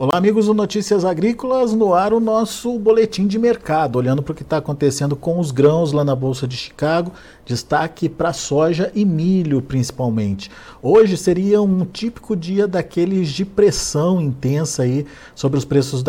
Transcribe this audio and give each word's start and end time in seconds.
Olá, 0.00 0.16
amigos 0.16 0.46
do 0.46 0.54
Notícias 0.54 1.04
Agrícolas, 1.04 1.72
no 1.72 1.92
ar 1.92 2.12
o 2.12 2.20
nosso 2.20 2.78
boletim 2.78 3.26
de 3.26 3.36
mercado, 3.36 3.96
olhando 3.96 4.22
para 4.22 4.30
o 4.30 4.34
que 4.34 4.44
está 4.44 4.58
acontecendo 4.58 5.16
com 5.16 5.40
os 5.40 5.50
grãos 5.50 5.90
lá 5.90 6.04
na 6.04 6.14
Bolsa 6.14 6.46
de 6.46 6.56
Chicago, 6.56 7.10
destaque 7.44 8.08
para 8.08 8.32
soja 8.32 8.92
e 8.94 9.04
milho 9.04 9.60
principalmente. 9.60 10.52
Hoje 10.80 11.16
seria 11.16 11.60
um 11.60 11.84
típico 11.84 12.36
dia 12.36 12.68
daqueles 12.68 13.30
de 13.30 13.44
pressão 13.44 14.20
intensa 14.20 14.84
aí 14.84 15.04
sobre 15.34 15.58
os 15.58 15.64
preços 15.64 16.04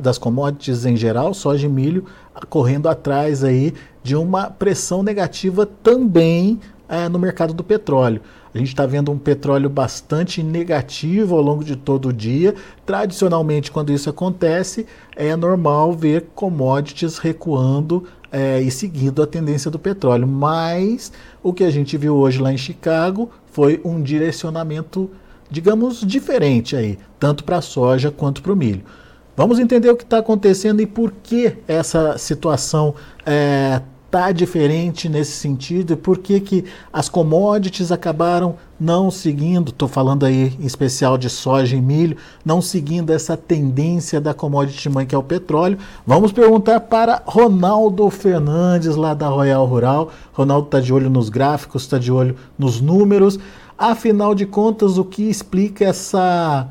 das 0.00 0.16
commodities 0.16 0.86
em 0.86 0.96
geral, 0.96 1.34
soja 1.34 1.66
e 1.66 1.68
milho, 1.68 2.04
correndo 2.48 2.88
atrás 2.88 3.42
aí 3.42 3.74
de 4.00 4.14
uma 4.14 4.48
pressão 4.48 5.02
negativa 5.02 5.66
também 5.66 6.60
é, 6.88 7.08
no 7.08 7.18
mercado 7.18 7.52
do 7.52 7.64
petróleo. 7.64 8.20
A 8.54 8.58
gente 8.58 8.68
está 8.68 8.86
vendo 8.86 9.10
um 9.10 9.18
petróleo 9.18 9.68
bastante 9.68 10.40
negativo 10.40 11.34
ao 11.34 11.42
longo 11.42 11.64
de 11.64 11.74
todo 11.74 12.10
o 12.10 12.12
dia. 12.12 12.54
Tradicionalmente, 12.86 13.72
quando 13.72 13.92
isso 13.92 14.08
acontece, 14.08 14.86
é 15.16 15.34
normal 15.34 15.92
ver 15.92 16.26
commodities 16.36 17.18
recuando 17.18 18.04
é, 18.30 18.60
e 18.60 18.70
seguindo 18.70 19.20
a 19.20 19.26
tendência 19.26 19.72
do 19.72 19.78
petróleo. 19.78 20.28
Mas 20.28 21.12
o 21.42 21.52
que 21.52 21.64
a 21.64 21.70
gente 21.70 21.96
viu 21.96 22.14
hoje 22.14 22.40
lá 22.40 22.52
em 22.52 22.56
Chicago 22.56 23.28
foi 23.46 23.80
um 23.84 24.00
direcionamento, 24.00 25.10
digamos, 25.50 26.00
diferente 26.00 26.76
aí, 26.76 26.96
tanto 27.18 27.42
para 27.42 27.56
a 27.56 27.62
soja 27.62 28.12
quanto 28.12 28.40
para 28.40 28.52
o 28.52 28.56
milho. 28.56 28.84
Vamos 29.36 29.58
entender 29.58 29.90
o 29.90 29.96
que 29.96 30.04
está 30.04 30.18
acontecendo 30.18 30.80
e 30.80 30.86
por 30.86 31.12
que 31.24 31.56
essa 31.66 32.16
situação 32.18 32.94
é, 33.26 33.82
está 34.14 34.30
diferente 34.30 35.08
nesse 35.08 35.32
sentido 35.32 35.92
e 35.92 35.96
por 35.96 36.18
que, 36.18 36.38
que 36.38 36.64
as 36.92 37.08
commodities 37.08 37.90
acabaram 37.90 38.54
não 38.78 39.10
seguindo, 39.10 39.70
estou 39.70 39.88
falando 39.88 40.24
aí 40.24 40.56
em 40.60 40.64
especial 40.64 41.18
de 41.18 41.28
soja 41.28 41.74
e 41.74 41.80
milho, 41.80 42.16
não 42.44 42.62
seguindo 42.62 43.10
essa 43.10 43.36
tendência 43.36 44.20
da 44.20 44.32
commodity 44.32 44.88
mãe 44.88 45.04
que 45.04 45.16
é 45.16 45.18
o 45.18 45.22
petróleo. 45.22 45.78
Vamos 46.06 46.30
perguntar 46.30 46.78
para 46.80 47.24
Ronaldo 47.26 48.08
Fernandes, 48.08 48.94
lá 48.94 49.14
da 49.14 49.26
Royal 49.26 49.66
Rural. 49.66 50.12
Ronaldo 50.32 50.66
está 50.66 50.78
de 50.78 50.92
olho 50.92 51.10
nos 51.10 51.28
gráficos, 51.28 51.82
está 51.82 51.98
de 51.98 52.12
olho 52.12 52.36
nos 52.56 52.80
números. 52.80 53.36
Afinal 53.76 54.32
de 54.32 54.46
contas, 54.46 54.96
o 54.96 55.04
que 55.04 55.28
explica 55.28 55.86
essa 55.86 56.68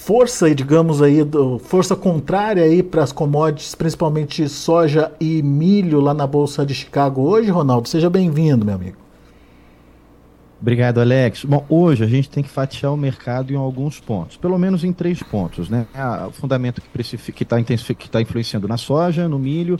força, 0.00 0.52
digamos 0.54 1.02
aí, 1.02 1.18
força 1.60 1.94
contrária 1.94 2.64
aí 2.64 2.82
para 2.82 3.02
as 3.02 3.12
commodities, 3.12 3.74
principalmente 3.74 4.48
soja 4.48 5.12
e 5.20 5.42
milho 5.42 6.00
lá 6.00 6.14
na 6.14 6.26
Bolsa 6.26 6.64
de 6.64 6.74
Chicago 6.74 7.20
hoje, 7.20 7.50
Ronaldo? 7.50 7.86
Seja 7.86 8.08
bem-vindo, 8.08 8.64
meu 8.64 8.74
amigo. 8.74 8.96
Obrigado, 10.60 11.00
Alex. 11.00 11.44
Bom, 11.44 11.66
hoje 11.68 12.02
a 12.02 12.06
gente 12.06 12.30
tem 12.30 12.42
que 12.42 12.48
fatiar 12.48 12.92
o 12.94 12.96
mercado 12.96 13.52
em 13.52 13.56
alguns 13.56 14.00
pontos, 14.00 14.38
pelo 14.38 14.58
menos 14.58 14.84
em 14.84 14.92
três 14.92 15.22
pontos, 15.22 15.68
né? 15.68 15.86
O 16.26 16.32
fundamento 16.32 16.80
que 16.80 17.42
está 17.42 17.56
tá 18.10 18.20
influenciando 18.22 18.66
na 18.66 18.78
soja, 18.78 19.28
no 19.28 19.38
milho, 19.38 19.78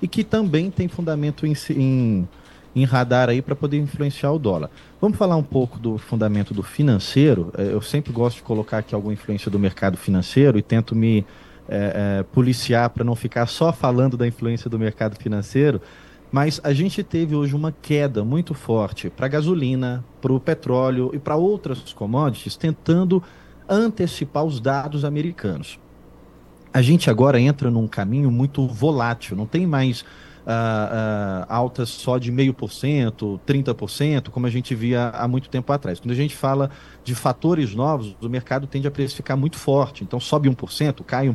e 0.00 0.08
que 0.08 0.24
também 0.24 0.70
tem 0.70 0.88
fundamento 0.88 1.46
em, 1.46 1.52
em 1.70 2.28
em 2.74 2.84
radar 2.84 3.28
aí 3.28 3.42
para 3.42 3.56
poder 3.56 3.78
influenciar 3.78 4.32
o 4.32 4.38
dólar. 4.38 4.70
Vamos 5.00 5.16
falar 5.16 5.36
um 5.36 5.42
pouco 5.42 5.78
do 5.78 5.98
fundamento 5.98 6.52
do 6.54 6.62
financeiro. 6.62 7.52
É, 7.56 7.72
eu 7.72 7.80
sempre 7.80 8.12
gosto 8.12 8.36
de 8.36 8.42
colocar 8.42 8.78
aqui 8.78 8.94
alguma 8.94 9.12
influência 9.12 9.50
do 9.50 9.58
mercado 9.58 9.96
financeiro 9.96 10.58
e 10.58 10.62
tento 10.62 10.94
me 10.94 11.26
é, 11.68 12.18
é, 12.18 12.22
policiar 12.22 12.90
para 12.90 13.04
não 13.04 13.14
ficar 13.14 13.46
só 13.46 13.72
falando 13.72 14.16
da 14.16 14.26
influência 14.26 14.70
do 14.70 14.78
mercado 14.78 15.16
financeiro. 15.16 15.80
Mas 16.30 16.60
a 16.62 16.72
gente 16.72 17.02
teve 17.02 17.34
hoje 17.34 17.54
uma 17.54 17.72
queda 17.72 18.22
muito 18.22 18.52
forte 18.52 19.08
para 19.08 19.26
a 19.26 19.28
gasolina, 19.28 20.04
para 20.20 20.32
o 20.32 20.38
petróleo 20.38 21.10
e 21.14 21.18
para 21.18 21.36
outras 21.36 21.92
commodities, 21.92 22.54
tentando 22.54 23.22
antecipar 23.68 24.44
os 24.44 24.60
dados 24.60 25.04
americanos. 25.04 25.78
A 26.72 26.82
gente 26.82 27.08
agora 27.08 27.40
entra 27.40 27.70
num 27.70 27.86
caminho 27.86 28.30
muito 28.30 28.66
volátil, 28.66 29.36
não 29.36 29.46
tem 29.46 29.66
mais 29.66 30.04
uh, 30.48 30.50
uh, 30.50 31.46
altas 31.48 31.90
só 31.90 32.16
de 32.16 32.32
meio 32.32 32.54
por 32.54 32.72
cento, 32.72 33.38
30%, 33.46 34.30
como 34.30 34.46
a 34.46 34.50
gente 34.50 34.74
via 34.74 35.10
há 35.10 35.28
muito 35.28 35.50
tempo 35.50 35.70
atrás. 35.70 36.00
Quando 36.00 36.12
a 36.12 36.16
gente 36.16 36.34
fala 36.34 36.70
de 37.04 37.14
fatores 37.14 37.74
novos, 37.74 38.16
o 38.20 38.28
mercado 38.28 38.66
tende 38.66 38.88
a 38.88 38.90
precificar 38.90 39.36
muito 39.36 39.58
forte. 39.58 40.02
Então 40.02 40.18
sobe 40.18 40.48
1%, 40.48 41.04
cai 41.04 41.28
1%, 41.28 41.34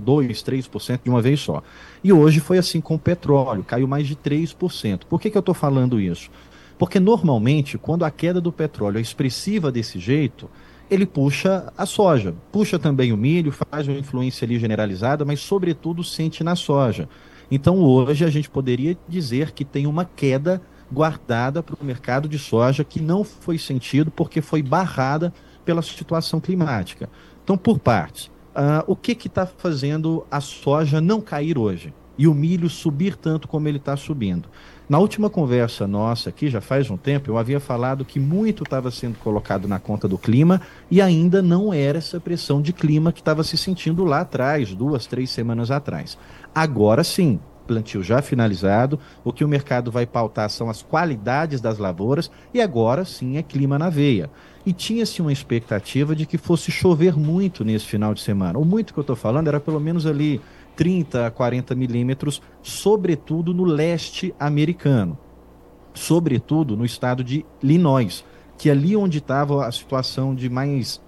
3% 0.00 1.00
de 1.04 1.08
uma 1.08 1.22
vez 1.22 1.40
só. 1.40 1.62
E 2.02 2.12
hoje 2.12 2.40
foi 2.40 2.58
assim 2.58 2.80
com 2.80 2.96
o 2.96 2.98
petróleo, 2.98 3.62
caiu 3.62 3.86
mais 3.86 4.08
de 4.08 4.16
3%. 4.16 5.02
Por 5.08 5.20
que, 5.20 5.30
que 5.30 5.36
eu 5.36 5.40
estou 5.40 5.54
falando 5.54 6.00
isso? 6.00 6.28
Porque 6.76 6.98
normalmente, 7.00 7.78
quando 7.78 8.04
a 8.04 8.10
queda 8.10 8.40
do 8.40 8.52
petróleo 8.52 8.98
é 8.98 9.00
expressiva 9.00 9.70
desse 9.70 9.98
jeito, 9.98 10.48
ele 10.90 11.04
puxa 11.04 11.72
a 11.76 11.84
soja, 11.84 12.34
puxa 12.50 12.78
também 12.78 13.12
o 13.12 13.16
milho, 13.16 13.52
faz 13.52 13.86
uma 13.86 13.98
influência 13.98 14.44
ali 14.44 14.58
generalizada, 14.58 15.24
mas 15.24 15.40
sobretudo 15.40 16.02
sente 16.02 16.42
na 16.42 16.56
soja. 16.56 17.08
Então 17.50 17.78
hoje 17.78 18.24
a 18.24 18.30
gente 18.30 18.48
poderia 18.50 18.96
dizer 19.08 19.52
que 19.52 19.64
tem 19.64 19.86
uma 19.86 20.04
queda 20.04 20.60
guardada 20.90 21.62
para 21.62 21.76
o 21.80 21.84
mercado 21.84 22.28
de 22.28 22.38
soja 22.38 22.84
que 22.84 23.00
não 23.00 23.22
foi 23.22 23.58
sentido 23.58 24.10
porque 24.10 24.40
foi 24.40 24.62
barrada 24.62 25.32
pela 25.64 25.82
situação 25.82 26.40
climática. 26.40 27.10
Então, 27.44 27.56
por 27.56 27.78
partes, 27.78 28.26
uh, 28.56 28.84
o 28.86 28.96
que 28.96 29.12
está 29.12 29.46
fazendo 29.46 30.26
a 30.30 30.40
soja 30.40 31.00
não 31.00 31.20
cair 31.20 31.58
hoje 31.58 31.92
e 32.16 32.26
o 32.26 32.34
milho 32.34 32.68
subir 32.68 33.16
tanto 33.16 33.46
como 33.46 33.68
ele 33.68 33.78
está 33.78 33.96
subindo? 33.96 34.48
Na 34.88 34.98
última 34.98 35.28
conversa 35.28 35.86
nossa 35.86 36.30
aqui, 36.30 36.48
já 36.48 36.62
faz 36.62 36.88
um 36.88 36.96
tempo, 36.96 37.30
eu 37.30 37.36
havia 37.36 37.60
falado 37.60 38.06
que 38.06 38.18
muito 38.18 38.62
estava 38.62 38.90
sendo 38.90 39.18
colocado 39.18 39.68
na 39.68 39.78
conta 39.78 40.08
do 40.08 40.16
clima 40.16 40.62
e 40.90 41.02
ainda 41.02 41.42
não 41.42 41.74
era 41.74 41.98
essa 41.98 42.18
pressão 42.18 42.62
de 42.62 42.72
clima 42.72 43.12
que 43.12 43.20
estava 43.20 43.44
se 43.44 43.58
sentindo 43.58 44.02
lá 44.02 44.20
atrás, 44.20 44.74
duas, 44.74 45.06
três 45.06 45.28
semanas 45.28 45.70
atrás. 45.70 46.16
Agora 46.54 47.04
sim, 47.04 47.38
plantio 47.66 48.02
já 48.02 48.22
finalizado, 48.22 48.98
o 49.22 49.30
que 49.30 49.44
o 49.44 49.48
mercado 49.48 49.92
vai 49.92 50.06
pautar 50.06 50.48
são 50.48 50.70
as 50.70 50.80
qualidades 50.80 51.60
das 51.60 51.76
lavouras 51.76 52.30
e 52.54 52.58
agora 52.58 53.04
sim 53.04 53.36
é 53.36 53.42
clima 53.42 53.78
na 53.78 53.90
veia. 53.90 54.30
E 54.64 54.72
tinha-se 54.72 55.20
uma 55.20 55.32
expectativa 55.32 56.16
de 56.16 56.24
que 56.24 56.38
fosse 56.38 56.70
chover 56.70 57.14
muito 57.14 57.62
nesse 57.62 57.84
final 57.84 58.14
de 58.14 58.22
semana. 58.22 58.58
O 58.58 58.64
muito 58.64 58.94
que 58.94 58.98
eu 58.98 59.02
estou 59.02 59.16
falando 59.16 59.48
era 59.48 59.60
pelo 59.60 59.78
menos 59.78 60.06
ali 60.06 60.40
30 60.78 61.26
a 61.26 61.30
40 61.30 61.74
milímetros, 61.74 62.40
sobretudo 62.62 63.52
no 63.52 63.64
leste 63.64 64.32
americano, 64.38 65.18
sobretudo 65.92 66.76
no 66.76 66.84
estado 66.84 67.24
de 67.24 67.44
Illinois, 67.60 68.24
que 68.56 68.68
é 68.68 68.72
ali 68.72 68.94
onde 68.94 69.18
estava 69.18 69.66
a 69.66 69.72
situação 69.72 70.36
de 70.36 70.48
mais 70.48 71.00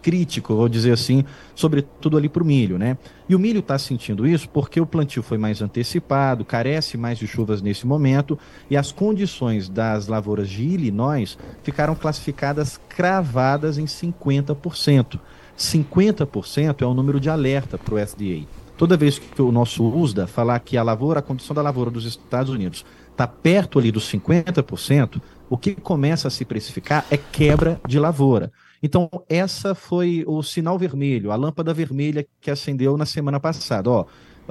crítico, 0.00 0.54
vou 0.54 0.70
dizer 0.70 0.92
assim, 0.92 1.22
sobretudo 1.54 2.16
ali 2.16 2.30
para 2.30 2.42
o 2.42 2.46
milho, 2.46 2.78
né? 2.78 2.96
E 3.28 3.34
o 3.34 3.38
milho 3.38 3.60
está 3.60 3.78
sentindo 3.78 4.26
isso 4.26 4.48
porque 4.48 4.80
o 4.80 4.86
plantio 4.86 5.22
foi 5.22 5.36
mais 5.36 5.60
antecipado, 5.60 6.42
carece 6.42 6.96
mais 6.96 7.18
de 7.18 7.26
chuvas 7.26 7.60
nesse 7.60 7.86
momento 7.86 8.38
e 8.70 8.76
as 8.76 8.90
condições 8.90 9.68
das 9.68 10.06
lavouras 10.06 10.48
de 10.48 10.62
Illinois 10.62 11.36
ficaram 11.62 11.94
classificadas 11.94 12.80
cravadas 12.88 13.76
em 13.76 13.84
50%. 13.84 15.20
50% 15.58 16.80
é 16.80 16.86
o 16.86 16.94
número 16.94 17.20
de 17.20 17.28
alerta 17.28 17.76
para 17.76 17.94
o 17.94 17.98
SDA. 17.98 18.63
Toda 18.76 18.96
vez 18.96 19.20
que 19.20 19.40
o 19.40 19.52
nosso 19.52 19.84
USDA 19.84 20.26
falar 20.26 20.58
que 20.58 20.76
a 20.76 20.82
lavoura, 20.82 21.20
a 21.20 21.22
condição 21.22 21.54
da 21.54 21.62
lavoura 21.62 21.92
dos 21.92 22.04
Estados 22.04 22.52
Unidos 22.52 22.84
está 23.08 23.24
perto 23.24 23.78
ali 23.78 23.92
dos 23.92 24.10
50%, 24.10 25.22
o 25.48 25.56
que 25.56 25.76
começa 25.76 26.26
a 26.26 26.30
se 26.30 26.44
precificar 26.44 27.06
é 27.08 27.16
quebra 27.16 27.80
de 27.86 28.00
lavoura. 28.00 28.50
Então, 28.82 29.08
essa 29.28 29.76
foi 29.76 30.24
o 30.26 30.42
sinal 30.42 30.76
vermelho, 30.76 31.30
a 31.30 31.36
lâmpada 31.36 31.72
vermelha 31.72 32.26
que 32.40 32.50
acendeu 32.50 32.96
na 32.96 33.06
semana 33.06 33.38
passada. 33.38 33.88
Ó, 33.88 34.06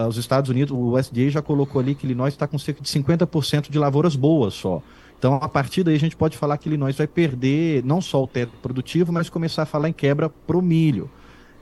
os 0.08 0.16
Estados 0.16 0.50
Unidos, 0.50 0.72
o 0.72 0.98
USDA 0.98 1.30
já 1.30 1.42
colocou 1.42 1.82
ali 1.82 1.94
que 1.94 2.06
Illinois 2.06 2.34
está 2.34 2.48
com 2.48 2.58
cerca 2.58 2.82
de 2.82 2.90
50% 2.90 3.70
de 3.70 3.78
lavouras 3.78 4.16
boas 4.16 4.54
só. 4.54 4.82
Então, 5.20 5.36
a 5.36 5.50
partir 5.50 5.84
daí, 5.84 5.96
a 5.96 6.00
gente 6.00 6.16
pode 6.16 6.38
falar 6.38 6.58
que 6.58 6.70
Illinois 6.70 6.96
vai 6.96 7.08
perder 7.08 7.84
não 7.84 8.00
só 8.00 8.24
o 8.24 8.28
teto 8.28 8.54
produtivo, 8.62 9.12
mas 9.12 9.30
começar 9.30 9.64
a 9.64 9.66
falar 9.66 9.90
em 9.90 9.94
quebra 9.94 10.30
para 10.30 10.58
o 10.58 10.62
milho 10.62 11.10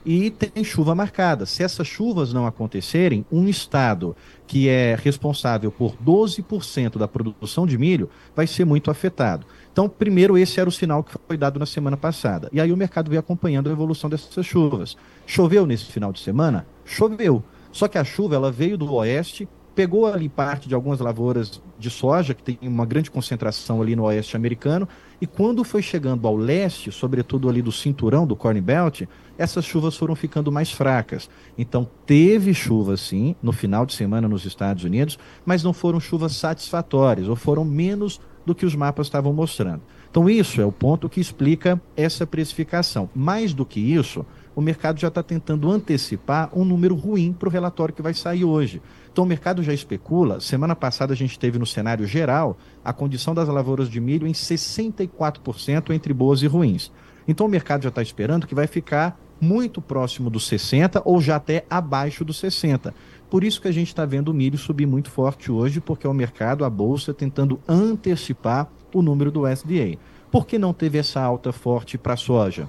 e 0.04 0.30
tem 0.30 0.64
chuva 0.64 0.94
marcada. 0.94 1.46
Se 1.46 1.62
essas 1.62 1.86
chuvas 1.86 2.32
não 2.32 2.46
acontecerem, 2.46 3.24
um 3.30 3.48
estado 3.48 4.16
que 4.46 4.68
é 4.68 4.96
responsável 5.00 5.70
por 5.70 5.96
12% 5.96 6.98
da 6.98 7.08
produção 7.08 7.66
de 7.66 7.78
milho 7.78 8.10
vai 8.34 8.46
ser 8.46 8.64
muito 8.64 8.90
afetado. 8.90 9.46
Então, 9.72 9.88
primeiro, 9.88 10.36
esse 10.36 10.60
era 10.60 10.68
o 10.68 10.72
sinal 10.72 11.02
que 11.02 11.16
foi 11.26 11.36
dado 11.36 11.58
na 11.58 11.66
semana 11.66 11.96
passada. 11.96 12.48
E 12.52 12.60
aí 12.60 12.72
o 12.72 12.76
mercado 12.76 13.08
veio 13.08 13.20
acompanhando 13.20 13.68
a 13.68 13.72
evolução 13.72 14.10
dessas 14.10 14.44
chuvas. 14.44 14.96
Choveu 15.26 15.64
nesse 15.64 15.86
final 15.86 16.12
de 16.12 16.20
semana? 16.20 16.66
Choveu. 16.84 17.42
Só 17.70 17.88
que 17.88 17.96
a 17.96 18.04
chuva 18.04 18.34
ela 18.34 18.52
veio 18.52 18.76
do 18.76 18.92
oeste, 18.92 19.48
pegou 19.74 20.06
ali 20.06 20.28
parte 20.28 20.68
de 20.68 20.74
algumas 20.74 21.00
lavouras 21.00 21.62
de 21.78 21.90
soja, 21.90 22.34
que 22.34 22.42
tem 22.42 22.58
uma 22.62 22.84
grande 22.86 23.10
concentração 23.10 23.80
ali 23.80 23.96
no 23.96 24.04
oeste 24.04 24.36
americano, 24.36 24.88
e 25.20 25.26
quando 25.26 25.64
foi 25.64 25.82
chegando 25.82 26.26
ao 26.26 26.36
leste, 26.36 26.90
sobretudo 26.90 27.48
ali 27.48 27.62
do 27.62 27.72
cinturão 27.72 28.26
do 28.26 28.36
Corn 28.36 28.60
Belt, 28.60 29.02
essas 29.38 29.64
chuvas 29.64 29.96
foram 29.96 30.14
ficando 30.14 30.52
mais 30.52 30.70
fracas. 30.70 31.30
Então, 31.56 31.88
teve 32.04 32.52
chuva 32.52 32.96
sim 32.96 33.34
no 33.42 33.52
final 33.52 33.86
de 33.86 33.94
semana 33.94 34.28
nos 34.28 34.44
Estados 34.44 34.84
Unidos, 34.84 35.18
mas 35.44 35.62
não 35.62 35.72
foram 35.72 36.00
chuvas 36.00 36.32
satisfatórias, 36.32 37.28
ou 37.28 37.36
foram 37.36 37.64
menos 37.64 38.20
do 38.44 38.54
que 38.54 38.66
os 38.66 38.74
mapas 38.74 39.06
estavam 39.06 39.32
mostrando. 39.32 39.82
Então, 40.10 40.28
isso 40.28 40.60
é 40.60 40.64
o 40.64 40.72
ponto 40.72 41.08
que 41.08 41.20
explica 41.20 41.80
essa 41.96 42.26
precificação. 42.26 43.08
Mais 43.14 43.54
do 43.54 43.64
que 43.64 43.80
isso, 43.80 44.26
o 44.54 44.60
mercado 44.60 45.00
já 45.00 45.08
está 45.08 45.22
tentando 45.22 45.70
antecipar 45.70 46.50
um 46.52 46.64
número 46.64 46.94
ruim 46.94 47.32
para 47.32 47.48
o 47.48 47.52
relatório 47.52 47.94
que 47.94 48.02
vai 48.02 48.14
sair 48.14 48.44
hoje. 48.44 48.82
Então 49.10 49.24
o 49.24 49.26
mercado 49.26 49.62
já 49.62 49.72
especula. 49.72 50.40
Semana 50.40 50.76
passada 50.76 51.12
a 51.12 51.16
gente 51.16 51.38
teve 51.38 51.58
no 51.58 51.66
cenário 51.66 52.06
geral 52.06 52.56
a 52.84 52.92
condição 52.92 53.34
das 53.34 53.48
lavouras 53.48 53.88
de 53.88 54.00
milho 54.00 54.26
em 54.26 54.32
64% 54.32 55.90
entre 55.90 56.12
boas 56.12 56.42
e 56.42 56.46
ruins. 56.46 56.90
Então 57.26 57.46
o 57.46 57.50
mercado 57.50 57.82
já 57.82 57.88
está 57.88 58.02
esperando 58.02 58.46
que 58.46 58.54
vai 58.54 58.66
ficar 58.66 59.18
muito 59.40 59.82
próximo 59.82 60.30
dos 60.30 60.46
60 60.46 61.02
ou 61.04 61.20
já 61.20 61.36
até 61.36 61.64
abaixo 61.68 62.24
dos 62.24 62.38
60. 62.38 62.94
Por 63.28 63.42
isso 63.42 63.60
que 63.60 63.68
a 63.68 63.72
gente 63.72 63.88
está 63.88 64.04
vendo 64.04 64.28
o 64.28 64.34
milho 64.34 64.56
subir 64.56 64.86
muito 64.86 65.10
forte 65.10 65.50
hoje, 65.50 65.80
porque 65.80 66.06
é 66.06 66.10
o 66.10 66.14
mercado, 66.14 66.64
a 66.64 66.70
bolsa, 66.70 67.12
tentando 67.12 67.60
antecipar 67.66 68.70
o 68.94 69.02
número 69.02 69.30
do 69.32 69.46
SDA. 69.48 69.98
Por 70.30 70.46
que 70.46 70.58
não 70.58 70.72
teve 70.72 70.98
essa 70.98 71.20
alta 71.20 71.52
forte 71.52 71.98
para 71.98 72.14
a 72.14 72.16
soja? 72.16 72.68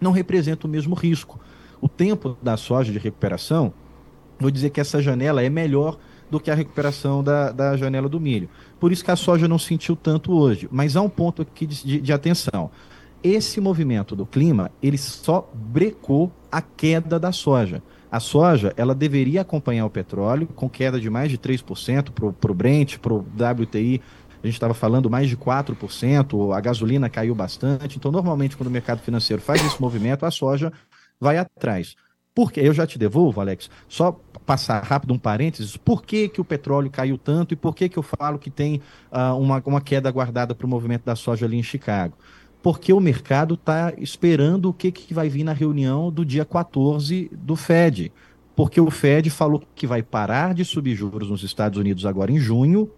Não 0.00 0.12
representa 0.12 0.66
o 0.66 0.70
mesmo 0.70 0.94
risco. 0.94 1.40
O 1.80 1.88
tempo 1.88 2.36
da 2.42 2.56
soja 2.56 2.92
de 2.92 2.98
recuperação, 2.98 3.72
vou 4.38 4.50
dizer 4.50 4.70
que 4.70 4.80
essa 4.80 5.00
janela 5.00 5.42
é 5.42 5.48
melhor 5.48 5.98
do 6.30 6.40
que 6.40 6.50
a 6.50 6.54
recuperação 6.54 7.22
da, 7.22 7.52
da 7.52 7.76
janela 7.76 8.08
do 8.08 8.20
milho. 8.20 8.48
Por 8.80 8.90
isso 8.90 9.04
que 9.04 9.10
a 9.10 9.16
soja 9.16 9.46
não 9.46 9.58
sentiu 9.58 9.94
tanto 9.94 10.32
hoje. 10.32 10.68
Mas 10.70 10.96
há 10.96 11.02
um 11.02 11.08
ponto 11.08 11.42
aqui 11.42 11.66
de, 11.66 11.84
de, 11.84 12.00
de 12.00 12.12
atenção. 12.12 12.70
Esse 13.22 13.60
movimento 13.60 14.14
do 14.14 14.26
clima, 14.26 14.70
ele 14.82 14.98
só 14.98 15.50
brecou 15.52 16.30
a 16.50 16.60
queda 16.60 17.18
da 17.18 17.32
soja. 17.32 17.82
A 18.10 18.20
soja, 18.20 18.72
ela 18.76 18.94
deveria 18.94 19.40
acompanhar 19.40 19.84
o 19.84 19.90
petróleo, 19.90 20.46
com 20.54 20.68
queda 20.68 21.00
de 21.00 21.10
mais 21.10 21.30
de 21.30 21.36
3% 21.36 22.10
para 22.10 22.52
o 22.52 22.54
Brent, 22.54 22.98
para 22.98 23.12
o 23.12 23.18
WTI, 23.18 24.00
a 24.42 24.46
gente 24.46 24.54
estava 24.54 24.74
falando 24.74 25.10
mais 25.10 25.28
de 25.28 25.36
4%, 25.36 26.56
a 26.56 26.60
gasolina 26.60 27.08
caiu 27.08 27.34
bastante. 27.34 27.96
Então, 27.96 28.12
normalmente, 28.12 28.56
quando 28.56 28.68
o 28.68 28.72
mercado 28.72 29.00
financeiro 29.00 29.42
faz 29.42 29.64
esse 29.64 29.80
movimento, 29.80 30.24
a 30.24 30.30
soja 30.30 30.72
vai 31.20 31.38
atrás. 31.38 31.96
Por 32.34 32.52
quê? 32.52 32.60
Eu 32.62 32.74
já 32.74 32.86
te 32.86 32.98
devolvo, 32.98 33.40
Alex, 33.40 33.70
só 33.88 34.12
passar 34.44 34.82
rápido 34.82 35.14
um 35.14 35.18
parênteses, 35.18 35.76
por 35.76 36.02
que, 36.02 36.28
que 36.28 36.40
o 36.40 36.44
petróleo 36.44 36.90
caiu 36.90 37.16
tanto 37.16 37.54
e 37.54 37.56
por 37.56 37.74
que, 37.74 37.88
que 37.88 37.98
eu 37.98 38.02
falo 38.02 38.38
que 38.38 38.50
tem 38.50 38.80
uh, 39.10 39.34
uma, 39.38 39.62
uma 39.64 39.80
queda 39.80 40.10
guardada 40.10 40.54
para 40.54 40.66
o 40.66 40.68
movimento 40.68 41.04
da 41.04 41.16
soja 41.16 41.46
ali 41.46 41.56
em 41.56 41.62
Chicago? 41.62 42.14
Porque 42.62 42.92
o 42.92 43.00
mercado 43.00 43.54
está 43.54 43.94
esperando 43.96 44.68
o 44.68 44.74
que, 44.74 44.92
que 44.92 45.14
vai 45.14 45.30
vir 45.30 45.44
na 45.44 45.54
reunião 45.54 46.12
do 46.12 46.24
dia 46.24 46.44
14 46.44 47.30
do 47.32 47.56
Fed. 47.56 48.12
Porque 48.54 48.80
o 48.80 48.90
Fed 48.90 49.30
falou 49.30 49.62
que 49.74 49.86
vai 49.86 50.02
parar 50.02 50.52
de 50.52 50.64
subir 50.64 50.94
juros 50.94 51.30
nos 51.30 51.42
Estados 51.42 51.78
Unidos 51.78 52.04
agora 52.04 52.30
em 52.30 52.38
junho 52.38 52.90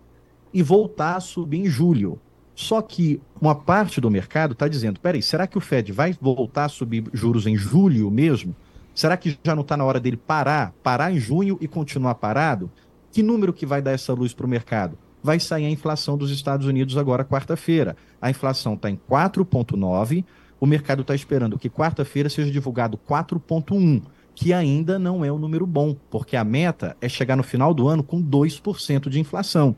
e 0.53 0.63
voltar 0.63 1.17
a 1.17 1.21
subir 1.21 1.61
em 1.61 1.67
julho. 1.67 2.19
Só 2.55 2.83
que 2.83 3.21
uma 3.41 3.55
parte 3.55 4.01
do 4.01 4.11
mercado 4.11 4.53
está 4.53 4.67
dizendo: 4.67 4.99
peraí, 4.99 5.23
será 5.23 5.47
que 5.47 5.57
o 5.57 5.61
Fed 5.61 5.93
vai 5.93 6.13
voltar 6.21 6.65
a 6.65 6.69
subir 6.69 7.05
juros 7.13 7.47
em 7.47 7.57
julho 7.57 8.11
mesmo? 8.11 8.55
Será 8.95 9.17
que 9.17 9.39
já 9.45 9.55
não 9.55 9.63
está 9.63 9.77
na 9.77 9.85
hora 9.85 10.01
dele 10.01 10.17
parar, 10.17 10.73
parar 10.83 11.13
em 11.13 11.21
junho 11.21 11.57
e 11.61 11.69
continuar 11.69 12.17
parado? 12.17 12.69
Que 13.13 13.23
número 13.23 13.53
que 13.53 13.65
vai 13.65 13.81
dar 13.81 13.93
essa 13.93 14.13
luz 14.13 14.35
para 14.35 14.45
o 14.45 14.49
mercado? 14.49 14.99
Vai 15.23 15.39
sair 15.39 15.67
a 15.67 15.71
inflação 15.71 16.19
dos 16.19 16.33
Estados 16.33 16.67
Unidos 16.67 16.97
agora 16.97 17.25
quarta-feira. 17.25 17.97
A 18.21 18.29
inflação 18.29 18.75
está 18.75 18.91
em 18.91 18.99
4,9. 19.09 20.25
O 20.61 20.67
mercado 20.67 21.03
está 21.03 21.15
esperando 21.15 21.59
que 21.59 21.71
quarta-feira 21.71 22.29
seja 22.29 22.51
divulgado 22.51 22.99
4,1, 23.09 24.03
que 24.35 24.53
ainda 24.53 24.99
não 24.99 25.25
é 25.25 25.31
um 25.31 25.39
número 25.39 25.65
bom, 25.65 25.97
porque 26.11 26.37
a 26.37 26.43
meta 26.43 26.97
é 27.01 27.09
chegar 27.09 27.37
no 27.37 27.45
final 27.45 27.73
do 27.73 27.87
ano 27.87 28.03
com 28.03 28.21
2% 28.21 29.09
de 29.09 29.21
inflação. 29.21 29.77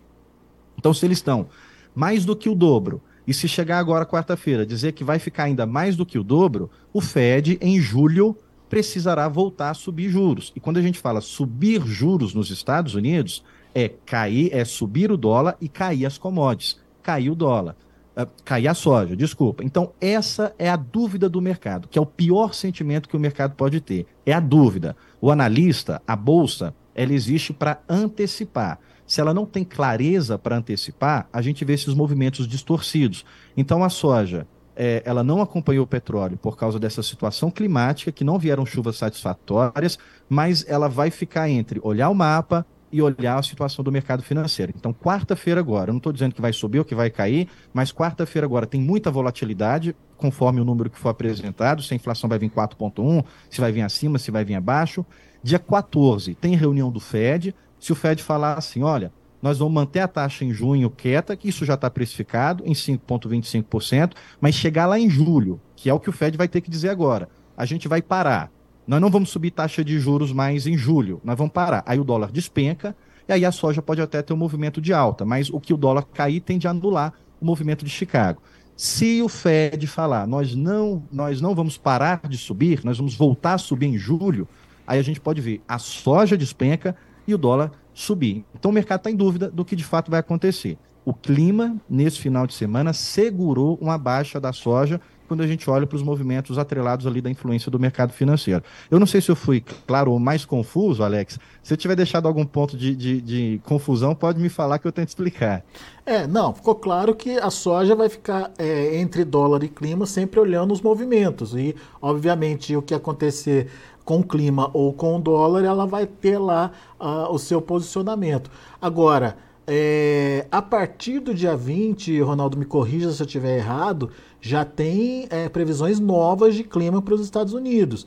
Então, 0.80 0.94
se 0.94 1.04
eles 1.04 1.18
estão 1.18 1.46
mais 1.94 2.24
do 2.24 2.34
que 2.34 2.48
o 2.48 2.54
dobro, 2.54 3.02
e 3.26 3.34
se 3.34 3.46
chegar 3.46 3.78
agora 3.78 4.06
quarta-feira 4.06 4.64
dizer 4.64 4.92
que 4.92 5.04
vai 5.04 5.18
ficar 5.18 5.44
ainda 5.44 5.66
mais 5.66 5.94
do 5.94 6.06
que 6.06 6.18
o 6.18 6.24
dobro, 6.24 6.70
o 6.90 7.02
Fed, 7.02 7.58
em 7.60 7.78
julho, 7.78 8.34
precisará 8.66 9.28
voltar 9.28 9.70
a 9.70 9.74
subir 9.74 10.08
juros. 10.08 10.52
E 10.56 10.58
quando 10.58 10.78
a 10.78 10.82
gente 10.82 10.98
fala 10.98 11.20
subir 11.20 11.82
juros 11.84 12.32
nos 12.32 12.50
Estados 12.50 12.94
Unidos, 12.94 13.44
é 13.74 13.90
cair, 14.06 14.48
é 14.54 14.64
subir 14.64 15.12
o 15.12 15.18
dólar 15.18 15.54
e 15.60 15.68
cair 15.68 16.06
as 16.06 16.16
commodities. 16.16 16.80
Cair 17.02 17.30
o 17.30 17.34
dólar. 17.34 17.76
Uh, 18.16 18.26
cair 18.42 18.68
a 18.68 18.74
soja, 18.74 19.14
desculpa. 19.14 19.62
Então, 19.62 19.92
essa 20.00 20.54
é 20.58 20.70
a 20.70 20.76
dúvida 20.76 21.28
do 21.28 21.42
mercado, 21.42 21.88
que 21.88 21.98
é 21.98 22.02
o 22.02 22.06
pior 22.06 22.54
sentimento 22.54 23.08
que 23.08 23.16
o 23.16 23.20
mercado 23.20 23.54
pode 23.54 23.82
ter. 23.82 24.06
É 24.24 24.32
a 24.32 24.40
dúvida. 24.40 24.96
O 25.20 25.30
analista, 25.30 26.00
a 26.06 26.16
bolsa, 26.16 26.74
ela 26.94 27.12
existe 27.12 27.52
para 27.52 27.82
antecipar 27.86 28.80
se 29.10 29.20
ela 29.20 29.34
não 29.34 29.44
tem 29.44 29.64
clareza 29.64 30.38
para 30.38 30.56
antecipar, 30.56 31.28
a 31.32 31.42
gente 31.42 31.64
vê 31.64 31.72
esses 31.72 31.92
movimentos 31.94 32.46
distorcidos. 32.46 33.24
Então 33.56 33.82
a 33.82 33.88
soja, 33.88 34.46
é, 34.76 35.02
ela 35.04 35.24
não 35.24 35.42
acompanhou 35.42 35.82
o 35.82 35.86
petróleo 35.86 36.36
por 36.36 36.56
causa 36.56 36.78
dessa 36.78 37.02
situação 37.02 37.50
climática, 37.50 38.12
que 38.12 38.22
não 38.22 38.38
vieram 38.38 38.64
chuvas 38.64 38.96
satisfatórias, 38.96 39.98
mas 40.28 40.64
ela 40.68 40.88
vai 40.88 41.10
ficar 41.10 41.50
entre 41.50 41.80
olhar 41.82 42.08
o 42.08 42.14
mapa 42.14 42.64
e 42.92 43.02
olhar 43.02 43.36
a 43.36 43.42
situação 43.42 43.84
do 43.84 43.90
mercado 43.90 44.22
financeiro. 44.22 44.72
Então, 44.76 44.92
quarta-feira 44.92 45.58
agora, 45.58 45.90
eu 45.90 45.94
não 45.94 45.98
estou 45.98 46.12
dizendo 46.12 46.32
que 46.32 46.40
vai 46.40 46.52
subir 46.52 46.78
ou 46.78 46.84
que 46.84 46.94
vai 46.94 47.10
cair, 47.10 47.48
mas 47.74 47.92
quarta-feira 47.92 48.46
agora 48.46 48.64
tem 48.64 48.80
muita 48.80 49.10
volatilidade, 49.10 49.92
conforme 50.16 50.60
o 50.60 50.64
número 50.64 50.88
que 50.88 50.98
for 50.98 51.08
apresentado, 51.08 51.82
se 51.82 51.92
a 51.92 51.96
inflação 51.96 52.28
vai 52.28 52.38
vir 52.38 52.50
4,1, 52.50 53.24
se 53.50 53.60
vai 53.60 53.72
vir 53.72 53.82
acima, 53.82 54.20
se 54.20 54.30
vai 54.30 54.44
vir 54.44 54.54
abaixo. 54.54 55.04
Dia 55.42 55.58
14 55.58 56.36
tem 56.36 56.54
reunião 56.54 56.92
do 56.92 57.00
Fed, 57.00 57.52
se 57.80 57.92
o 57.92 57.96
Fed 57.96 58.22
falar 58.22 58.58
assim, 58.58 58.82
olha, 58.82 59.10
nós 59.42 59.58
vamos 59.58 59.72
manter 59.72 60.00
a 60.00 60.08
taxa 60.08 60.44
em 60.44 60.52
junho 60.52 60.90
quieta, 60.90 61.34
que 61.34 61.48
isso 61.48 61.64
já 61.64 61.74
está 61.74 61.90
precificado 61.90 62.62
em 62.66 62.72
5,25%, 62.72 64.12
mas 64.40 64.54
chegar 64.54 64.86
lá 64.86 64.98
em 64.98 65.08
julho, 65.08 65.58
que 65.74 65.88
é 65.88 65.94
o 65.94 65.98
que 65.98 66.10
o 66.10 66.12
Fed 66.12 66.36
vai 66.36 66.46
ter 66.46 66.60
que 66.60 66.70
dizer 66.70 66.90
agora, 66.90 67.28
a 67.56 67.64
gente 67.64 67.88
vai 67.88 68.02
parar. 68.02 68.50
Nós 68.86 69.00
não 69.00 69.10
vamos 69.10 69.30
subir 69.30 69.50
taxa 69.50 69.82
de 69.82 69.98
juros 69.98 70.32
mais 70.32 70.66
em 70.66 70.76
julho, 70.76 71.20
nós 71.24 71.38
vamos 71.38 71.52
parar. 71.52 71.82
Aí 71.86 71.98
o 71.98 72.04
dólar 72.04 72.30
despenca, 72.30 72.94
e 73.26 73.32
aí 73.32 73.44
a 73.44 73.52
soja 73.52 73.80
pode 73.80 74.02
até 74.02 74.20
ter 74.20 74.32
um 74.32 74.36
movimento 74.36 74.80
de 74.80 74.92
alta, 74.92 75.24
mas 75.24 75.48
o 75.48 75.60
que 75.60 75.72
o 75.72 75.76
dólar 75.76 76.04
cair 76.12 76.40
tende 76.40 76.66
a 76.66 76.70
anular 76.70 77.14
o 77.40 77.44
movimento 77.44 77.84
de 77.84 77.90
Chicago. 77.90 78.42
Se 78.76 79.22
o 79.22 79.28
Fed 79.28 79.86
falar, 79.86 80.26
nós 80.26 80.54
não, 80.54 81.02
nós 81.12 81.40
não 81.40 81.54
vamos 81.54 81.78
parar 81.78 82.20
de 82.28 82.36
subir, 82.36 82.84
nós 82.84 82.98
vamos 82.98 83.14
voltar 83.14 83.54
a 83.54 83.58
subir 83.58 83.86
em 83.86 83.96
julho, 83.96 84.48
aí 84.86 84.98
a 84.98 85.02
gente 85.02 85.20
pode 85.20 85.40
ver 85.40 85.62
a 85.68 85.78
soja 85.78 86.36
despenca, 86.36 86.96
e 87.26 87.34
o 87.34 87.38
dólar 87.38 87.72
subir. 87.92 88.44
Então 88.54 88.70
o 88.70 88.74
mercado 88.74 89.00
está 89.00 89.10
em 89.10 89.16
dúvida 89.16 89.50
do 89.50 89.64
que 89.64 89.76
de 89.76 89.84
fato 89.84 90.10
vai 90.10 90.20
acontecer. 90.20 90.78
O 91.04 91.14
clima, 91.14 91.76
nesse 91.88 92.18
final 92.18 92.46
de 92.46 92.54
semana, 92.54 92.92
segurou 92.92 93.78
uma 93.80 93.96
baixa 93.96 94.38
da 94.38 94.52
soja 94.52 95.00
quando 95.30 95.44
a 95.44 95.46
gente 95.46 95.70
olha 95.70 95.86
para 95.86 95.94
os 95.94 96.02
movimentos 96.02 96.58
atrelados 96.58 97.06
ali 97.06 97.20
da 97.20 97.30
influência 97.30 97.70
do 97.70 97.78
mercado 97.78 98.12
financeiro. 98.12 98.64
Eu 98.90 98.98
não 98.98 99.06
sei 99.06 99.20
se 99.20 99.30
eu 99.30 99.36
fui 99.36 99.62
claro 99.86 100.10
ou 100.10 100.18
mais 100.18 100.44
confuso, 100.44 101.04
Alex. 101.04 101.38
Se 101.62 101.72
eu 101.72 101.76
tiver 101.76 101.94
deixado 101.94 102.26
algum 102.26 102.44
ponto 102.44 102.76
de, 102.76 102.96
de, 102.96 103.20
de 103.20 103.60
confusão, 103.64 104.12
pode 104.12 104.40
me 104.40 104.48
falar 104.48 104.80
que 104.80 104.88
eu 104.88 104.90
tento 104.90 105.06
explicar. 105.06 105.62
É, 106.04 106.26
não, 106.26 106.52
ficou 106.52 106.74
claro 106.74 107.14
que 107.14 107.38
a 107.38 107.48
soja 107.48 107.94
vai 107.94 108.08
ficar 108.08 108.50
é, 108.58 108.98
entre 108.98 109.24
dólar 109.24 109.62
e 109.62 109.68
clima 109.68 110.04
sempre 110.04 110.40
olhando 110.40 110.72
os 110.72 110.80
movimentos. 110.80 111.54
E, 111.54 111.76
obviamente, 112.02 112.74
o 112.74 112.82
que 112.82 112.92
acontecer 112.92 113.70
com 114.10 114.18
o 114.18 114.24
clima 114.24 114.68
ou 114.72 114.92
com 114.92 115.18
o 115.18 115.20
dólar, 115.20 115.64
ela 115.64 115.86
vai 115.86 116.04
ter 116.04 116.36
lá 116.36 116.72
uh, 116.98 117.32
o 117.32 117.38
seu 117.38 117.62
posicionamento. 117.62 118.50
Agora, 118.82 119.36
é, 119.68 120.48
a 120.50 120.60
partir 120.60 121.20
do 121.20 121.32
dia 121.32 121.56
20, 121.56 122.20
Ronaldo 122.20 122.56
me 122.58 122.64
corrija 122.64 123.12
se 123.12 123.22
eu 123.22 123.24
estiver 123.24 123.58
errado, 123.58 124.10
já 124.40 124.64
tem 124.64 125.28
é, 125.30 125.48
previsões 125.48 126.00
novas 126.00 126.56
de 126.56 126.64
clima 126.64 127.00
para 127.00 127.14
os 127.14 127.20
Estados 127.20 127.52
Unidos. 127.52 128.04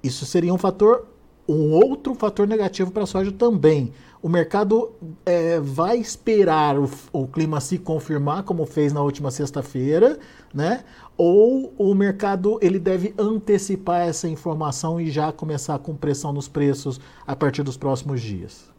Isso 0.00 0.24
seria 0.24 0.54
um 0.54 0.58
fator, 0.58 1.08
um 1.48 1.72
outro 1.72 2.14
fator 2.14 2.46
negativo 2.46 2.92
para 2.92 3.02
a 3.02 3.06
soja 3.06 3.32
também. 3.32 3.92
O 4.22 4.28
mercado 4.28 4.92
é, 5.26 5.58
vai 5.58 5.98
esperar 5.98 6.78
o, 6.78 6.88
o, 7.12 7.26
clima 7.26 7.60
se 7.60 7.76
confirmar, 7.76 8.44
como 8.44 8.66
fez 8.66 8.92
na 8.92 9.02
última 9.02 9.32
sexta-feira, 9.32 10.16
né? 10.54 10.84
Ou 11.22 11.74
o 11.76 11.94
mercado 11.94 12.58
ele 12.62 12.78
deve 12.78 13.12
antecipar 13.18 14.08
essa 14.08 14.26
informação 14.26 14.98
e 14.98 15.10
já 15.10 15.30
começar 15.30 15.78
com 15.78 15.94
pressão 15.94 16.32
nos 16.32 16.48
preços 16.48 16.98
a 17.26 17.36
partir 17.36 17.62
dos 17.62 17.76
próximos 17.76 18.22
dias? 18.22 18.72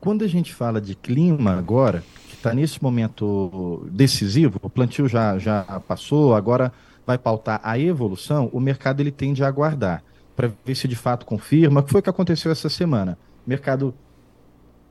Quando 0.00 0.24
a 0.24 0.26
gente 0.26 0.54
fala 0.54 0.80
de 0.80 0.94
clima 0.94 1.52
agora, 1.52 2.02
que 2.26 2.36
está 2.36 2.54
nesse 2.54 2.82
momento 2.82 3.86
decisivo, 3.92 4.58
o 4.62 4.70
plantio 4.70 5.06
já, 5.06 5.36
já 5.36 5.62
passou, 5.86 6.34
agora 6.34 6.72
vai 7.06 7.18
pautar 7.18 7.60
a 7.62 7.78
evolução, 7.78 8.48
o 8.50 8.58
mercado 8.58 9.00
ele 9.00 9.12
tende 9.12 9.44
a 9.44 9.46
aguardar 9.46 10.02
para 10.34 10.50
ver 10.64 10.74
se 10.74 10.88
de 10.88 10.96
fato 10.96 11.26
confirma. 11.26 11.80
O 11.80 11.82
que 11.82 11.92
foi 11.92 12.00
que 12.00 12.08
aconteceu 12.08 12.50
essa 12.50 12.70
semana? 12.70 13.18
O 13.46 13.50
mercado 13.50 13.94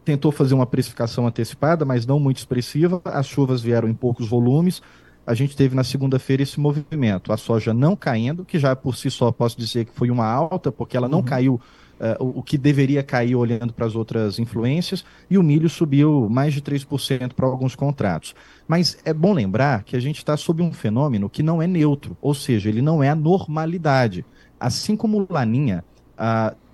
tentou 0.05 0.31
fazer 0.31 0.53
uma 0.53 0.67
precificação 0.67 1.25
antecipada, 1.25 1.85
mas 1.85 2.05
não 2.05 2.19
muito 2.19 2.37
expressiva. 2.37 3.01
As 3.03 3.25
chuvas 3.25 3.63
vieram 3.63 3.89
em 3.89 3.95
poucos 3.95 4.29
volumes. 4.29 4.79
A 5.25 5.33
gente 5.33 5.55
teve 5.55 5.75
na 5.75 5.83
segunda-feira 5.83 6.41
esse 6.43 6.59
movimento. 6.59 7.31
A 7.31 7.37
soja 7.37 7.73
não 7.73 7.95
caindo, 7.95 8.43
que 8.43 8.57
já 8.57 8.75
por 8.75 8.95
si 8.95 9.11
só 9.11 9.31
posso 9.31 9.57
dizer 9.57 9.85
que 9.85 9.93
foi 9.93 10.09
uma 10.09 10.25
alta, 10.25 10.71
porque 10.71 10.97
ela 10.97 11.07
não 11.07 11.19
uhum. 11.19 11.25
caiu 11.25 11.61
uh, 12.01 12.39
o 12.39 12.41
que 12.41 12.57
deveria 12.57 13.03
cair 13.03 13.35
olhando 13.35 13.71
para 13.71 13.85
as 13.85 13.95
outras 13.95 14.39
influências, 14.39 15.05
e 15.29 15.37
o 15.37 15.43
milho 15.43 15.69
subiu 15.69 16.27
mais 16.29 16.53
de 16.53 16.61
3% 16.61 17.33
para 17.33 17.45
alguns 17.45 17.75
contratos. 17.75 18.33
Mas 18.67 18.97
é 19.05 19.13
bom 19.13 19.33
lembrar 19.33 19.83
que 19.83 19.95
a 19.95 19.99
gente 19.99 20.17
está 20.17 20.35
sob 20.35 20.63
um 20.63 20.73
fenômeno 20.73 21.29
que 21.29 21.43
não 21.43 21.61
é 21.61 21.67
neutro, 21.67 22.17
ou 22.21 22.33
seja, 22.33 22.69
ele 22.69 22.81
não 22.81 23.03
é 23.03 23.09
a 23.09 23.15
normalidade. 23.15 24.25
Assim 24.59 24.95
como 24.95 25.19
o 25.19 25.27
Laninha, 25.31 25.83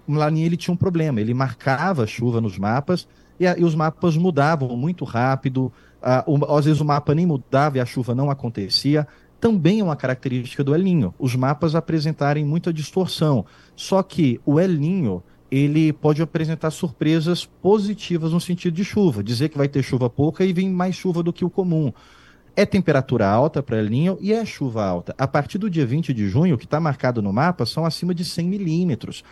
o 0.07 0.13
Laninha 0.13 0.45
ele 0.45 0.57
tinha 0.57 0.73
um 0.73 0.77
problema, 0.77 1.19
ele 1.19 1.33
marcava 1.33 2.07
chuva 2.07 2.39
nos 2.39 2.57
mapas 2.57 3.07
e, 3.39 3.45
a, 3.45 3.57
e 3.57 3.63
os 3.63 3.75
mapas 3.75 4.17
mudavam 4.17 4.75
muito 4.75 5.05
rápido, 5.05 5.71
o, 6.25 6.55
às 6.55 6.65
vezes 6.65 6.79
o 6.79 6.85
mapa 6.85 7.13
nem 7.13 7.25
mudava 7.25 7.77
e 7.77 7.81
a 7.81 7.85
chuva 7.85 8.15
não 8.15 8.29
acontecia. 8.29 9.07
Também 9.39 9.81
é 9.81 9.83
uma 9.83 9.95
característica 9.95 10.63
do 10.63 10.73
El 10.73 10.81
Ninho, 10.81 11.13
os 11.19 11.35
mapas 11.35 11.75
apresentarem 11.75 12.43
muita 12.43 12.73
distorção. 12.73 13.45
Só 13.75 14.01
que 14.01 14.39
o 14.45 14.59
El 14.59 14.73
Ninho, 14.73 15.21
ele 15.51 15.93
pode 15.93 16.21
apresentar 16.21 16.71
surpresas 16.71 17.45
positivas 17.45 18.31
no 18.31 18.39
sentido 18.39 18.73
de 18.73 18.83
chuva, 18.83 19.23
dizer 19.23 19.49
que 19.49 19.57
vai 19.57 19.67
ter 19.67 19.83
chuva 19.83 20.09
pouca 20.09 20.43
e 20.43 20.51
vir 20.51 20.67
mais 20.69 20.95
chuva 20.95 21.21
do 21.21 21.31
que 21.31 21.45
o 21.45 21.49
comum. 21.49 21.93
É 22.55 22.65
temperatura 22.65 23.27
alta 23.27 23.61
para 23.61 23.77
El 23.77 23.87
Ninho 23.87 24.17
e 24.19 24.33
é 24.33 24.43
chuva 24.43 24.83
alta. 24.83 25.13
A 25.15 25.27
partir 25.27 25.59
do 25.59 25.69
dia 25.69 25.85
20 25.85 26.11
de 26.11 26.27
junho, 26.27 26.57
que 26.57 26.65
está 26.65 26.79
marcado 26.79 27.21
no 27.21 27.31
mapa 27.31 27.67
são 27.67 27.85
acima 27.85 28.15
de 28.15 28.25
100 28.25 28.47
milímetros. 28.47 29.23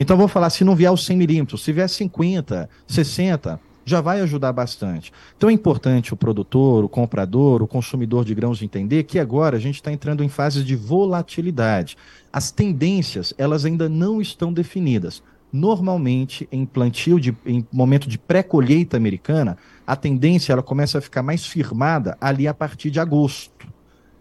Então, 0.00 0.16
vou 0.16 0.26
falar, 0.26 0.50
se 0.50 0.64
não 0.64 0.74
vier 0.74 0.90
os 0.90 1.06
100 1.06 1.16
milímetros, 1.16 1.62
se 1.62 1.72
vier 1.72 1.88
50, 1.88 2.68
60, 2.88 3.60
já 3.84 4.00
vai 4.00 4.20
ajudar 4.20 4.52
bastante. 4.52 5.12
Então 5.36 5.50
é 5.50 5.52
importante 5.52 6.12
o 6.12 6.16
produtor, 6.16 6.84
o 6.84 6.88
comprador, 6.88 7.62
o 7.62 7.66
consumidor 7.66 8.24
de 8.24 8.34
grãos 8.34 8.62
entender 8.62 9.04
que 9.04 9.18
agora 9.18 9.56
a 9.56 9.60
gente 9.60 9.76
está 9.76 9.92
entrando 9.92 10.22
em 10.22 10.28
fases 10.28 10.64
de 10.64 10.76
volatilidade. 10.76 11.96
As 12.32 12.50
tendências, 12.50 13.34
elas 13.36 13.64
ainda 13.64 13.88
não 13.88 14.20
estão 14.20 14.52
definidas. 14.52 15.22
Normalmente, 15.52 16.48
em 16.50 16.64
plantio, 16.64 17.20
de, 17.20 17.36
em 17.44 17.66
momento 17.70 18.08
de 18.08 18.18
pré-colheita 18.18 18.96
americana, 18.96 19.58
a 19.86 19.94
tendência 19.94 20.52
ela 20.52 20.62
começa 20.62 20.96
a 20.96 21.00
ficar 21.02 21.22
mais 21.22 21.44
firmada 21.44 22.16
ali 22.20 22.48
a 22.48 22.54
partir 22.54 22.90
de 22.90 22.98
agosto. 22.98 23.68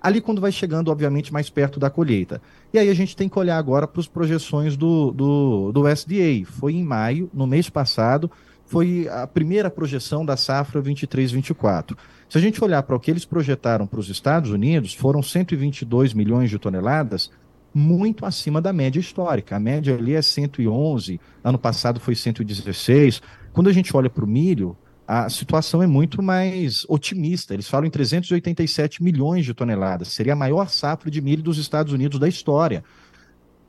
Ali 0.02 0.20
quando 0.20 0.42
vai 0.42 0.52
chegando, 0.52 0.90
obviamente, 0.90 1.32
mais 1.32 1.50
perto 1.50 1.80
da 1.80 1.90
colheita. 1.90 2.42
E 2.74 2.80
aí 2.80 2.90
a 2.90 2.94
gente 2.94 3.16
tem 3.16 3.30
que 3.30 3.38
olhar 3.38 3.58
agora 3.58 3.88
para 3.88 4.02
as 4.02 4.08
projeções 4.08 4.76
do, 4.76 5.12
do, 5.12 5.72
do 5.72 5.88
SDA. 5.88 6.44
Foi 6.44 6.74
em 6.74 6.84
maio, 6.84 7.30
no 7.32 7.46
mês 7.46 7.70
passado, 7.70 8.30
foi 8.72 9.06
a 9.10 9.28
primeira 9.28 9.70
projeção 9.70 10.26
da 10.26 10.38
safra 10.38 10.82
23-24. 10.82 11.98
Se 12.30 12.38
a 12.38 12.42
gente 12.42 12.64
olhar 12.64 12.82
para 12.84 12.96
o 12.96 13.00
que 13.02 13.12
eles 13.12 13.26
projetaram 13.26 13.86
para 13.86 14.00
os 14.00 14.08
Estados 14.08 14.50
Unidos, 14.50 14.94
foram 14.94 15.22
122 15.22 16.14
milhões 16.14 16.50
de 16.50 16.58
toneladas, 16.58 17.30
muito 17.74 18.26
acima 18.26 18.62
da 18.62 18.72
média 18.72 18.98
histórica. 18.98 19.58
A 19.58 19.60
média 19.60 19.94
ali 19.94 20.14
é 20.14 20.22
111, 20.22 21.20
ano 21.44 21.60
passado 21.60 22.00
foi 22.00 22.16
116. 22.16 23.22
Quando 23.52 23.70
a 23.70 23.74
gente 23.74 23.94
olha 23.94 24.10
para 24.10 24.24
o 24.24 24.28
milho, 24.28 24.78
a 25.06 25.30
situação 25.30 25.84
é 25.84 25.88
muito 25.88 26.24
mais 26.24 26.86
otimista. 26.88 27.54
Eles 27.54 27.68
falam 27.68 27.88
em 27.88 27.92
387 27.92 29.04
milhões 29.04 29.44
de 29.44 29.54
toneladas. 29.54 30.08
Seria 30.08 30.32
a 30.32 30.38
maior 30.38 30.70
safra 30.70 31.12
de 31.12 31.20
milho 31.20 31.44
dos 31.44 31.58
Estados 31.58 31.92
Unidos 31.92 32.18
da 32.18 32.28
história 32.30 32.86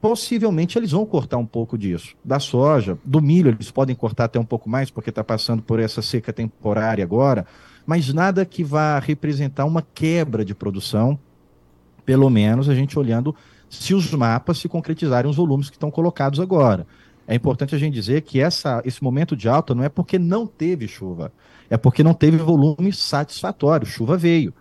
possivelmente 0.02 0.76
eles 0.76 0.90
vão 0.90 1.06
cortar 1.06 1.38
um 1.38 1.46
pouco 1.46 1.78
disso. 1.78 2.16
Da 2.24 2.40
soja, 2.40 2.98
do 3.04 3.22
milho, 3.22 3.50
eles 3.50 3.70
podem 3.70 3.94
cortar 3.94 4.24
até 4.24 4.38
um 4.38 4.44
pouco 4.44 4.68
mais, 4.68 4.90
porque 4.90 5.10
está 5.10 5.22
passando 5.22 5.62
por 5.62 5.78
essa 5.78 6.02
seca 6.02 6.32
temporária 6.32 7.04
agora, 7.04 7.46
mas 7.86 8.12
nada 8.12 8.44
que 8.44 8.64
vá 8.64 8.98
representar 8.98 9.64
uma 9.64 9.80
quebra 9.80 10.44
de 10.44 10.56
produção, 10.56 11.16
pelo 12.04 12.28
menos 12.28 12.68
a 12.68 12.74
gente 12.74 12.98
olhando 12.98 13.34
se 13.70 13.94
os 13.94 14.12
mapas 14.12 14.58
se 14.58 14.68
concretizarem 14.68 15.30
os 15.30 15.36
volumes 15.36 15.70
que 15.70 15.76
estão 15.76 15.90
colocados 15.90 16.40
agora. 16.40 16.84
É 17.24 17.36
importante 17.36 17.72
a 17.72 17.78
gente 17.78 17.94
dizer 17.94 18.22
que 18.22 18.40
essa, 18.40 18.82
esse 18.84 19.00
momento 19.04 19.36
de 19.36 19.48
alta 19.48 19.72
não 19.72 19.84
é 19.84 19.88
porque 19.88 20.18
não 20.18 20.48
teve 20.48 20.88
chuva, 20.88 21.32
é 21.70 21.76
porque 21.76 22.02
não 22.02 22.12
teve 22.12 22.38
volume 22.38 22.92
satisfatório, 22.92 23.86
chuva 23.86 24.16
veio. 24.16 24.52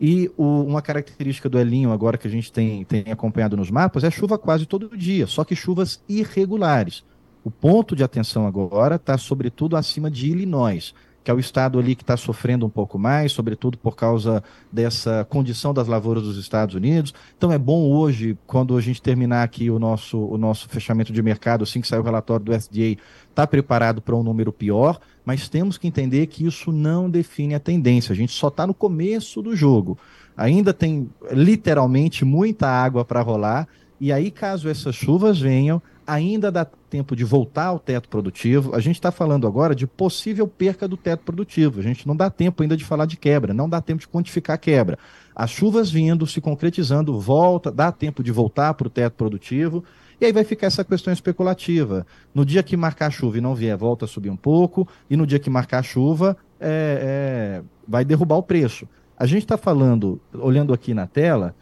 E 0.00 0.30
o, 0.36 0.62
uma 0.62 0.80
característica 0.80 1.48
do 1.48 1.58
Elinho, 1.58 1.92
agora 1.92 2.16
que 2.16 2.26
a 2.26 2.30
gente 2.30 2.50
tem, 2.50 2.84
tem 2.84 3.04
acompanhado 3.12 3.56
nos 3.56 3.70
mapas, 3.70 4.02
é 4.02 4.10
chuva 4.10 4.38
quase 4.38 4.64
todo 4.64 4.96
dia, 4.96 5.26
só 5.26 5.44
que 5.44 5.54
chuvas 5.54 6.02
irregulares. 6.08 7.04
O 7.44 7.50
ponto 7.50 7.94
de 7.94 8.02
atenção 8.02 8.46
agora 8.46 8.96
está, 8.96 9.18
sobretudo, 9.18 9.76
acima 9.76 10.10
de 10.10 10.30
Illinois, 10.30 10.94
que 11.22 11.30
é 11.30 11.34
o 11.34 11.38
estado 11.38 11.78
ali 11.78 11.94
que 11.94 12.02
está 12.02 12.16
sofrendo 12.16 12.64
um 12.64 12.70
pouco 12.70 12.98
mais, 12.98 13.32
sobretudo 13.32 13.76
por 13.76 13.94
causa 13.94 14.42
dessa 14.72 15.26
condição 15.28 15.74
das 15.74 15.86
lavouras 15.86 16.22
dos 16.22 16.38
Estados 16.38 16.74
Unidos. 16.74 17.12
Então 17.36 17.52
é 17.52 17.58
bom 17.58 17.90
hoje, 17.90 18.38
quando 18.46 18.76
a 18.76 18.80
gente 18.80 19.02
terminar 19.02 19.42
aqui 19.42 19.70
o 19.70 19.78
nosso, 19.78 20.18
o 20.18 20.38
nosso 20.38 20.68
fechamento 20.68 21.12
de 21.12 21.22
mercado, 21.22 21.62
assim 21.62 21.80
que 21.80 21.88
sair 21.88 22.00
o 22.00 22.04
relatório 22.04 22.44
do 22.44 22.54
SDA, 22.54 22.92
estar 22.92 22.98
tá 23.34 23.46
preparado 23.46 24.00
para 24.00 24.16
um 24.16 24.22
número 24.22 24.52
pior, 24.52 24.98
mas 25.24 25.48
temos 25.48 25.78
que 25.78 25.86
entender 25.86 26.26
que 26.26 26.46
isso 26.46 26.72
não 26.72 27.08
define 27.08 27.54
a 27.54 27.60
tendência. 27.60 28.12
A 28.12 28.16
gente 28.16 28.32
só 28.32 28.48
está 28.48 28.66
no 28.66 28.74
começo 28.74 29.42
do 29.42 29.54
jogo. 29.54 29.98
Ainda 30.36 30.72
tem 30.72 31.10
literalmente 31.30 32.24
muita 32.24 32.66
água 32.68 33.04
para 33.04 33.20
rolar. 33.20 33.68
E 34.00 34.12
aí, 34.12 34.30
caso 34.30 34.68
essas 34.68 34.94
chuvas 34.94 35.38
venham, 35.38 35.82
ainda 36.06 36.50
dá 36.50 36.64
tempo 36.64 37.14
de 37.14 37.22
voltar 37.22 37.66
ao 37.66 37.78
teto 37.78 38.08
produtivo. 38.08 38.74
A 38.74 38.80
gente 38.80 38.96
está 38.96 39.12
falando 39.12 39.46
agora 39.46 39.74
de 39.74 39.86
possível 39.86 40.48
perca 40.48 40.88
do 40.88 40.96
teto 40.96 41.22
produtivo. 41.22 41.78
A 41.78 41.82
gente 41.82 42.06
não 42.08 42.16
dá 42.16 42.28
tempo 42.30 42.62
ainda 42.62 42.76
de 42.76 42.84
falar 42.84 43.06
de 43.06 43.16
quebra, 43.16 43.54
não 43.54 43.68
dá 43.68 43.80
tempo 43.80 44.00
de 44.00 44.08
quantificar 44.08 44.54
a 44.54 44.58
quebra. 44.58 44.98
As 45.34 45.50
chuvas 45.50 45.90
vindo, 45.90 46.26
se 46.26 46.40
concretizando, 46.40 47.18
volta, 47.20 47.70
dá 47.70 47.92
tempo 47.92 48.22
de 48.22 48.32
voltar 48.32 48.74
para 48.74 48.88
o 48.88 48.90
teto 48.90 49.14
produtivo. 49.14 49.84
E 50.20 50.26
aí 50.26 50.32
vai 50.32 50.44
ficar 50.44 50.66
essa 50.66 50.84
questão 50.84 51.12
especulativa. 51.12 52.06
No 52.34 52.44
dia 52.44 52.62
que 52.62 52.76
marcar 52.76 53.10
chuva 53.10 53.38
e 53.38 53.40
não 53.40 53.54
vier, 53.54 53.76
volta 53.76 54.04
a 54.04 54.08
subir 54.08 54.28
um 54.30 54.36
pouco, 54.36 54.86
e 55.08 55.16
no 55.16 55.26
dia 55.26 55.38
que 55.38 55.48
marcar 55.48 55.82
chuva, 55.82 56.36
é, 56.60 57.60
é, 57.60 57.62
vai 57.88 58.04
derrubar 58.04 58.36
o 58.36 58.42
preço. 58.42 58.86
A 59.18 59.24
gente 59.24 59.42
está 59.42 59.56
falando, 59.56 60.20
olhando 60.32 60.74
aqui 60.74 60.92
na 60.92 61.06
tela, 61.06 61.54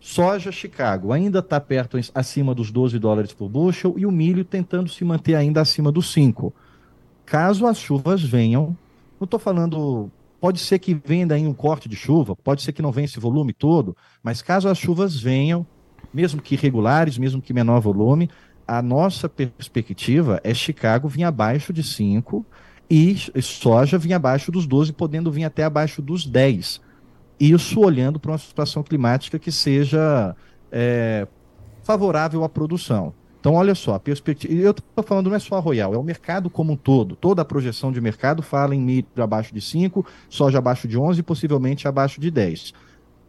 Soja 0.00 0.50
Chicago 0.50 1.12
ainda 1.12 1.40
está 1.40 1.60
perto, 1.60 1.98
acima 2.14 2.54
dos 2.54 2.70
12 2.70 2.98
dólares 2.98 3.32
por 3.32 3.48
bushel 3.48 3.94
e 3.96 4.06
o 4.06 4.10
milho 4.10 4.44
tentando 4.44 4.88
se 4.88 5.04
manter 5.04 5.34
ainda 5.34 5.60
acima 5.60 5.92
dos 5.92 6.10
5. 6.12 6.52
Caso 7.26 7.66
as 7.66 7.78
chuvas 7.78 8.22
venham, 8.22 8.76
não 9.20 9.24
estou 9.24 9.38
falando, 9.38 10.10
pode 10.40 10.58
ser 10.58 10.78
que 10.78 10.94
venha 10.94 11.26
daí 11.26 11.46
um 11.46 11.52
corte 11.52 11.88
de 11.88 11.94
chuva, 11.94 12.34
pode 12.34 12.62
ser 12.62 12.72
que 12.72 12.80
não 12.80 12.90
venha 12.90 13.04
esse 13.04 13.20
volume 13.20 13.52
todo, 13.52 13.94
mas 14.22 14.40
caso 14.40 14.68
as 14.68 14.78
chuvas 14.78 15.20
venham, 15.20 15.66
mesmo 16.12 16.40
que 16.40 16.54
irregulares, 16.54 17.18
mesmo 17.18 17.40
que 17.40 17.52
menor 17.52 17.80
volume, 17.80 18.30
a 18.66 18.80
nossa 18.80 19.28
perspectiva 19.28 20.40
é 20.44 20.54
Chicago 20.54 21.08
vir 21.08 21.24
abaixo 21.24 21.72
de 21.72 21.82
5 21.82 22.44
e 22.88 23.16
soja 23.42 23.98
vir 23.98 24.14
abaixo 24.14 24.50
dos 24.50 24.66
12, 24.66 24.92
podendo 24.92 25.30
vir 25.30 25.44
até 25.44 25.64
abaixo 25.64 26.00
dos 26.00 26.26
10 26.26 26.80
isso 27.40 27.80
olhando 27.80 28.20
para 28.20 28.32
uma 28.32 28.38
situação 28.38 28.82
climática 28.82 29.38
que 29.38 29.50
seja 29.50 30.36
é, 30.70 31.26
favorável 31.82 32.44
à 32.44 32.48
produção. 32.48 33.14
Então, 33.40 33.54
olha 33.54 33.74
só, 33.74 33.94
a 33.94 33.98
perspectiva. 33.98 34.52
Eu 34.52 34.72
estou 34.72 35.02
falando 35.02 35.30
não 35.30 35.36
é 35.36 35.38
só 35.38 35.56
a 35.56 35.60
Royal, 35.60 35.94
é 35.94 35.96
o 35.96 36.02
mercado 36.02 36.50
como 36.50 36.74
um 36.74 36.76
todo. 36.76 37.16
Toda 37.16 37.40
a 37.40 37.44
projeção 37.44 37.90
de 37.90 37.98
mercado 37.98 38.42
fala 38.42 38.74
em 38.74 38.80
milho 38.80 39.06
abaixo 39.16 39.54
de 39.54 39.62
5, 39.62 40.04
soja 40.28 40.58
abaixo 40.58 40.86
de 40.86 40.98
11 40.98 41.20
e 41.20 41.22
possivelmente 41.22 41.88
abaixo 41.88 42.20
de 42.20 42.30
10. 42.30 42.74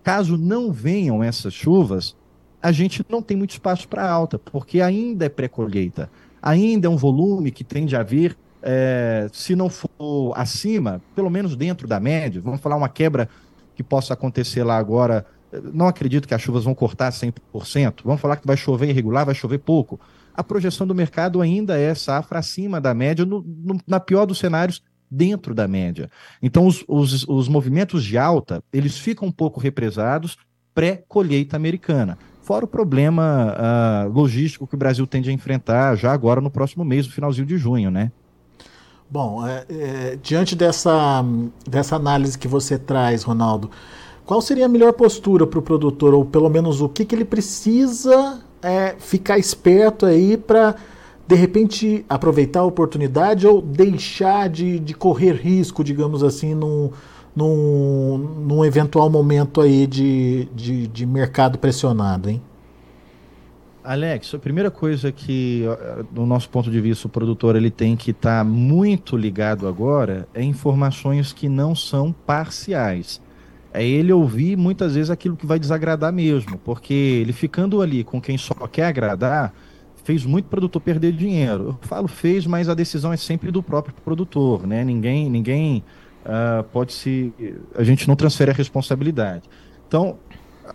Caso 0.03 0.37
não 0.37 0.73
venham 0.73 1.23
essas 1.23 1.53
chuvas, 1.53 2.17
a 2.61 2.71
gente 2.71 3.03
não 3.09 3.21
tem 3.21 3.35
muito 3.35 3.51
espaço 3.51 3.87
para 3.87 4.09
alta, 4.09 4.37
porque 4.37 4.81
ainda 4.81 5.25
é 5.25 5.29
pré-colheita. 5.29 6.09
Ainda 6.41 6.87
é 6.87 6.89
um 6.89 6.97
volume 6.97 7.51
que 7.51 7.63
tende 7.63 7.95
a 7.95 8.03
vir, 8.03 8.37
é, 8.61 9.27
se 9.31 9.55
não 9.55 9.69
for 9.69 10.33
acima, 10.35 11.01
pelo 11.15 11.29
menos 11.29 11.55
dentro 11.55 11.87
da 11.87 11.99
média, 11.99 12.41
vamos 12.41 12.61
falar 12.61 12.75
uma 12.75 12.89
quebra 12.89 13.27
que 13.75 13.83
possa 13.83 14.13
acontecer 14.13 14.63
lá 14.63 14.77
agora. 14.77 15.25
Não 15.73 15.87
acredito 15.87 16.27
que 16.27 16.33
as 16.33 16.41
chuvas 16.41 16.63
vão 16.63 16.75
cortar 16.75 17.11
100%. 17.11 18.01
Vamos 18.03 18.21
falar 18.21 18.37
que 18.37 18.45
vai 18.47 18.55
chover 18.55 18.89
irregular, 18.89 19.25
vai 19.25 19.35
chover 19.35 19.59
pouco. 19.59 19.99
A 20.33 20.43
projeção 20.43 20.87
do 20.87 20.95
mercado 20.95 21.41
ainda 21.41 21.77
é 21.77 21.93
safra 21.93 22.39
acima 22.39 22.79
da 22.79 22.93
média, 22.93 23.25
no, 23.25 23.43
no, 23.43 23.79
na 23.85 23.99
pior 23.99 24.25
dos 24.25 24.39
cenários, 24.39 24.81
dentro 25.09 25.53
da 25.53 25.67
média. 25.67 26.09
Então, 26.41 26.65
os, 26.65 26.85
os, 26.87 27.27
os 27.27 27.49
movimentos 27.49 28.03
de 28.03 28.17
alta, 28.17 28.63
eles 28.71 28.97
ficam 28.97 29.27
um 29.27 29.31
pouco 29.31 29.59
represados 29.59 30.37
pré-colheita 30.73 31.57
americana. 31.57 32.17
Fora 32.51 32.65
o 32.65 32.67
problema 32.67 33.55
uh, 33.55 34.11
logístico 34.11 34.67
que 34.67 34.75
o 34.75 34.77
Brasil 34.77 35.07
tende 35.07 35.29
a 35.29 35.33
enfrentar 35.33 35.95
já 35.95 36.11
agora 36.11 36.41
no 36.41 36.51
próximo 36.51 36.83
mês, 36.83 37.07
no 37.07 37.13
finalzinho 37.13 37.47
de 37.47 37.57
junho, 37.57 37.89
né? 37.89 38.11
Bom, 39.09 39.47
é, 39.47 39.65
é, 39.69 40.19
diante 40.21 40.53
dessa, 40.53 41.23
dessa 41.65 41.95
análise 41.95 42.37
que 42.37 42.49
você 42.49 42.77
traz, 42.77 43.23
Ronaldo, 43.23 43.71
qual 44.25 44.41
seria 44.41 44.65
a 44.65 44.67
melhor 44.67 44.91
postura 44.91 45.47
para 45.47 45.59
o 45.59 45.61
produtor, 45.61 46.13
ou 46.13 46.25
pelo 46.25 46.49
menos 46.49 46.81
o 46.81 46.89
que, 46.89 47.05
que 47.05 47.15
ele 47.15 47.23
precisa 47.23 48.41
é, 48.61 48.97
ficar 48.99 49.37
esperto 49.37 50.05
aí 50.05 50.35
para, 50.35 50.75
de 51.25 51.35
repente, 51.35 52.05
aproveitar 52.09 52.59
a 52.59 52.65
oportunidade 52.65 53.47
ou 53.47 53.61
deixar 53.61 54.49
de, 54.49 54.77
de 54.77 54.93
correr 54.93 55.35
risco, 55.35 55.85
digamos 55.85 56.21
assim, 56.21 56.53
num, 56.53 56.91
num, 57.35 58.17
num 58.17 58.65
eventual 58.65 59.09
momento 59.09 59.61
aí 59.61 59.87
de, 59.87 60.45
de, 60.55 60.87
de 60.87 61.05
mercado 61.05 61.57
pressionado, 61.57 62.29
hein? 62.29 62.41
Alex, 63.83 64.35
a 64.35 64.39
primeira 64.39 64.69
coisa 64.69 65.11
que, 65.11 65.63
do 66.11 66.23
nosso 66.23 66.47
ponto 66.49 66.69
de 66.69 66.79
vista, 66.79 67.07
o 67.07 67.09
produtor 67.09 67.55
ele 67.55 67.71
tem 67.71 67.95
que 67.95 68.11
estar 68.11 68.39
tá 68.39 68.43
muito 68.43 69.17
ligado 69.17 69.67
agora 69.67 70.27
é 70.35 70.43
informações 70.43 71.33
que 71.33 71.49
não 71.49 71.73
são 71.73 72.11
parciais. 72.11 73.19
é 73.73 73.83
ele 73.83 74.13
ouvir 74.13 74.55
muitas 74.55 74.93
vezes 74.93 75.09
aquilo 75.09 75.35
que 75.35 75.47
vai 75.47 75.57
desagradar 75.57 76.13
mesmo, 76.13 76.59
porque 76.59 76.93
ele 76.93 77.33
ficando 77.33 77.81
ali 77.81 78.03
com 78.03 78.21
quem 78.21 78.37
só 78.37 78.53
quer 78.71 78.85
agradar, 78.85 79.51
fez 80.03 80.25
muito 80.25 80.45
produtor 80.45 80.81
perder 80.81 81.13
dinheiro. 81.13 81.69
Eu 81.69 81.87
falo 81.87 82.07
fez, 82.07 82.45
mas 82.45 82.69
a 82.69 82.75
decisão 82.75 83.11
é 83.11 83.17
sempre 83.17 83.49
do 83.49 83.63
próprio 83.63 83.95
produtor, 84.03 84.67
né? 84.67 84.83
Ninguém, 84.83 85.29
ninguém 85.29 85.83
uh, 86.25 86.63
pode 86.65 86.93
se, 86.93 87.33
a 87.75 87.83
gente 87.83 88.07
não 88.07 88.15
transfere 88.15 88.51
a 88.51 88.53
responsabilidade. 88.53 89.43
Então, 89.87 90.17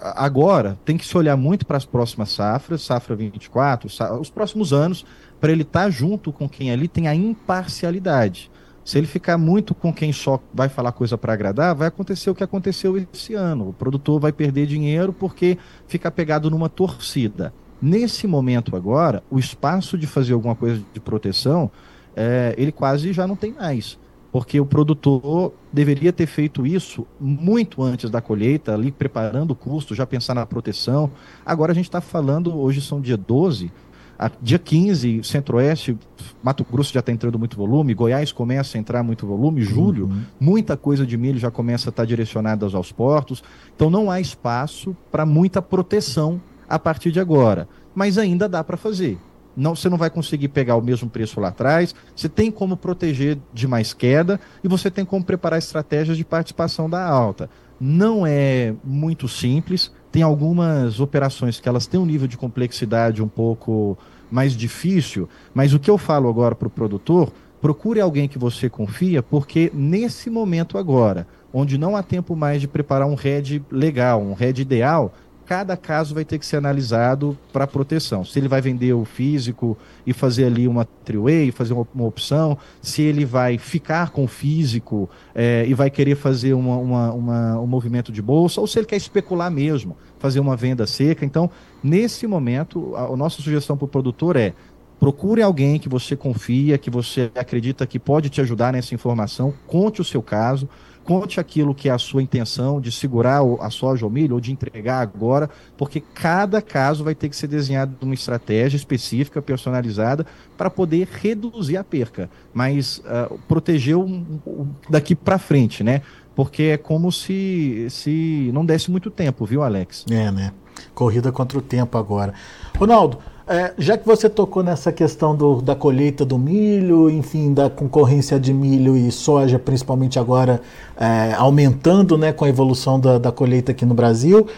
agora 0.01 0.79
tem 0.85 0.97
que 0.97 1.07
se 1.07 1.17
olhar 1.17 1.37
muito 1.37 1.67
para 1.67 1.77
as 1.77 1.85
próximas 1.85 2.31
safras, 2.31 2.83
safra 2.83 3.17
24, 3.17 3.89
os 4.21 4.31
próximos 4.31 4.73
anos, 4.73 5.05
para 5.41 5.53
ele 5.53 5.63
estar 5.63 5.85
tá 5.85 5.91
junto 5.91 6.33
com 6.33 6.49
quem 6.49 6.71
ali 6.71 6.89
tem 6.89 7.09
a 7.09 7.15
imparcialidade. 7.15 8.51
Se 8.85 8.99
ele 8.99 9.07
ficar 9.09 9.37
muito 9.37 9.75
com 9.75 9.93
quem 9.93 10.13
só 10.13 10.41
vai 10.55 10.69
falar 10.69 10.93
coisa 10.93 11.19
para 11.19 11.33
agradar, 11.33 11.75
vai 11.75 11.89
acontecer 11.89 12.31
o 12.31 12.35
que 12.35 12.45
aconteceu 12.45 12.97
esse 12.97 13.35
ano. 13.35 13.71
O 13.71 13.73
produtor 13.73 14.21
vai 14.21 14.31
perder 14.31 14.67
dinheiro 14.67 15.13
porque 15.13 15.59
fica 15.89 16.09
pegado 16.09 16.49
numa 16.49 16.69
torcida. 16.69 17.53
Nesse 17.83 18.29
momento 18.29 18.77
agora, 18.77 19.25
o 19.29 19.41
espaço 19.41 19.99
de 19.99 20.07
fazer 20.07 20.35
alguma 20.35 20.55
coisa 20.55 20.81
de 20.95 21.01
proteção, 21.01 21.69
é, 22.15 22.55
ele 22.57 22.71
quase 22.71 23.13
já 23.13 23.27
não 23.27 23.35
tem 23.35 23.53
mais. 23.53 23.99
Porque 24.33 24.61
o 24.61 24.67
produtor 24.67 25.53
deveria 25.73 26.13
ter 26.13 26.27
feito 26.27 26.67
isso 26.67 27.07
muito 27.19 27.83
antes 27.83 28.11
da 28.11 28.21
colheita, 28.21 28.75
ali 28.75 28.91
preparando 28.91 29.53
o 29.53 29.55
custo, 29.55 29.95
já 29.95 30.07
pensar 30.07 30.35
na 30.35 30.45
proteção. 30.45 31.11
Agora 31.45 31.73
a 31.73 31.75
gente 31.75 31.87
está 31.87 32.01
falando, 32.01 32.57
hoje 32.57 32.81
são 32.81 33.01
dia 33.01 33.17
12, 33.17 33.71
a, 34.19 34.31
dia 34.41 34.59
15, 34.59 35.23
Centro-Oeste, 35.23 35.97
Mato 36.43 36.65
Grosso 36.71 36.93
já 36.93 37.01
está 37.01 37.13
entrando 37.13 37.39
muito 37.39 37.57
volume, 37.57 37.95
Goiás 37.95 38.33
começa 38.33 38.77
a 38.77 38.81
entrar 38.81 39.03
muito 39.03 39.27
volume, 39.27 39.63
julho, 39.63 40.07
uhum. 40.07 40.23
muita 40.41 40.77
coisa 40.77 41.07
de 41.07 41.17
milho 41.17 41.39
já 41.39 41.51
começa 41.51 41.89
a 41.89 41.91
estar 41.91 42.03
tá 42.03 42.07
direcionada 42.07 42.67
aos 42.67 42.93
portos. 42.93 43.43
Então 43.75 43.91
não 43.91 44.11
há 44.11 44.21
espaço 44.21 44.97
para 45.11 45.27
muita 45.27 45.61
proteção 45.61 46.41
a 46.69 46.79
partir 46.79 47.13
de 47.13 47.21
agora. 47.21 47.69
Mas 47.95 48.19
ainda 48.19 48.49
dá 48.49 48.65
para 48.65 48.77
fazer. 48.77 49.19
Não, 49.57 49.75
você 49.75 49.89
não 49.89 49.97
vai 49.97 50.11
conseguir 50.11 50.49
pegar 50.49 50.77
o 50.77 50.83
mesmo 50.83 51.09
preço 51.09 51.41
lá 51.41 51.49
atrás, 51.49 51.95
você 52.15 52.29
tem 52.29 52.51
como 52.51 52.77
proteger 52.77 53.39
de 53.55 53.67
mais 53.67 53.95
queda 53.95 54.39
e 54.63 54.69
você 54.69 54.91
tem 54.91 55.05
como 55.05 55.25
preparar 55.25 55.59
estratégias 55.59 56.17
de 56.17 56.25
participação 56.25 56.91
da 56.91 57.05
alta. 57.05 57.49
Não 57.81 58.27
é 58.27 58.75
muito 58.85 59.29
simples, 59.29 59.91
tem 60.13 60.23
algumas 60.23 61.01
operações 61.01 61.61
que 61.61 61.69
elas 61.69 61.87
têm 61.87 62.01
um 62.01 62.07
nível 62.07 62.27
de 62.29 62.37
complexidade 62.37 63.23
um 63.23 63.29
pouco 63.29 63.99
mais 64.31 64.53
difícil, 64.53 65.29
mas 65.55 65.73
o 65.73 65.79
que 65.79 65.91
eu 65.91 65.99
falo 65.99 66.29
agora 66.29 66.55
para 66.55 66.69
o 66.69 66.71
produtor, 66.71 67.33
procure 67.61 68.01
alguém 68.01 68.29
que 68.29 68.39
você 68.39 68.69
confia, 68.69 69.23
porque 69.23 69.71
nesse 69.75 70.31
momento 70.31 70.79
agora, 70.79 71.27
onde 71.53 71.79
não 71.79 71.97
há 71.97 72.03
tempo 72.03 72.37
mais 72.37 72.61
de 72.61 72.69
preparar 72.69 73.09
um 73.09 73.15
RED 73.15 73.63
legal, 73.71 74.21
um 74.21 74.35
RED 74.35 74.61
ideal, 74.61 75.13
cada 75.47 75.77
caso 75.77 76.13
vai 76.13 76.25
ter 76.25 76.39
que 76.39 76.45
ser 76.45 76.57
analisado 76.57 77.39
para 77.53 77.67
proteção. 77.67 78.25
Se 78.25 78.39
ele 78.39 78.49
vai 78.49 78.61
vender 78.61 78.93
o 78.93 79.05
físico 79.05 79.79
e 80.05 80.13
fazer 80.13 80.47
ali 80.47 80.67
uma 80.67 80.85
three-way, 80.85 81.53
fazer 81.53 81.73
uma, 81.73 81.87
uma, 81.95 82.05
opção, 82.05 82.59
se 82.83 83.03
ele 83.03 83.25
vai 83.25 83.57
ficar 83.57 84.11
com 84.11 84.25
o 84.25 84.29
físico 84.29 85.09
é, 85.35 85.65
e 85.67 85.73
vai 85.73 85.89
querer 85.89 86.17
fazer 86.17 86.53
uma, 86.53 86.77
uma, 86.77 87.13
uma, 87.13 87.61
um 87.61 87.67
movimento 87.67 88.11
de 88.11 88.21
bolsa, 88.21 88.61
ou 88.61 88.67
se 88.67 88.79
ele 88.79 88.87
quer 88.87 88.97
especular 88.97 89.51
mesmo, 89.51 89.97
fazer 90.19 90.41
uma 90.41 90.57
venda 90.57 90.87
seca. 90.87 91.25
Então, 91.25 91.49
nesse 91.83 92.27
momento, 92.27 92.97
a, 92.97 93.05
a 93.05 93.17
nossa 93.17 93.41
sugestão 93.41 93.77
para 93.77 93.85
o 93.85 93.89
produtor 93.89 94.37
é 94.37 94.53
procure 94.99 95.43
alguém 95.43 95.79
que 95.79 95.89
você 95.89 96.17
confia, 96.17 96.79
que 96.79 96.91
você 96.91 97.31
acredita 97.35 97.87
que 97.87 97.99
pode 97.99 98.31
te 98.31 98.41
ajudar 98.41 98.73
nessa 98.73 98.95
informação, 98.95 99.53
conte 99.67 100.01
o 100.01 100.05
seu 100.05 100.23
caso, 100.23 100.69
conte 101.07 101.39
aquilo 101.39 101.73
que 101.73 101.89
é 101.89 101.93
a 101.93 101.99
sua 101.99 102.21
intenção 102.21 102.81
de 102.81 102.91
segurar 102.91 103.41
a 103.61 103.71
soja 103.71 104.05
ou 104.05 104.11
milho 104.11 104.35
ou 104.35 104.41
de 104.41 104.51
entregar 104.51 105.01
agora, 105.01 105.49
porque 105.79 106.01
cada 106.01 106.61
caso 106.61 107.05
vai 107.05 107.15
ter 107.15 107.29
que 107.29 107.37
ser 107.37 107.47
desenhado 107.47 107.95
uma 108.03 108.13
estratégia 108.13 108.77
específica, 108.77 109.41
personalizada, 109.41 110.27
para 110.59 110.69
poder 110.69 111.07
reduzir 111.07 111.77
a 111.77 111.85
perca, 111.85 112.29
mas 112.53 112.99
uh, 112.99 113.39
proteger 113.47 113.97
um, 113.97 114.41
um, 114.45 114.67
daqui 114.91 115.15
para 115.15 115.39
frente, 115.39 115.85
né? 115.85 116.03
Porque 116.35 116.65
é 116.65 116.77
como 116.77 117.13
se, 117.13 117.87
se 117.89 118.51
não 118.53 118.67
desse 118.67 118.91
muito 118.91 119.09
tempo, 119.09 119.47
viu, 119.47 119.63
Alex? 119.63 120.05
É, 120.11 120.31
né? 120.33 120.53
Corrida 120.93 121.31
contra 121.31 121.57
o 121.57 121.63
tempo 121.63 121.97
agora. 121.97 122.35
Ronaldo, 122.77 123.19
é, 123.49 123.73
já 123.79 123.97
que 123.97 124.05
você 124.05 124.29
tocou 124.29 124.63
nessa 124.63 124.91
questão 124.91 125.37
do, 125.37 125.63
da 125.63 125.77
colheita 125.77 126.25
do 126.25 126.37
milho, 126.37 127.09
enfim, 127.09 127.55
da 127.55 127.71
concorrência 127.71 128.41
de 128.41 128.53
milho 128.53 128.97
e 128.97 129.13
soja, 129.13 129.57
principalmente 129.57 130.19
agora 130.19 130.61
é, 130.97 131.33
aumentando 131.35 132.19
né, 132.19 132.33
com 132.33 132.45
a 132.45 132.49
evolução 132.49 132.99
da, 132.99 133.19
da 133.19 133.31
colheita 133.31 133.71
aqui 133.71 133.87
no 133.87 133.95
Brasil, 133.95 134.49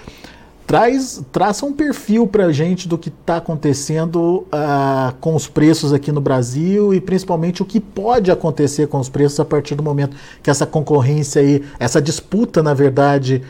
traz, 0.66 1.22
traça 1.30 1.66
um 1.66 1.72
perfil 1.72 2.26
para 2.26 2.46
a 2.46 2.52
gente 2.52 2.88
do 2.88 2.96
que 2.96 3.10
está 3.10 3.36
acontecendo 3.36 4.46
uh, 4.48 5.14
com 5.20 5.34
os 5.34 5.46
preços 5.46 5.92
aqui 5.92 6.10
no 6.10 6.20
Brasil 6.20 6.94
e 6.94 7.00
principalmente 7.00 7.62
o 7.62 7.66
que 7.66 7.80
pode 7.80 8.30
acontecer 8.30 8.86
com 8.86 8.98
os 8.98 9.08
preços 9.10 9.38
a 9.38 9.44
partir 9.44 9.74
do 9.74 9.82
momento 9.82 10.16
que 10.42 10.50
essa 10.50 10.64
concorrência 10.66 11.42
aí, 11.42 11.62
essa 11.78 12.00
disputa, 12.00 12.62
na 12.62 12.72
verdade, 12.74 13.42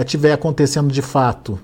estiver 0.00 0.30
é, 0.30 0.32
acontecendo 0.32 0.92
de 0.92 1.02
fato. 1.02 1.58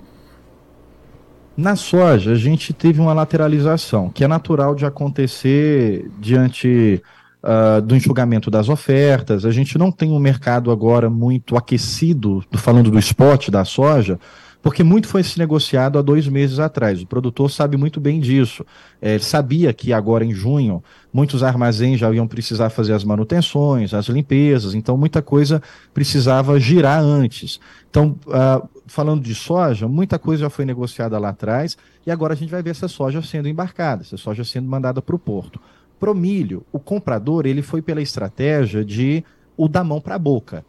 Na 1.57 1.77
soja, 1.77 2.33
a 2.33 2.35
gente 2.35 2.73
teve 2.73 3.01
uma 3.01 3.13
lateralização, 3.13 4.09
que 4.09 4.25
é 4.25 4.29
natural 4.29 4.75
de 4.75 4.87
acontecer 4.87 6.11
diante 6.19 7.03
uh, 7.43 7.83
do 7.83 7.95
enxugamento 7.95 8.51
das 8.51 8.71
ofertas. 8.71 9.45
A 9.45 9.51
gente 9.51 9.77
não 9.77 9.93
tem 9.93 10.11
um 10.11 10.19
mercado 10.19 10.71
agora 10.71 11.11
muito 11.11 11.57
aquecido, 11.57 12.43
falando 12.55 12.91
do 12.91 12.99
spot 12.99 13.51
da 13.51 13.65
soja, 13.65 14.19
porque 14.63 14.85
muito 14.85 15.09
foi 15.09 15.25
se 15.25 15.39
negociado 15.39 15.99
há 15.99 16.03
dois 16.03 16.29
meses 16.29 16.61
atrás. 16.61 17.03
O 17.03 17.07
produtor 17.07 17.51
sabe 17.51 17.77
muito 17.77 18.01
bem 18.01 18.21
disso. 18.21 18.65
É, 19.01 19.19
sabia 19.19 19.73
que 19.73 19.93
agora 19.93 20.25
em 20.25 20.33
junho 20.33 20.83
muitos 21.13 21.43
armazéns 21.43 21.99
já 21.99 22.11
iam 22.13 22.29
precisar 22.29 22.71
fazer 22.71 22.93
as 22.93 23.03
manutenções, 23.03 23.93
as 23.93 24.07
limpezas, 24.07 24.75
então 24.75 24.97
muita 24.97 25.21
coisa 25.21 25.61
precisava 25.93 26.59
girar 26.61 27.03
antes. 27.03 27.59
Então, 27.91 28.17
uh, 28.27 28.67
falando 28.87 29.23
de 29.23 29.35
soja, 29.35 29.89
muita 29.89 30.19
coisa 30.19 30.45
já 30.45 30.51
foi 30.51 30.65
negociada 30.65 31.19
lá 31.19 31.31
atrás 31.31 31.77
e 32.07 32.11
agora 32.11 32.35
a 32.35 32.37
gente 32.37 32.51
vai 32.51 32.63
ver 32.63 32.71
essa 32.71 32.87
soja 32.87 33.21
sendo 33.21 33.49
embarcada, 33.49 34.03
essa 34.03 34.17
soja 34.17 34.45
sendo 34.45 34.69
mandada 34.69 35.03
para 35.03 35.17
o 35.17 35.19
porto. 35.19 35.61
Pro 35.99 36.15
milho, 36.15 36.65
o 36.73 36.79
comprador 36.79 37.47
ele 37.47 37.63
foi 37.63 37.83
pela 37.83 38.01
estratégia 38.01 38.85
de 38.85 39.25
o 39.57 39.69
da 39.69 39.83
mão 39.83 40.01
para 40.01 40.15
a 40.15 40.19
boca 40.19 40.65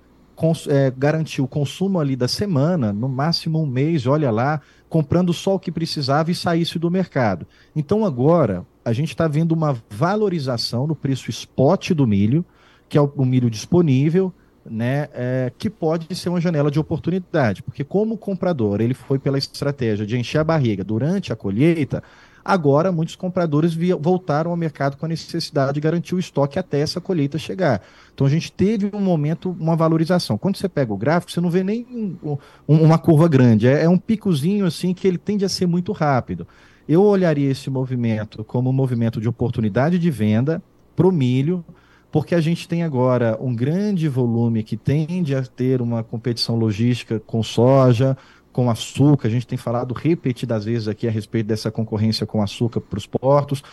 é, 0.67 0.91
garantir 0.95 1.41
o 1.41 1.47
consumo 1.47 1.99
ali 1.99 2.15
da 2.15 2.27
semana, 2.27 2.91
no 2.91 3.07
máximo 3.07 3.61
um 3.61 3.65
mês, 3.65 4.05
olha 4.05 4.29
lá, 4.29 4.61
comprando 4.89 5.31
só 5.31 5.55
o 5.55 5.59
que 5.59 5.71
precisava 5.71 6.31
e 6.31 6.35
saísse 6.35 6.77
do 6.77 6.91
mercado. 6.91 7.47
Então 7.75 8.05
agora 8.05 8.65
a 8.83 8.91
gente 8.91 9.09
está 9.09 9.27
vendo 9.27 9.53
uma 9.53 9.77
valorização 9.89 10.85
no 10.85 10.95
preço 10.95 11.29
spot 11.29 11.91
do 11.91 12.05
milho, 12.05 12.45
que 12.89 12.97
é 12.97 13.01
o, 13.01 13.11
o 13.15 13.25
milho 13.25 13.49
disponível, 13.49 14.33
né, 14.65 15.09
é, 15.13 15.51
que 15.57 15.69
pode 15.69 16.13
ser 16.15 16.29
uma 16.29 16.39
janela 16.39 16.71
de 16.71 16.79
oportunidade, 16.79 17.61
porque 17.61 17.83
como 17.83 18.15
o 18.15 18.17
comprador 18.17 18.79
ele 18.79 18.93
foi 18.93 19.19
pela 19.19 19.37
estratégia 19.37 20.05
de 20.05 20.17
encher 20.17 20.39
a 20.39 20.43
barriga 20.43 20.83
durante 20.83 21.33
a 21.33 21.35
colheita, 21.35 22.01
Agora, 22.45 22.91
muitos 22.91 23.15
compradores 23.15 23.73
voltaram 23.99 24.51
ao 24.51 24.57
mercado 24.57 24.97
com 24.97 25.05
a 25.05 25.09
necessidade 25.09 25.73
de 25.73 25.79
garantir 25.79 26.13
o 26.13 26.19
estoque 26.19 26.59
até 26.59 26.79
essa 26.79 26.99
colheita 26.99 27.37
chegar. 27.37 27.81
Então, 28.13 28.27
a 28.27 28.29
gente 28.29 28.51
teve 28.51 28.91
um 28.93 28.99
momento, 28.99 29.55
uma 29.57 29.75
valorização. 29.75 30.37
Quando 30.37 30.57
você 30.57 30.67
pega 30.67 30.91
o 30.91 30.97
gráfico, 30.97 31.31
você 31.31 31.39
não 31.39 31.49
vê 31.49 31.63
nem 31.63 31.87
um, 32.21 32.37
uma 32.67 32.97
curva 32.97 33.29
grande, 33.29 33.67
é, 33.67 33.83
é 33.83 33.89
um 33.89 33.97
picozinho 33.97 34.65
assim 34.65 34.93
que 34.93 35.07
ele 35.07 35.17
tende 35.17 35.45
a 35.45 35.49
ser 35.49 35.65
muito 35.65 35.93
rápido. 35.93 36.45
Eu 36.87 37.01
olharia 37.03 37.49
esse 37.49 37.69
movimento 37.69 38.43
como 38.43 38.69
um 38.69 38.73
movimento 38.73 39.21
de 39.21 39.29
oportunidade 39.29 39.97
de 39.97 40.11
venda 40.11 40.61
para 40.95 41.07
o 41.07 41.11
milho, 41.11 41.63
porque 42.11 42.35
a 42.35 42.41
gente 42.41 42.67
tem 42.67 42.83
agora 42.83 43.37
um 43.41 43.55
grande 43.55 44.07
volume 44.07 44.63
que 44.63 44.75
tende 44.75 45.33
a 45.33 45.41
ter 45.43 45.81
uma 45.81 46.03
competição 46.03 46.55
logística 46.55 47.19
com 47.19 47.41
soja, 47.41 48.17
com 48.53 48.69
açúcar, 48.69 49.27
a 49.27 49.31
gente 49.31 49.47
tem 49.47 49.57
falado 49.57 49.93
repetidas 49.93 50.63
vezes 50.63 50.87
aqui 50.87 51.07
a 51.07 51.11
respeito 51.11 51.47
dessa 51.47 51.69
concorrência 51.69 52.25
com 52.25 52.41
açúcar 52.41 52.79
para 52.79 52.97
os 52.97 53.05
portos, 53.05 53.63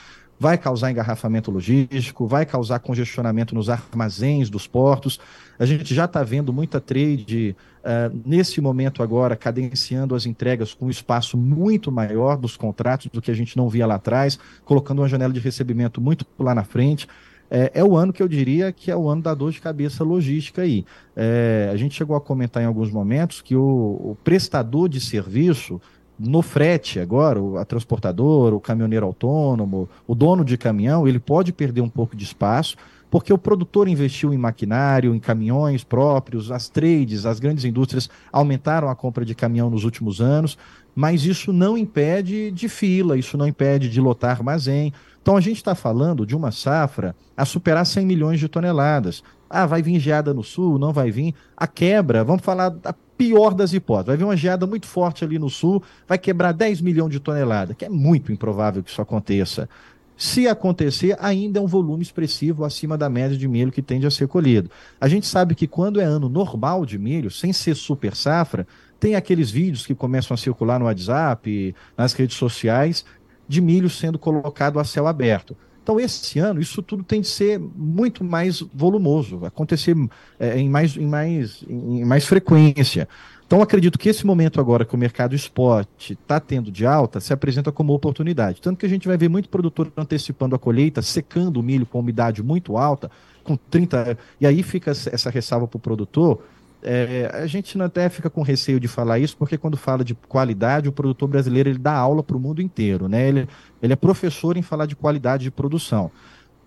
vai 0.41 0.57
causar 0.57 0.91
engarrafamento 0.91 1.51
logístico, 1.51 2.27
vai 2.27 2.47
causar 2.47 2.79
congestionamento 2.79 3.55
nos 3.55 3.69
armazéns 3.69 4.49
dos 4.49 4.67
portos. 4.67 5.21
A 5.59 5.67
gente 5.67 5.95
já 5.95 6.07
está 6.07 6.23
vendo 6.23 6.51
muita 6.51 6.81
trade 6.81 7.55
uh, 7.81 8.21
nesse 8.25 8.59
momento 8.59 9.03
agora, 9.03 9.37
cadenciando 9.37 10.15
as 10.15 10.25
entregas 10.25 10.73
com 10.73 10.87
um 10.87 10.91
espaço 10.91 11.37
muito 11.37 11.93
maior 11.93 12.39
dos 12.39 12.57
contratos 12.57 13.09
do 13.13 13.21
que 13.21 13.31
a 13.31 13.35
gente 13.35 13.55
não 13.55 13.69
via 13.69 13.87
lá 13.87 13.97
atrás, 13.97 14.39
colocando 14.65 15.03
uma 15.03 15.09
janela 15.09 15.33
de 15.33 15.41
recebimento 15.41 16.01
muito 16.01 16.27
lá 16.39 16.55
na 16.55 16.65
frente 16.65 17.07
é, 17.51 17.73
é, 17.75 17.85
o 17.85 17.97
ano 17.97 18.13
que 18.13 18.23
eu 18.23 18.29
diria 18.29 18.71
que 18.71 18.91
é 18.91 18.97
o 18.97 19.09
ano 19.09 19.23
da 19.23 19.35
dor 19.35 19.51
de 19.51 19.61
cabeça 19.61 20.05
logística 20.05 20.63
aí. 20.63 20.85
É, 21.17 21.69
a 21.73 21.77
gente 21.77 21.95
chegou 21.95 22.17
a 22.17 22.21
comentar 22.21 22.63
em 22.63 22.67
alguns 22.67 22.91
momentos 22.91 23.43
que 23.43 23.57
o, 23.57 23.63
o 23.63 24.17
prestador 24.23 24.89
de 24.89 25.01
serviço 25.01 25.81
no 26.19 26.43
frete 26.43 27.01
agora, 27.01 27.41
o 27.41 27.57
a 27.57 27.65
transportador, 27.65 28.53
o 28.53 28.61
caminhoneiro 28.61 29.07
autônomo, 29.07 29.89
o 30.07 30.15
dono 30.15 30.45
de 30.45 30.57
caminhão, 30.59 31.09
ele 31.09 31.19
pode 31.19 31.53
perder 31.53 31.81
um 31.81 31.89
pouco 31.89 32.15
de 32.15 32.25
espaço, 32.25 32.77
porque 33.11 33.33
o 33.33 33.39
produtor 33.39 33.89
investiu 33.89 34.33
em 34.33 34.39
maquinário, 34.39 35.15
em 35.15 35.19
caminhões 35.19 35.83
próprios, 35.83 36.53
as 36.53 36.69
trades, 36.69 37.27
as 37.27 37.41
grandes 37.41 37.65
indústrias 37.65 38.09
aumentaram 38.31 38.89
a 38.89 38.95
compra 38.95 39.25
de 39.25 39.35
caminhão 39.35 39.71
nos 39.71 39.83
últimos 39.83 40.21
anos, 40.21 40.57
mas 41.01 41.25
isso 41.25 41.51
não 41.51 41.79
impede 41.79 42.51
de 42.51 42.69
fila, 42.69 43.17
isso 43.17 43.39
não 43.39 43.49
impede 43.49 43.89
de 43.89 43.99
lotar 43.99 44.33
armazém. 44.33 44.93
Então 45.23 45.35
a 45.35 45.41
gente 45.41 45.57
está 45.57 45.75
falando 45.75 46.27
de 46.27 46.37
uma 46.37 46.53
safra 46.53 47.17
a 47.35 47.47
superar 47.47 47.87
100 47.87 48.05
milhões 48.05 48.39
de 48.39 48.49
toneladas. 48.49 49.23
Ah, 49.49 49.65
vai 49.65 49.81
vir 49.81 49.99
geada 49.99 50.35
no 50.35 50.45
sul? 50.45 50.79
Não 50.79 50.93
vai 50.93 51.11
vir. 51.11 51.35
A 51.57 51.67
quebra, 51.67 52.23
vamos 52.23 52.43
falar 52.43 52.69
da 52.69 52.95
pior 53.17 53.55
das 53.55 53.73
hipóteses. 53.73 54.09
Vai 54.09 54.17
vir 54.19 54.25
uma 54.25 54.37
geada 54.37 54.67
muito 54.67 54.87
forte 54.87 55.25
ali 55.25 55.39
no 55.39 55.49
sul, 55.49 55.83
vai 56.07 56.19
quebrar 56.19 56.53
10 56.53 56.83
milhões 56.83 57.11
de 57.11 57.19
toneladas, 57.19 57.75
que 57.79 57.87
é 57.87 57.89
muito 57.89 58.31
improvável 58.31 58.83
que 58.83 58.91
isso 58.91 59.01
aconteça. 59.01 59.71
Se 60.19 60.47
acontecer, 60.47 61.17
ainda 61.19 61.61
é 61.61 61.63
um 61.63 61.67
volume 61.67 62.03
expressivo 62.03 62.63
acima 62.63 62.99
da 62.99 63.09
média 63.09 63.39
de 63.39 63.49
milho 63.49 63.73
que 63.73 63.81
tende 63.81 64.07
a 64.07 64.11
ser 64.11 64.29
colhido. 64.29 64.71
A 65.01 65.09
gente 65.09 65.27
sabe 65.27 65.55
que 65.55 65.67
quando 65.67 65.99
é 65.99 66.05
ano 66.05 66.29
normal 66.29 66.85
de 66.85 66.99
milho, 66.99 67.31
sem 67.31 67.55
ser 67.55 67.75
super 67.75 68.15
safra, 68.15 68.67
tem 69.01 69.17
aqueles 69.17 69.51
vídeos 69.51 69.87
que 69.87 69.95
começam 69.95 70.35
a 70.35 70.39
circular 70.39 70.79
no 70.79 70.85
WhatsApp, 70.85 71.75
nas 71.97 72.13
redes 72.13 72.37
sociais, 72.37 73.05
de 73.49 73.61
milho 73.61 73.89
sendo 73.89 74.19
colocado 74.19 74.79
a 74.79 74.85
céu 74.85 75.07
aberto. 75.07 75.57
Então, 75.83 75.99
esse 75.99 76.39
ano, 76.39 76.61
isso 76.61 76.83
tudo 76.83 77.03
tem 77.03 77.23
de 77.23 77.27
ser 77.27 77.59
muito 77.59 78.23
mais 78.23 78.61
volumoso, 78.61 79.45
acontecer 79.45 79.97
é, 80.39 80.59
em, 80.59 80.69
mais, 80.69 80.97
em, 80.97 81.07
mais, 81.07 81.65
em 81.67 82.05
mais 82.05 82.27
frequência. 82.27 83.09
Então, 83.47 83.61
acredito 83.61 83.99
que 83.99 84.09
esse 84.09 84.25
momento 84.25 84.61
agora 84.61 84.85
que 84.85 84.95
o 84.95 84.99
mercado 84.99 85.35
spot 85.35 85.89
está 86.11 86.39
tendo 86.39 86.71
de 86.71 86.87
alta 86.87 87.19
se 87.19 87.33
apresenta 87.33 87.73
como 87.73 87.93
oportunidade. 87.93 88.61
Tanto 88.61 88.79
que 88.79 88.87
a 88.87 88.89
gente 88.89 89.09
vai 89.09 89.17
ver 89.17 89.29
muito 89.29 89.49
produtor 89.49 89.91
antecipando 89.97 90.55
a 90.55 90.59
colheita, 90.59 91.03
secando 91.03 91.57
o 91.59 91.63
milho 91.63 91.87
com 91.87 91.99
umidade 91.99 92.43
muito 92.45 92.77
alta, 92.77 93.11
com 93.43 93.57
30. 93.57 94.17
E 94.41 94.47
aí 94.47 94.63
fica 94.63 94.93
essa 94.93 95.31
ressalva 95.31 95.67
para 95.67 95.79
o 95.79 95.81
produtor 95.81 96.45
é, 96.83 97.31
a 97.33 97.47
gente 97.47 97.81
até 97.81 98.09
fica 98.09 98.31
com 98.31 98.43
receio 98.43 98.81
de 98.81 98.89
falar 98.89 99.19
isso, 99.19 99.37
porque 99.37 99.59
quando 99.59 99.77
fala 99.77 100.05
de 100.05 100.15
qualidade, 100.15 100.89
o 100.89 100.93
produtor 100.93 101.29
brasileiro 101.29 101.69
ele 101.69 101.79
dá 101.79 101.93
aula 101.93 102.23
para 102.23 102.37
o 102.37 102.41
mundo 102.41 102.63
inteiro, 102.63 103.09
né? 103.09 103.29
Ele, 103.29 103.49
ele 103.83 103.93
é 103.93 103.97
professor 103.97 104.57
em 104.57 104.63
falar 104.63 104.87
de 104.87 104.97
qualidade 104.97 105.45
de 105.45 105.51
produção. 105.51 106.11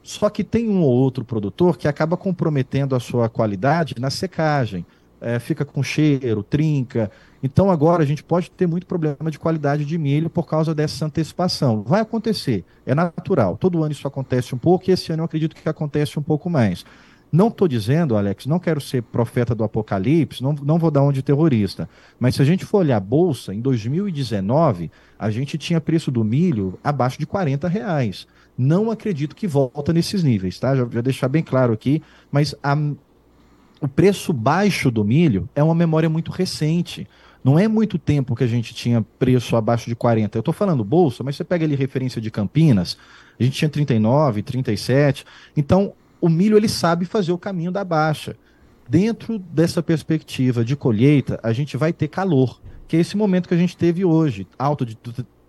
Só 0.04 0.30
que 0.30 0.44
tem 0.44 0.70
um 0.70 0.82
ou 0.82 0.92
outro 0.92 1.24
produtor 1.24 1.78
que 1.78 1.88
acaba 1.88 2.18
comprometendo 2.18 2.96
a 2.96 3.00
sua 3.00 3.30
qualidade 3.30 3.96
na 3.98 4.10
secagem. 4.10 4.86
É, 5.22 5.40
fica 5.40 5.64
com 5.64 5.82
cheiro, 5.82 6.44
trinca. 6.44 7.10
Então 7.42 7.72
agora 7.72 8.04
a 8.04 8.06
gente 8.06 8.22
pode 8.22 8.52
ter 8.52 8.68
muito 8.68 8.86
problema 8.86 9.32
de 9.32 9.40
qualidade 9.40 9.86
de 9.86 9.98
milho 9.98 10.30
por 10.30 10.46
causa 10.46 10.76
dessa 10.76 11.06
antecipação. 11.06 11.82
Vai 11.84 12.02
acontecer, 12.02 12.66
é 12.86 12.94
natural. 12.94 13.56
Todo 13.56 13.82
ano 13.82 13.94
isso 13.94 14.06
acontece 14.06 14.54
um 14.54 14.58
pouco 14.58 14.90
e 14.90 14.92
esse 14.92 15.14
ano 15.14 15.22
eu 15.22 15.26
acredito 15.26 15.56
que 15.56 15.70
acontece 15.70 16.20
um 16.20 16.22
pouco 16.22 16.50
mais. 16.50 16.84
Não 17.34 17.48
estou 17.48 17.68
dizendo, 17.68 18.16
Alex, 18.16 18.46
não 18.46 18.60
quero 18.60 18.80
ser 18.80 19.02
profeta 19.02 19.56
do 19.56 19.64
apocalipse, 19.64 20.44
não, 20.44 20.54
não 20.54 20.78
vou 20.78 20.92
dar 20.92 21.02
onde 21.02 21.24
terrorista. 21.24 21.90
Mas 22.20 22.36
se 22.36 22.44
a 22.44 22.46
gente 22.46 22.64
for 22.64 22.78
olhar 22.78 22.98
a 22.98 23.00
bolsa, 23.00 23.52
em 23.52 23.60
2019, 23.60 24.92
a 25.18 25.32
gente 25.32 25.58
tinha 25.58 25.82
preço 25.82 26.12
do 26.12 26.24
milho 26.24 26.78
abaixo 26.84 27.18
de 27.18 27.26
40 27.26 27.68
reais. 27.68 28.28
Não 28.56 28.92
acredito 28.92 29.36
que 29.36 29.48
volta 29.48 29.92
nesses 29.92 30.22
níveis, 30.24 30.60
tá? 30.60 30.76
Já, 30.76 30.88
já 30.88 31.02
deixar 31.02 31.28
bem 31.28 31.42
claro 31.42 31.74
aqui, 31.74 32.04
mas 32.32 32.54
a, 32.62 32.78
o 33.82 33.88
preço 33.88 34.32
baixo 34.32 34.92
do 34.92 35.04
milho 35.04 35.50
é 35.56 35.64
uma 35.64 35.74
memória 35.74 36.08
muito 36.08 36.32
recente. 36.32 37.08
Não 37.44 37.58
é 37.58 37.68
muito 37.68 37.98
tempo 37.98 38.36
que 38.36 38.44
a 38.44 38.48
gente 38.48 38.76
tinha 38.76 39.04
preço 39.18 39.56
abaixo 39.56 39.90
de 39.90 39.96
40. 39.96 40.38
Eu 40.38 40.42
estou 40.42 40.54
falando 40.54 40.84
bolsa, 40.84 41.24
mas 41.24 41.36
você 41.36 41.44
pega 41.44 41.66
ali 41.66 41.76
referência 41.76 42.22
de 42.22 42.30
Campinas, 42.30 42.96
a 43.40 43.44
gente 43.44 43.58
tinha 43.58 43.70
39, 43.70 44.44
37. 44.44 45.26
Então, 45.58 45.94
o 46.24 46.30
milho 46.30 46.56
ele 46.56 46.70
sabe 46.70 47.04
fazer 47.04 47.34
o 47.34 47.38
caminho 47.38 47.70
da 47.70 47.84
baixa. 47.84 48.38
Dentro 48.88 49.38
dessa 49.38 49.84
perspectiva 49.84 50.64
de 50.64 50.74
colheita, 50.74 51.38
a 51.44 51.52
gente 51.52 51.76
vai 51.76 51.92
ter 51.92 52.08
calor, 52.08 52.62
que 52.88 52.96
é 52.96 53.02
esse 53.02 53.18
momento 53.18 53.50
que 53.50 53.54
a 53.54 53.58
gente 53.58 53.76
teve 53.76 54.06
hoje, 54.06 54.48
alto 54.58 54.86
de 54.86 54.98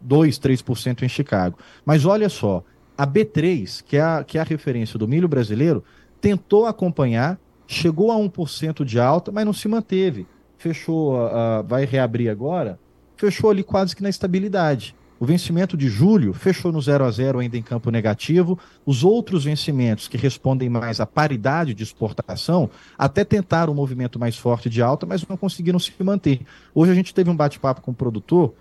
2, 0.01 0.37
3% 0.37 1.03
em 1.03 1.09
Chicago. 1.09 1.57
Mas 1.87 2.05
olha 2.05 2.29
só, 2.29 2.65
a 2.99 3.07
B3, 3.07 3.85
que 3.85 3.97
é 3.97 4.03
a, 4.03 4.25
que 4.25 4.37
é 4.37 4.41
a 4.41 4.45
referência 4.45 4.99
do 4.99 5.07
milho 5.07 5.29
brasileiro, 5.29 5.85
tentou 6.21 6.67
acompanhar, 6.67 7.39
chegou 7.69 8.11
a 8.11 8.17
1% 8.17 8.85
de 8.85 8.99
alta, 8.99 9.31
mas 9.31 9.47
não 9.47 9.53
se 9.53 9.69
manteve. 9.69 10.27
Fechou, 10.59 11.15
uh, 11.15 11.63
vai 11.65 11.85
reabrir 11.85 12.29
agora, 12.29 12.81
fechou 13.17 13.49
ali 13.49 13.63
quase 13.63 13.95
que 13.95 14.03
na 14.03 14.11
estabilidade. 14.11 14.97
O 15.19 15.27
vencimento 15.27 15.77
de 15.77 15.89
julho 15.89 16.33
fechou 16.33 16.73
no 16.73 16.81
0 16.81 17.05
a 17.05 17.11
0 17.11 17.39
ainda 17.39 17.57
em 17.57 17.63
campo 17.63 17.91
negativo. 17.91 18.59
Os 18.85 19.05
outros 19.05 19.45
vencimentos 19.45 20.09
que 20.09 20.17
respondem 20.17 20.69
mais 20.69 21.01
à 21.01 21.07
paridade 21.07 21.73
de 21.73 21.83
exportação 21.83 22.69
até 22.99 23.25
tentaram 23.25 23.73
um 23.73 23.77
movimento 23.77 24.19
mais 24.19 24.37
forte 24.37 24.69
de 24.69 24.83
alta, 24.83 25.07
mas 25.07 25.27
não 25.27 25.37
conseguiram 25.37 25.79
se 25.79 25.93
manter. 26.03 26.41
Hoje 26.75 26.91
a 26.91 26.95
gente 26.95 27.15
teve 27.15 27.31
um 27.31 27.37
bate-papo 27.37 27.81
com 27.81 27.93
o 27.93 27.95
produtor 27.95 28.55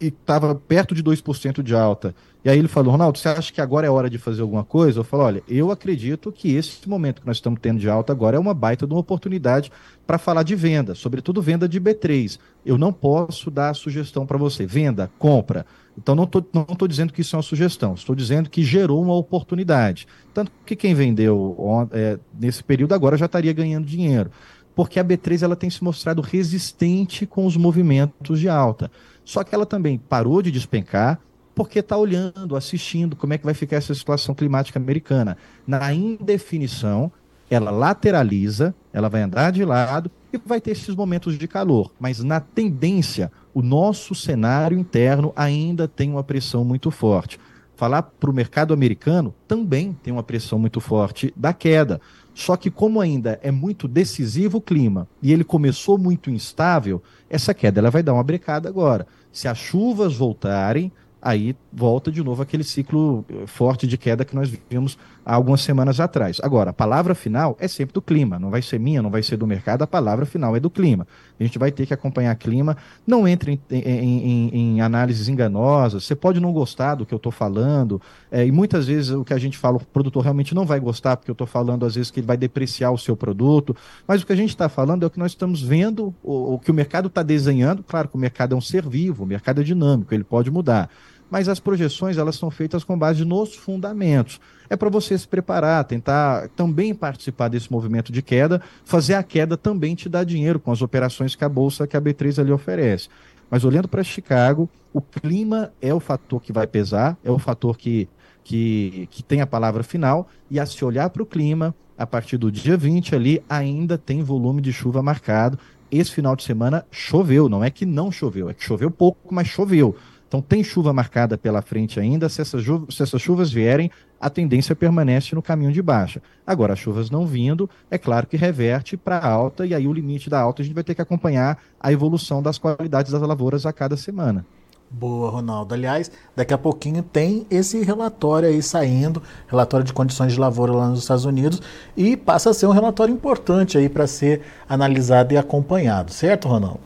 e 0.00 0.06
estava 0.06 0.54
perto 0.54 0.94
de 0.94 1.02
2% 1.02 1.62
de 1.62 1.74
alta. 1.74 2.14
E 2.44 2.48
aí 2.48 2.58
ele 2.58 2.68
falou, 2.68 2.92
Ronaldo, 2.92 3.18
você 3.18 3.28
acha 3.28 3.52
que 3.52 3.60
agora 3.60 3.86
é 3.86 3.90
hora 3.90 4.08
de 4.08 4.16
fazer 4.16 4.42
alguma 4.42 4.64
coisa? 4.64 5.00
Eu 5.00 5.04
falo, 5.04 5.24
olha, 5.24 5.42
eu 5.48 5.70
acredito 5.70 6.30
que 6.30 6.54
esse 6.54 6.88
momento 6.88 7.20
que 7.20 7.26
nós 7.26 7.36
estamos 7.36 7.58
tendo 7.60 7.80
de 7.80 7.90
alta 7.90 8.12
agora 8.12 8.36
é 8.36 8.40
uma 8.40 8.54
baita 8.54 8.86
de 8.86 8.92
uma 8.92 9.00
oportunidade 9.00 9.72
para 10.06 10.18
falar 10.18 10.44
de 10.44 10.54
venda, 10.54 10.94
sobretudo 10.94 11.42
venda 11.42 11.68
de 11.68 11.80
B3. 11.80 12.38
Eu 12.64 12.78
não 12.78 12.92
posso 12.92 13.50
dar 13.50 13.74
sugestão 13.74 14.24
para 14.24 14.38
você. 14.38 14.64
Venda, 14.64 15.10
compra. 15.18 15.66
Então 15.96 16.14
não 16.14 16.24
estou 16.24 16.48
não 16.54 16.64
tô 16.64 16.86
dizendo 16.86 17.12
que 17.12 17.22
isso 17.22 17.34
é 17.34 17.36
uma 17.36 17.42
sugestão, 17.42 17.94
estou 17.94 18.14
dizendo 18.14 18.48
que 18.48 18.62
gerou 18.62 19.02
uma 19.02 19.14
oportunidade. 19.14 20.06
Tanto 20.32 20.52
que 20.64 20.76
quem 20.76 20.94
vendeu 20.94 21.88
é, 21.90 22.18
nesse 22.38 22.62
período 22.62 22.94
agora 22.94 23.16
já 23.16 23.26
estaria 23.26 23.52
ganhando 23.52 23.84
dinheiro. 23.84 24.30
Porque 24.76 25.00
a 25.00 25.04
B3 25.04 25.42
ela 25.42 25.56
tem 25.56 25.68
se 25.68 25.82
mostrado 25.82 26.22
resistente 26.22 27.26
com 27.26 27.44
os 27.44 27.56
movimentos 27.56 28.38
de 28.38 28.48
alta. 28.48 28.88
Só 29.28 29.44
que 29.44 29.54
ela 29.54 29.66
também 29.66 29.98
parou 29.98 30.40
de 30.40 30.50
despencar, 30.50 31.20
porque 31.54 31.80
está 31.80 31.98
olhando, 31.98 32.56
assistindo 32.56 33.14
como 33.14 33.34
é 33.34 33.36
que 33.36 33.44
vai 33.44 33.52
ficar 33.52 33.76
essa 33.76 33.94
situação 33.94 34.34
climática 34.34 34.78
americana. 34.78 35.36
Na 35.66 35.92
indefinição, 35.92 37.12
ela 37.50 37.70
lateraliza, 37.70 38.74
ela 38.90 39.10
vai 39.10 39.20
andar 39.20 39.52
de 39.52 39.66
lado 39.66 40.10
e 40.32 40.38
vai 40.38 40.62
ter 40.62 40.70
esses 40.70 40.94
momentos 40.94 41.36
de 41.36 41.46
calor. 41.46 41.92
Mas 42.00 42.24
na 42.24 42.40
tendência, 42.40 43.30
o 43.52 43.60
nosso 43.60 44.14
cenário 44.14 44.78
interno 44.78 45.30
ainda 45.36 45.86
tem 45.86 46.10
uma 46.10 46.24
pressão 46.24 46.64
muito 46.64 46.90
forte. 46.90 47.38
Falar 47.76 48.02
para 48.02 48.30
o 48.30 48.34
mercado 48.34 48.72
americano 48.72 49.34
também 49.46 49.92
tem 50.02 50.10
uma 50.10 50.22
pressão 50.22 50.58
muito 50.58 50.80
forte 50.80 51.34
da 51.36 51.52
queda. 51.52 52.00
Só 52.34 52.56
que, 52.56 52.70
como 52.70 53.00
ainda 53.00 53.38
é 53.42 53.50
muito 53.50 53.86
decisivo 53.86 54.58
o 54.58 54.60
clima 54.60 55.08
e 55.20 55.32
ele 55.32 55.44
começou 55.44 55.98
muito 55.98 56.30
instável, 56.30 57.02
essa 57.28 57.52
queda 57.52 57.80
ela 57.80 57.90
vai 57.90 58.02
dar 58.02 58.14
uma 58.14 58.22
brecada 58.22 58.68
agora. 58.68 59.06
Se 59.32 59.48
as 59.48 59.58
chuvas 59.58 60.16
voltarem, 60.16 60.92
aí 61.20 61.56
volta 61.72 62.10
de 62.10 62.22
novo 62.22 62.42
aquele 62.42 62.64
ciclo 62.64 63.24
eh, 63.28 63.46
forte 63.46 63.86
de 63.86 63.98
queda 63.98 64.24
que 64.24 64.34
nós 64.34 64.50
vimos 64.70 64.98
há 65.24 65.34
algumas 65.34 65.60
semanas 65.60 66.00
atrás. 66.00 66.38
Agora, 66.42 66.70
a 66.70 66.72
palavra 66.72 67.14
final 67.14 67.56
é 67.58 67.68
sempre 67.68 67.92
do 67.92 68.00
clima, 68.00 68.38
não 68.38 68.50
vai 68.50 68.62
ser 68.62 68.78
minha, 68.78 69.02
não 69.02 69.10
vai 69.10 69.22
ser 69.22 69.36
do 69.36 69.46
mercado, 69.46 69.82
a 69.82 69.86
palavra 69.86 70.24
final 70.24 70.56
é 70.56 70.60
do 70.60 70.70
clima. 70.70 71.06
A 71.38 71.44
gente 71.44 71.58
vai 71.58 71.70
ter 71.70 71.86
que 71.86 71.94
acompanhar 71.94 72.34
clima, 72.36 72.76
não 73.06 73.26
entre 73.26 73.60
em, 73.70 73.78
em, 73.78 74.26
em, 74.26 74.50
em 74.54 74.80
análises 74.80 75.28
enganosas, 75.28 76.04
você 76.04 76.14
pode 76.14 76.40
não 76.40 76.52
gostar 76.52 76.96
do 76.96 77.06
que 77.06 77.14
eu 77.14 77.18
estou 77.18 77.32
falando, 77.32 78.00
é, 78.30 78.46
e 78.46 78.52
muitas 78.52 78.86
vezes 78.86 79.10
o 79.10 79.24
que 79.24 79.32
a 79.32 79.38
gente 79.38 79.56
fala, 79.56 79.76
o 79.76 79.80
produtor 79.80 80.22
realmente 80.22 80.54
não 80.54 80.66
vai 80.66 80.80
gostar, 80.80 81.16
porque 81.16 81.30
eu 81.30 81.34
estou 81.34 81.46
falando 81.46 81.86
às 81.86 81.94
vezes 81.94 82.10
que 82.10 82.20
ele 82.20 82.26
vai 82.26 82.36
depreciar 82.36 82.90
o 82.90 82.98
seu 82.98 83.16
produto, 83.16 83.76
mas 84.06 84.22
o 84.22 84.26
que 84.26 84.32
a 84.32 84.36
gente 84.36 84.50
está 84.50 84.68
falando 84.68 85.04
é 85.04 85.06
o 85.06 85.10
que 85.10 85.18
nós 85.18 85.32
estamos 85.32 85.62
vendo, 85.62 86.14
o, 86.22 86.54
o 86.54 86.58
que 86.58 86.70
o 86.70 86.74
mercado 86.74 87.08
está 87.08 87.22
desenhando, 87.22 87.82
claro 87.82 88.08
que 88.08 88.16
o 88.16 88.18
mercado 88.18 88.54
é 88.54 88.58
um 88.58 88.60
ser 88.60 88.86
vivo, 88.88 89.24
o 89.24 89.26
mercado 89.26 89.60
é 89.60 89.64
dinâmico, 89.64 90.14
ele 90.14 90.24
pode 90.24 90.50
mudar. 90.50 90.90
Mas 91.30 91.48
as 91.48 91.60
projeções 91.60 92.16
elas 92.16 92.36
são 92.36 92.50
feitas 92.50 92.82
com 92.84 92.98
base 92.98 93.24
nos 93.24 93.54
fundamentos. 93.54 94.40
É 94.70 94.76
para 94.76 94.90
você 94.90 95.16
se 95.16 95.26
preparar, 95.26 95.84
tentar 95.84 96.48
também 96.50 96.94
participar 96.94 97.48
desse 97.48 97.70
movimento 97.72 98.12
de 98.12 98.22
queda, 98.22 98.60
fazer 98.84 99.14
a 99.14 99.22
queda 99.22 99.56
também 99.56 99.94
te 99.94 100.08
dá 100.08 100.22
dinheiro 100.24 100.60
com 100.60 100.70
as 100.70 100.82
operações 100.82 101.34
que 101.34 101.44
a 101.44 101.48
bolsa, 101.48 101.86
que 101.86 101.96
a 101.96 102.00
B3 102.00 102.38
ali 102.38 102.52
oferece. 102.52 103.08
Mas 103.50 103.64
olhando 103.64 103.88
para 103.88 104.02
Chicago, 104.02 104.68
o 104.92 105.00
clima 105.00 105.72
é 105.80 105.92
o 105.92 106.00
fator 106.00 106.40
que 106.42 106.52
vai 106.52 106.66
pesar, 106.66 107.16
é 107.24 107.30
o 107.30 107.38
fator 107.38 107.78
que, 107.78 108.08
que, 108.44 109.08
que 109.10 109.22
tem 109.22 109.40
a 109.40 109.46
palavra 109.46 109.82
final, 109.82 110.28
e 110.50 110.60
a 110.60 110.66
se 110.66 110.84
olhar 110.84 111.08
para 111.10 111.22
o 111.22 111.26
clima, 111.26 111.74
a 111.96 112.06
partir 112.06 112.36
do 112.36 112.52
dia 112.52 112.76
20 112.76 113.14
ali, 113.14 113.42
ainda 113.48 113.98
tem 113.98 114.22
volume 114.22 114.60
de 114.60 114.72
chuva 114.72 115.02
marcado. 115.02 115.58
Esse 115.90 116.12
final 116.12 116.36
de 116.36 116.44
semana 116.44 116.86
choveu, 116.90 117.48
não 117.48 117.64
é 117.64 117.70
que 117.70 117.86
não 117.86 118.12
choveu, 118.12 118.50
é 118.50 118.54
que 118.54 118.62
choveu 118.62 118.90
pouco, 118.90 119.34
mas 119.34 119.48
choveu. 119.48 119.96
Então 120.28 120.42
tem 120.42 120.62
chuva 120.62 120.92
marcada 120.92 121.38
pela 121.38 121.62
frente 121.62 121.98
ainda. 121.98 122.28
Se 122.28 122.42
essas, 122.42 122.62
se 122.62 123.02
essas 123.02 123.20
chuvas 123.20 123.50
vierem, 123.50 123.90
a 124.20 124.28
tendência 124.28 124.76
permanece 124.76 125.34
no 125.34 125.42
caminho 125.42 125.72
de 125.72 125.80
baixa. 125.80 126.22
Agora, 126.46 126.74
as 126.74 126.78
chuvas 126.78 127.10
não 127.10 127.26
vindo, 127.26 127.68
é 127.90 127.96
claro 127.96 128.26
que 128.26 128.36
reverte 128.36 128.96
para 128.96 129.18
alta, 129.18 129.66
e 129.66 129.74
aí 129.74 129.88
o 129.88 129.92
limite 129.92 130.28
da 130.28 130.38
alta 130.38 130.60
a 130.60 130.64
gente 130.64 130.74
vai 130.74 130.84
ter 130.84 130.94
que 130.94 131.02
acompanhar 131.02 131.58
a 131.80 131.90
evolução 131.90 132.42
das 132.42 132.58
qualidades 132.58 133.10
das 133.10 133.22
lavouras 133.22 133.64
a 133.64 133.72
cada 133.72 133.96
semana. 133.96 134.44
Boa, 134.90 135.30
Ronaldo. 135.30 135.74
Aliás, 135.74 136.10
daqui 136.34 136.54
a 136.54 136.58
pouquinho 136.58 137.02
tem 137.02 137.46
esse 137.50 137.82
relatório 137.82 138.48
aí 138.48 138.62
saindo, 138.62 139.22
relatório 139.46 139.84
de 139.84 139.92
condições 139.92 140.32
de 140.32 140.40
lavoura 140.40 140.72
lá 140.72 140.88
nos 140.88 141.00
Estados 141.00 141.24
Unidos, 141.24 141.60
e 141.96 142.16
passa 142.16 142.50
a 142.50 142.54
ser 142.54 142.66
um 142.66 142.72
relatório 142.72 143.12
importante 143.12 143.76
aí 143.76 143.88
para 143.88 144.06
ser 144.06 144.42
analisado 144.68 145.34
e 145.34 145.36
acompanhado, 145.36 146.10
certo, 146.10 146.48
Ronaldo? 146.48 146.80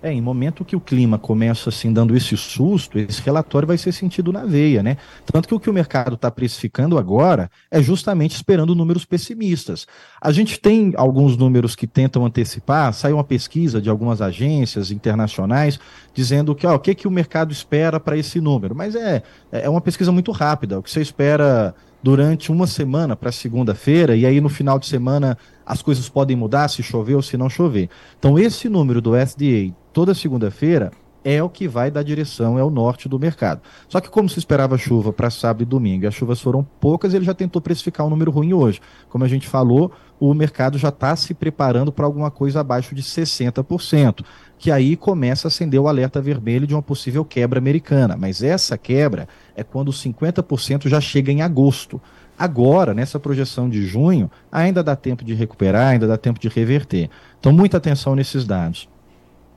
É, 0.00 0.12
em 0.12 0.20
momento 0.20 0.64
que 0.64 0.76
o 0.76 0.80
clima 0.80 1.18
começa 1.18 1.70
assim 1.70 1.92
dando 1.92 2.16
esse 2.16 2.36
susto, 2.36 3.00
esse 3.00 3.20
relatório 3.20 3.66
vai 3.66 3.76
ser 3.76 3.90
sentido 3.90 4.32
na 4.32 4.44
veia, 4.44 4.80
né? 4.80 4.96
Tanto 5.26 5.48
que 5.48 5.54
o 5.54 5.58
que 5.58 5.68
o 5.68 5.72
mercado 5.72 6.14
está 6.14 6.30
precificando 6.30 6.96
agora 6.96 7.50
é 7.68 7.82
justamente 7.82 8.36
esperando 8.36 8.76
números 8.76 9.04
pessimistas. 9.04 9.88
A 10.20 10.30
gente 10.30 10.60
tem 10.60 10.92
alguns 10.96 11.36
números 11.36 11.74
que 11.74 11.86
tentam 11.86 12.24
antecipar, 12.24 12.92
saiu 12.92 13.16
uma 13.16 13.24
pesquisa 13.24 13.82
de 13.82 13.90
algumas 13.90 14.22
agências 14.22 14.92
internacionais 14.92 15.80
dizendo 16.14 16.54
que 16.54 16.64
ó, 16.64 16.76
o 16.76 16.78
que, 16.78 16.94
que 16.94 17.08
o 17.08 17.10
mercado 17.10 17.50
espera 17.50 17.98
para 17.98 18.16
esse 18.16 18.40
número, 18.40 18.76
mas 18.76 18.94
é, 18.94 19.24
é 19.50 19.68
uma 19.68 19.80
pesquisa 19.80 20.12
muito 20.12 20.30
rápida, 20.30 20.78
o 20.78 20.82
que 20.82 20.90
você 20.92 21.00
espera 21.00 21.74
durante 22.02 22.52
uma 22.52 22.66
semana 22.66 23.16
para 23.16 23.32
segunda-feira, 23.32 24.16
e 24.16 24.24
aí 24.24 24.40
no 24.40 24.48
final 24.48 24.78
de 24.78 24.86
semana 24.86 25.36
as 25.66 25.82
coisas 25.82 26.08
podem 26.08 26.36
mudar 26.36 26.68
se 26.68 26.82
chover 26.82 27.14
ou 27.14 27.22
se 27.22 27.36
não 27.36 27.50
chover. 27.50 27.90
Então, 28.18 28.38
esse 28.38 28.68
número 28.68 29.00
do 29.00 29.16
SDA 29.16 29.74
toda 29.92 30.14
segunda-feira 30.14 30.92
é 31.28 31.42
o 31.42 31.48
que 31.50 31.68
vai 31.68 31.90
dar 31.90 32.02
direção, 32.02 32.58
é 32.58 32.64
o 32.64 32.70
norte 32.70 33.06
do 33.06 33.18
mercado. 33.18 33.60
Só 33.86 34.00
que 34.00 34.08
como 34.08 34.30
se 34.30 34.38
esperava 34.38 34.78
chuva 34.78 35.12
para 35.12 35.28
sábado 35.28 35.60
e 35.60 35.66
domingo 35.66 36.08
as 36.08 36.14
chuvas 36.14 36.40
foram 36.40 36.66
poucas, 36.80 37.12
ele 37.12 37.24
já 37.26 37.34
tentou 37.34 37.60
precificar 37.60 38.06
um 38.06 38.08
número 38.08 38.30
ruim 38.30 38.54
hoje. 38.54 38.80
Como 39.10 39.24
a 39.24 39.28
gente 39.28 39.46
falou, 39.46 39.92
o 40.18 40.32
mercado 40.32 40.78
já 40.78 40.88
está 40.88 41.14
se 41.14 41.34
preparando 41.34 41.92
para 41.92 42.06
alguma 42.06 42.30
coisa 42.30 42.60
abaixo 42.60 42.94
de 42.94 43.02
60%, 43.02 44.24
que 44.58 44.70
aí 44.70 44.96
começa 44.96 45.46
a 45.46 45.50
acender 45.50 45.78
o 45.78 45.86
alerta 45.86 46.18
vermelho 46.18 46.66
de 46.66 46.74
uma 46.74 46.82
possível 46.82 47.26
quebra 47.26 47.58
americana. 47.58 48.16
Mas 48.16 48.42
essa 48.42 48.78
quebra 48.78 49.28
é 49.54 49.62
quando 49.62 49.88
os 49.88 50.02
50% 50.02 50.88
já 50.88 51.00
chega 51.00 51.30
em 51.30 51.42
agosto. 51.42 52.00
Agora, 52.38 52.94
nessa 52.94 53.20
projeção 53.20 53.68
de 53.68 53.84
junho, 53.84 54.30
ainda 54.50 54.82
dá 54.82 54.96
tempo 54.96 55.24
de 55.24 55.34
recuperar, 55.34 55.88
ainda 55.88 56.06
dá 56.06 56.16
tempo 56.16 56.40
de 56.40 56.48
reverter. 56.48 57.10
Então, 57.38 57.52
muita 57.52 57.76
atenção 57.76 58.14
nesses 58.14 58.46
dados. 58.46 58.88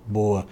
Boa. 0.05 0.45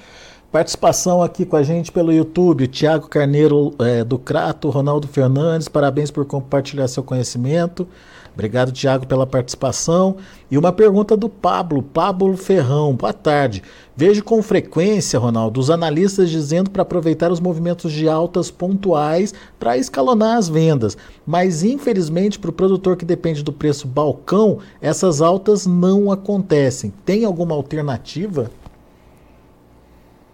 Participação 0.51 1.21
aqui 1.21 1.45
com 1.45 1.55
a 1.55 1.61
gente 1.61 1.91
pelo 1.91 2.11
YouTube, 2.11 2.65
Tiago 2.65 3.07
Carneiro 3.07 3.71
é, 3.77 4.03
do 4.03 4.17
Crato, 4.17 4.71
Ronaldo 4.71 5.07
Fernandes, 5.07 5.67
parabéns 5.67 6.09
por 6.09 6.25
compartilhar 6.25 6.87
seu 6.87 7.03
conhecimento. 7.03 7.87
Obrigado, 8.33 8.71
Tiago, 8.71 9.05
pela 9.05 9.27
participação. 9.27 10.17
E 10.49 10.57
uma 10.57 10.71
pergunta 10.71 11.15
do 11.15 11.29
Pablo, 11.29 11.83
Pablo 11.83 12.35
Ferrão. 12.35 12.95
Boa 12.95 13.13
tarde. 13.13 13.61
Vejo 13.95 14.23
com 14.23 14.41
frequência, 14.41 15.19
Ronaldo, 15.19 15.59
os 15.59 15.69
analistas 15.69 16.31
dizendo 16.31 16.71
para 16.71 16.81
aproveitar 16.81 17.31
os 17.31 17.39
movimentos 17.39 17.91
de 17.91 18.09
altas 18.09 18.49
pontuais 18.49 19.35
para 19.59 19.77
escalonar 19.77 20.37
as 20.37 20.49
vendas. 20.49 20.97
Mas, 21.27 21.63
infelizmente, 21.63 22.39
para 22.39 22.49
o 22.49 22.53
produtor 22.53 22.97
que 22.97 23.05
depende 23.05 23.43
do 23.43 23.53
preço 23.53 23.87
balcão, 23.87 24.57
essas 24.81 25.21
altas 25.21 25.67
não 25.67 26.11
acontecem. 26.11 26.91
Tem 27.05 27.23
alguma 27.23 27.53
alternativa? 27.53 28.49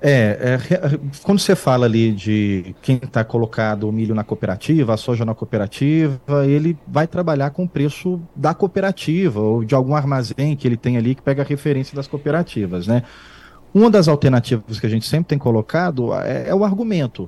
É, 0.07 0.59
é, 0.69 0.99
quando 1.23 1.39
você 1.39 1.55
fala 1.55 1.87
ali 1.87 2.11
de 2.11 2.75
quem 2.79 2.97
está 2.97 3.23
colocado 3.23 3.89
o 3.89 3.91
milho 3.91 4.13
na 4.13 4.23
cooperativa, 4.23 4.93
a 4.93 4.97
soja 4.97 5.25
na 5.25 5.33
cooperativa, 5.33 6.19
ele 6.45 6.77
vai 6.87 7.07
trabalhar 7.07 7.49
com 7.49 7.63
o 7.63 7.67
preço 7.67 8.21
da 8.35 8.53
cooperativa 8.53 9.41
ou 9.41 9.63
de 9.63 9.73
algum 9.73 9.95
armazém 9.95 10.55
que 10.55 10.67
ele 10.67 10.77
tem 10.77 10.95
ali 10.95 11.15
que 11.15 11.23
pega 11.23 11.41
a 11.41 11.45
referência 11.45 11.95
das 11.95 12.07
cooperativas, 12.07 12.85
né? 12.85 13.01
Uma 13.73 13.89
das 13.89 14.07
alternativas 14.07 14.79
que 14.79 14.85
a 14.85 14.89
gente 14.89 15.07
sempre 15.07 15.29
tem 15.29 15.39
colocado 15.39 16.13
é, 16.13 16.49
é 16.49 16.53
o 16.53 16.63
argumento. 16.63 17.27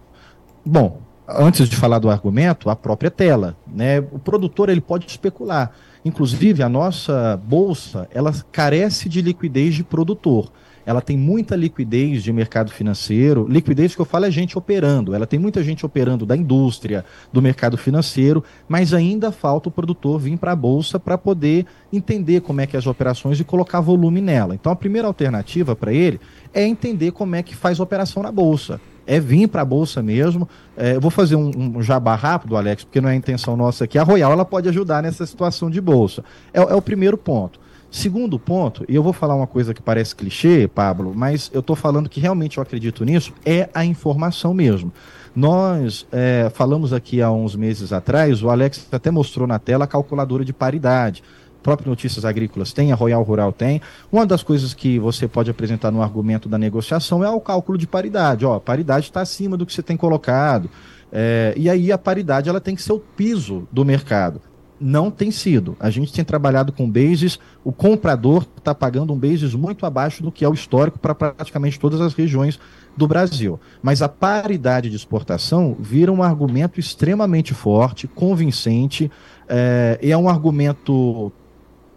Bom, 0.63 1.01
antes 1.27 1.67
de 1.67 1.75
falar 1.75 1.97
do 1.97 2.11
argumento, 2.11 2.69
a 2.69 2.75
própria 2.75 3.09
tela, 3.09 3.57
né? 3.65 4.01
O 4.11 4.19
produtor 4.19 4.69
ele 4.69 4.81
pode 4.81 5.07
especular. 5.07 5.71
Inclusive 6.05 6.61
a 6.61 6.69
nossa 6.69 7.41
bolsa, 7.43 8.07
ela 8.13 8.31
carece 8.51 9.09
de 9.09 9.19
liquidez 9.19 9.73
de 9.73 9.83
produtor 9.83 10.51
ela 10.87 11.01
tem 11.01 11.17
muita 11.17 11.53
liquidez 11.53 12.23
de 12.23 12.31
mercado 12.31 12.71
financeiro. 12.71 13.45
Liquidez 13.49 13.93
que 13.93 13.99
eu 13.99 14.05
falo 14.05 14.23
é 14.23 14.31
gente 14.31 14.57
operando. 14.57 15.13
Ela 15.13 15.27
tem 15.27 15.37
muita 15.37 15.61
gente 15.61 15.85
operando 15.85 16.25
da 16.25 16.33
indústria, 16.33 17.03
do 17.31 17.41
mercado 17.41 17.77
financeiro, 17.77 18.41
mas 18.69 18.93
ainda 18.93 19.29
falta 19.29 19.67
o 19.67 19.71
produtor 19.71 20.17
vir 20.17 20.37
para 20.37 20.53
a 20.53 20.55
bolsa 20.55 20.97
para 20.97 21.17
poder 21.17 21.65
entender 21.91 22.39
como 22.39 22.61
é 22.61 22.65
que 22.65 22.77
é 22.77 22.79
as 22.79 22.87
operações 22.87 23.37
e 23.37 23.43
colocar 23.43 23.81
volume 23.81 24.21
nela. 24.21 24.55
Então 24.55 24.71
a 24.71 24.77
primeira 24.77 25.09
alternativa 25.09 25.75
para 25.75 25.91
ele 25.91 26.21
é 26.53 26.65
entender 26.65 27.11
como 27.11 27.35
é 27.35 27.43
que 27.43 27.53
faz 27.53 27.81
operação 27.81 28.23
na 28.23 28.31
bolsa 28.31 28.79
é 29.09 29.21
vir 29.21 29.47
para 29.47 29.61
a 29.61 29.65
bolsa 29.65 30.03
mesmo. 30.03 30.47
É, 30.75 30.95
eu 30.95 31.01
vou 31.01 31.09
fazer 31.09 31.37
um, 31.37 31.77
um, 31.77 31.81
jabá 31.81 32.13
rápido, 32.13 32.57
Alex, 32.57 32.83
porque 32.83 32.99
não 32.99 33.07
é 33.07 33.13
a 33.13 33.15
intenção 33.15 33.55
nossa 33.55 33.85
aqui. 33.85 33.97
A 33.97 34.03
Royal 34.03 34.33
ela 34.33 34.43
pode 34.43 34.67
ajudar 34.67 35.01
nessa 35.01 35.25
situação 35.25 35.69
de 35.69 35.79
bolsa. 35.79 36.25
É, 36.53 36.59
é 36.59 36.75
o 36.75 36.81
primeiro 36.81 37.17
ponto. 37.17 37.57
Segundo 37.89 38.37
ponto, 38.37 38.83
e 38.87 38.95
eu 38.95 39.01
vou 39.01 39.13
falar 39.13 39.33
uma 39.33 39.47
coisa 39.47 39.73
que 39.73 39.81
parece 39.81 40.13
clichê, 40.13 40.67
Pablo, 40.67 41.13
mas 41.15 41.49
eu 41.53 41.61
estou 41.61 41.75
falando 41.75 42.09
que 42.09 42.19
realmente 42.19 42.57
eu 42.57 42.63
acredito 42.63 43.05
nisso, 43.05 43.33
é 43.45 43.69
a 43.73 43.85
informação 43.85 44.53
mesmo. 44.53 44.91
Nós 45.33 46.05
é, 46.11 46.51
falamos 46.53 46.91
aqui 46.91 47.21
há 47.21 47.31
uns 47.31 47.55
meses 47.55 47.93
atrás, 47.93 48.43
o 48.43 48.49
Alex 48.49 48.87
até 48.91 49.09
mostrou 49.09 49.47
na 49.47 49.57
tela 49.57 49.85
a 49.85 49.87
calculadora 49.87 50.43
de 50.43 50.51
paridade. 50.51 51.23
A 51.59 51.63
própria 51.63 51.89
Notícias 51.89 52.25
Agrícolas 52.25 52.73
tem, 52.73 52.91
a 52.91 52.95
Royal 52.95 53.23
Rural 53.23 53.51
tem. 53.53 53.81
Uma 54.11 54.25
das 54.25 54.43
coisas 54.43 54.73
que 54.73 54.99
você 54.99 55.27
pode 55.27 55.49
apresentar 55.49 55.91
no 55.91 56.01
argumento 56.01 56.47
da 56.49 56.57
negociação 56.57 57.23
é 57.23 57.29
o 57.29 57.41
cálculo 57.41 57.77
de 57.77 57.87
paridade. 57.87 58.45
Ó, 58.45 58.55
a 58.55 58.59
paridade 58.59 59.05
está 59.05 59.21
acima 59.21 59.57
do 59.57 59.65
que 59.65 59.73
você 59.73 59.83
tem 59.83 59.97
colocado. 59.97 60.69
É, 61.11 61.53
e 61.55 61.69
aí 61.69 61.91
a 61.91 61.97
paridade 61.97 62.49
ela 62.49 62.59
tem 62.59 62.75
que 62.75 62.81
ser 62.81 62.93
o 62.93 62.99
piso 62.99 63.67
do 63.71 63.85
mercado 63.85 64.41
não 64.79 65.09
tem 65.09 65.31
sido. 65.31 65.75
A 65.79 65.89
gente 65.89 66.13
tem 66.13 66.23
trabalhado 66.23 66.71
com 66.71 66.89
bases, 66.89 67.39
o 67.63 67.71
comprador 67.71 68.45
está 68.57 68.73
pagando 68.73 69.13
um 69.13 69.17
bases 69.17 69.53
muito 69.53 69.85
abaixo 69.85 70.21
do 70.21 70.31
que 70.31 70.45
é 70.45 70.49
o 70.49 70.53
histórico 70.53 70.99
para 70.99 71.15
praticamente 71.15 71.79
todas 71.79 71.99
as 72.01 72.13
regiões 72.13 72.59
do 72.95 73.07
Brasil. 73.07 73.59
Mas 73.81 74.01
a 74.01 74.09
paridade 74.09 74.89
de 74.89 74.95
exportação 74.95 75.75
vira 75.79 76.11
um 76.11 76.23
argumento 76.23 76.79
extremamente 76.79 77.53
forte, 77.53 78.07
convincente, 78.07 79.11
é, 79.47 79.99
e 80.01 80.11
é 80.11 80.17
um 80.17 80.27
argumento 80.29 81.31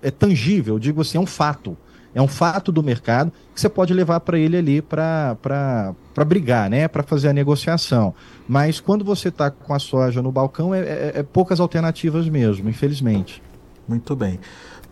é 0.03 0.11
tangível, 0.11 0.79
digo 0.79 1.03
assim, 1.03 1.19
é 1.19 1.21
um 1.21 1.27
fato. 1.27 1.77
É 2.14 2.20
um 2.20 2.27
fato 2.27 2.73
do 2.73 2.83
mercado 2.83 3.33
que 3.55 3.61
você 3.61 3.68
pode 3.68 3.94
levar 3.94 4.20
para 4.20 4.38
ele 4.38 4.57
ali 4.57 4.83
para 4.83 5.94
brigar, 6.27 6.68
né? 6.68 6.88
para 6.88 7.03
fazer 7.03 7.29
a 7.29 7.33
negociação. 7.33 8.14
Mas 8.49 8.81
quando 8.81 9.05
você 9.05 9.29
está 9.29 9.51
com 9.51 9.73
a 9.73 9.79
soja 9.79 10.20
no 10.20 10.33
balcão, 10.33 10.75
é, 10.75 10.81
é, 10.81 11.12
é, 11.16 11.23
poucas 11.23 11.61
alternativas 11.61 12.29
mesmo, 12.29 12.68
infelizmente. 12.68 13.40
Muito 13.87 14.16
bem. 14.16 14.40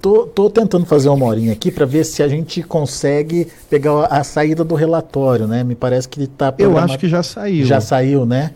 Tô, 0.01 0.27
tô 0.27 0.49
tentando 0.49 0.87
fazer 0.87 1.09
uma 1.09 1.27
horinha 1.27 1.53
aqui 1.53 1.73
para 1.73 1.85
ver 1.85 2.05
se 2.05 2.23
a 2.23 2.29
gente 2.29 2.63
consegue 2.63 3.49
pegar 3.69 4.07
a 4.07 4.23
saída 4.23 4.63
do 4.63 4.77
relatório, 4.77 5.49
né? 5.49 5.65
Me 5.65 5.75
parece 5.75 6.09
que 6.09 6.23
está. 6.23 6.55
Eu 6.57 6.79
acho 6.79 6.97
que 6.99 7.09
já 7.09 7.23
saiu. 7.23 7.67
Já 7.67 7.81
saiu, 7.81 8.25
né? 8.25 8.53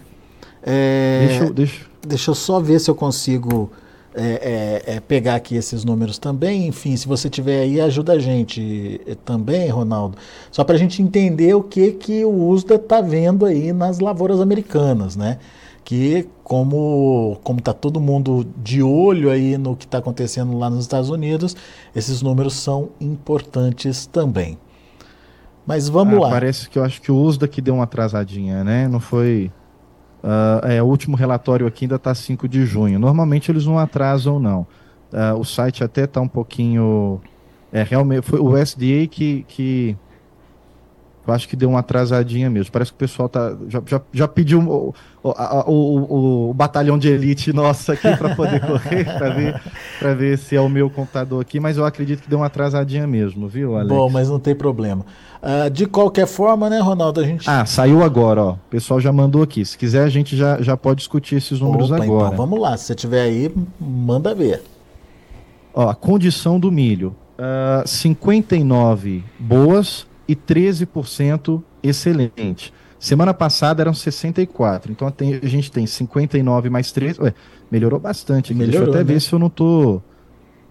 É... 0.62 1.26
Deixa, 1.26 1.52
deixa... 1.52 1.80
deixa 2.06 2.30
eu 2.30 2.34
só 2.36 2.60
ver 2.60 2.78
se 2.78 2.88
eu 2.88 2.94
consigo 2.94 3.72
é, 4.14 4.82
é, 4.86 4.96
é, 4.96 5.00
pegar 5.00 5.36
aqui 5.36 5.56
esses 5.56 5.84
números 5.84 6.18
também. 6.18 6.66
Enfim, 6.66 6.96
se 6.96 7.06
você 7.06 7.30
tiver 7.30 7.62
aí, 7.62 7.80
ajuda 7.80 8.12
a 8.12 8.18
gente 8.18 9.00
eh, 9.06 9.16
também, 9.24 9.68
Ronaldo. 9.68 10.18
Só 10.50 10.62
para 10.64 10.74
a 10.74 10.78
gente 10.78 11.02
entender 11.02 11.54
o 11.54 11.62
que, 11.62 11.92
que 11.92 12.24
o 12.24 12.48
USDA 12.48 12.74
está 12.74 13.00
vendo 13.00 13.46
aí 13.46 13.72
nas 13.72 14.00
lavouras 14.00 14.40
americanas, 14.40 15.16
né? 15.16 15.38
Que 15.84 16.28
como 16.44 17.38
como 17.42 17.58
está 17.58 17.72
todo 17.72 18.00
mundo 18.00 18.46
de 18.62 18.82
olho 18.82 19.30
aí 19.30 19.56
no 19.58 19.74
que 19.74 19.84
está 19.84 19.98
acontecendo 19.98 20.56
lá 20.56 20.70
nos 20.70 20.80
Estados 20.84 21.10
Unidos, 21.10 21.56
esses 21.96 22.22
números 22.22 22.54
são 22.54 22.90
importantes 23.00 24.06
também. 24.06 24.58
Mas 25.66 25.88
vamos 25.88 26.18
ah, 26.18 26.20
lá. 26.22 26.30
Parece 26.30 26.68
que 26.68 26.78
eu 26.78 26.84
acho 26.84 27.00
que 27.00 27.10
o 27.10 27.16
USDA 27.16 27.48
que 27.48 27.60
deu 27.60 27.74
uma 27.74 27.84
atrasadinha, 27.84 28.62
né? 28.62 28.86
Não 28.88 29.00
foi 29.00 29.50
Uh, 30.22 30.66
é, 30.66 30.82
o 30.82 30.86
último 30.86 31.16
relatório 31.16 31.66
aqui 31.66 31.84
ainda 31.84 31.96
está 31.96 32.14
5 32.14 32.48
de 32.48 32.64
junho. 32.64 32.98
Normalmente 32.98 33.50
eles 33.50 33.66
não 33.66 33.78
atrasam, 33.78 34.38
não. 34.38 34.66
Uh, 35.12 35.38
o 35.38 35.44
site 35.44 35.82
até 35.82 36.04
está 36.04 36.20
um 36.20 36.28
pouquinho. 36.28 37.20
É, 37.72 37.82
realmente, 37.82 38.22
foi 38.22 38.38
o 38.38 38.56
SDA 38.56 39.06
que, 39.10 39.44
que 39.48 39.96
eu 41.26 41.32
acho 41.32 41.48
que 41.48 41.54
deu 41.54 41.70
uma 41.70 41.78
atrasadinha 41.78 42.50
mesmo. 42.50 42.72
Parece 42.72 42.90
que 42.90 42.96
o 42.96 42.98
pessoal 42.98 43.28
tá, 43.28 43.56
já, 43.68 43.80
já, 43.86 44.00
já 44.12 44.28
pediu 44.28 44.60
o, 44.60 44.94
o, 45.22 46.48
o, 46.50 46.54
batalhão 46.54 46.98
de 46.98 47.08
elite 47.08 47.52
nosso 47.52 47.92
aqui 47.92 48.16
para 48.16 48.34
poder 48.34 48.60
correr, 48.66 49.04
para 49.04 49.30
ver, 49.30 50.16
ver 50.16 50.38
se 50.38 50.56
é 50.56 50.60
o 50.60 50.68
meu 50.68 50.90
computador 50.90 51.40
aqui, 51.40 51.60
mas 51.60 51.76
eu 51.76 51.84
acredito 51.84 52.22
que 52.22 52.28
deu 52.28 52.40
uma 52.40 52.46
atrasadinha 52.46 53.06
mesmo, 53.06 53.46
viu, 53.46 53.76
Alex? 53.76 53.88
Bom, 53.88 54.10
mas 54.10 54.28
não 54.28 54.40
tem 54.40 54.54
problema. 54.54 55.06
Uh, 55.40 55.70
de 55.70 55.86
qualquer 55.86 56.26
forma, 56.26 56.68
né, 56.68 56.80
Ronaldo, 56.80 57.20
a 57.20 57.24
gente. 57.24 57.48
Ah, 57.48 57.64
saiu 57.64 58.02
agora, 58.02 58.42
ó. 58.42 58.50
O 58.52 58.58
pessoal 58.68 59.00
já 59.00 59.12
mandou 59.12 59.42
aqui. 59.42 59.64
Se 59.64 59.78
quiser, 59.78 60.04
a 60.04 60.08
gente 60.08 60.36
já, 60.36 60.60
já 60.60 60.76
pode 60.76 60.98
discutir 60.98 61.36
esses 61.36 61.60
números 61.60 61.90
Opa, 61.90 62.02
agora. 62.02 62.26
Então, 62.26 62.36
vamos 62.36 62.60
lá. 62.60 62.76
Se 62.76 62.86
você 62.86 62.94
tiver 62.94 63.22
aí, 63.22 63.52
manda 63.80 64.34
ver. 64.34 64.62
Ó, 65.72 65.88
a 65.88 65.94
condição 65.94 66.58
do 66.58 66.70
milho. 66.70 67.14
Uh, 67.38 67.82
ah, 67.82 67.84
59 67.86 69.24
boas 69.38 70.06
e 70.26 70.36
13% 70.36 71.62
excelente. 71.82 72.72
Semana 72.98 73.34
passada 73.34 73.82
eram 73.82 73.92
64. 73.92 74.92
Então 74.92 75.08
a 75.08 75.46
gente 75.46 75.72
tem 75.72 75.86
59 75.86 76.70
mais 76.70 76.92
3. 76.92 77.18
Ué, 77.18 77.34
melhorou 77.70 77.98
bastante. 77.98 78.54
Melhorou, 78.54 78.70
Deixa 78.70 78.84
eu 78.84 78.94
até 78.94 78.98
né? 78.98 79.14
ver 79.14 79.20
se 79.20 79.32
eu 79.32 79.38
não 79.40 79.50
tô. 79.50 80.00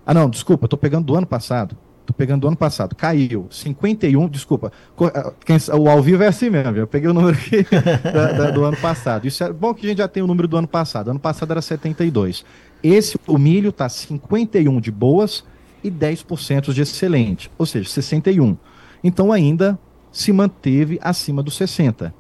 Ah, 0.06 0.14
não, 0.14 0.30
desculpa, 0.30 0.64
eu 0.64 0.70
tô 0.70 0.78
pegando 0.78 1.06
do 1.06 1.16
ano 1.16 1.28
passado. 1.28 1.76
Tô 2.06 2.14
pegando 2.14 2.42
do 2.42 2.48
ano 2.48 2.56
passado. 2.56 2.96
Caiu. 2.96 3.48
51, 3.50 4.30
desculpa. 4.30 4.72
Ah, 5.14 5.78
o 5.78 5.90
ao 5.90 6.02
vivo 6.02 6.24
é 6.24 6.28
assim 6.28 6.50
mesmo. 6.50 6.78
Eu 6.78 6.88
peguei 6.88 7.10
o 7.10 7.14
número 7.14 7.38
aqui 7.38 7.66
da, 8.04 8.32
da, 8.32 8.52
do 8.52 8.64
ano 8.64 8.78
passado. 8.78 9.28
Isso 9.28 9.44
é 9.44 9.52
bom 9.52 9.74
que 9.74 9.86
a 9.86 9.90
gente 9.90 9.98
já 9.98 10.08
tem 10.08 10.24
o 10.24 10.28
número 10.28 10.48
do 10.48 10.56
ano 10.56 10.68
passado. 10.70 11.12
Ano 11.12 11.20
passado 11.20 11.52
era 11.52 11.62
72. 11.62 12.46
Esse, 12.82 13.20
o 13.28 13.38
milho 13.38 13.74
tá 13.74 13.90
51 13.90 14.80
de 14.80 14.90
boas 14.90 15.44
e 15.84 15.92
10% 15.92 16.74
de 16.74 16.82
excelente. 16.82 17.52
Ou 17.58 17.66
seja, 17.66 17.90
61. 17.90 18.58
Então 19.04 19.32
ainda 19.32 19.78
se 20.12 20.32
manteve 20.32 21.00
acima 21.02 21.42
dos 21.42 21.56
60. 21.56 22.14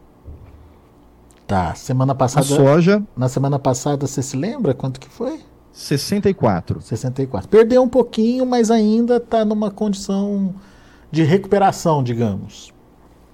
Tá, 1.46 1.76
semana 1.76 2.16
passada. 2.16 2.46
A 2.46 2.48
soja. 2.48 3.04
Na 3.16 3.28
semana 3.28 3.60
passada, 3.60 4.08
você 4.08 4.22
se 4.22 4.38
lembra 4.38 4.74
quanto 4.74 5.00
que 5.00 5.10
foi? 5.10 5.40
64. 5.74 6.82
64. 6.82 7.50
Perdeu 7.50 7.82
um 7.82 7.90
pouquinho, 7.90 8.46
mas 8.46 8.72
ainda 8.72 9.18
está 9.18 9.44
numa 9.44 9.70
condição 9.70 10.56
de 11.12 11.24
recuperação, 11.24 12.04
digamos. 12.04 12.72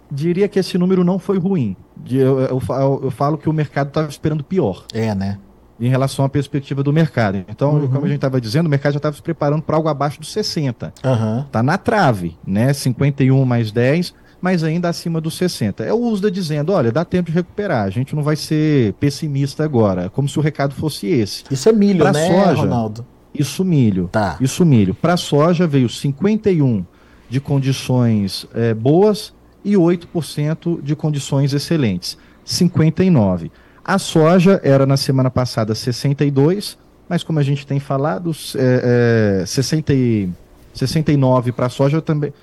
Diria 0.10 0.48
que 0.48 0.58
esse 0.58 0.78
número 0.78 1.04
não 1.04 1.20
foi 1.20 1.38
ruim. 1.38 1.76
Eu, 2.10 2.40
eu, 2.40 2.62
eu, 2.70 3.00
eu 3.04 3.12
falo 3.12 3.38
que 3.38 3.50
o 3.50 3.54
mercado 3.54 3.90
estava 3.90 4.10
esperando 4.10 4.44
pior. 4.44 4.86
É, 4.94 5.14
né? 5.14 5.38
Em 5.80 5.90
relação 5.90 6.26
à 6.26 6.30
perspectiva 6.30 6.82
do 6.82 6.92
mercado. 6.92 7.46
Então, 7.48 7.76
uhum. 7.76 7.88
como 7.88 8.06
a 8.06 8.08
gente 8.08 8.18
estava 8.18 8.42
dizendo, 8.42 8.66
o 8.66 8.70
mercado 8.70 8.94
já 8.94 8.98
estava 8.98 9.16
se 9.16 9.22
preparando 9.22 9.62
para 9.62 9.76
algo 9.76 9.88
abaixo 9.88 10.20
dos 10.20 10.32
60. 10.32 10.94
Está 10.96 11.60
uhum. 11.60 11.64
na 11.64 11.78
trave, 11.78 12.36
né? 12.46 12.74
51 12.74 13.46
mais 13.46 13.72
10 13.72 14.14
mas 14.42 14.64
ainda 14.64 14.88
acima 14.90 15.20
dos 15.20 15.36
60. 15.36 15.84
É 15.84 15.94
o 15.94 15.98
USDA 15.98 16.30
dizendo, 16.30 16.72
olha, 16.72 16.92
dá 16.92 17.04
tempo 17.04 17.32
de 17.32 17.36
recuperar, 17.36 17.86
a 17.86 17.90
gente 17.90 18.16
não 18.16 18.24
vai 18.24 18.36
ser 18.36 18.94
pessimista 18.94 19.64
agora, 19.64 20.10
como 20.10 20.30
se 20.30 20.38
o 20.38 20.42
recado 20.42 20.76
fosse 20.76 21.08
esse. 21.08 21.44
Isso 21.50 21.68
é 21.68 21.72
milho, 21.72 22.00
pra 22.00 22.12
né, 22.12 22.28
soja, 22.28 22.62
Ronaldo? 22.62 23.06
Isso 23.34 23.64
milho. 23.64 24.10
Tá. 24.12 24.38
Isso 24.40 24.66
milho. 24.66 24.94
Para 24.94 25.18
soja 25.18 25.68
veio 25.68 25.90
51 25.90 26.86
de 27.30 27.40
condições 27.40 28.48
é, 28.54 28.74
boas 28.74 29.34
e 29.64 29.74
8% 29.74 30.82
de 30.82 30.96
condições 30.96 31.54
excelentes. 31.54 32.18
59. 32.44 33.52
A 33.88 33.98
soja 33.98 34.60
era 34.64 34.86
na 34.86 34.98
semana 34.98 35.32
passada 35.32 35.74
62, 35.74 36.78
mas 37.08 37.24
como 37.24 37.40
a 37.40 37.44
gente 37.44 37.66
tem 37.66 37.80
falado, 37.80 38.32
é, 38.56 39.40
é, 39.44 39.46
60 39.46 39.94
e, 39.94 40.30
69 40.74 41.54
para 41.54 41.68
a 41.68 41.70
soja 41.70 42.02
também. 42.02 42.34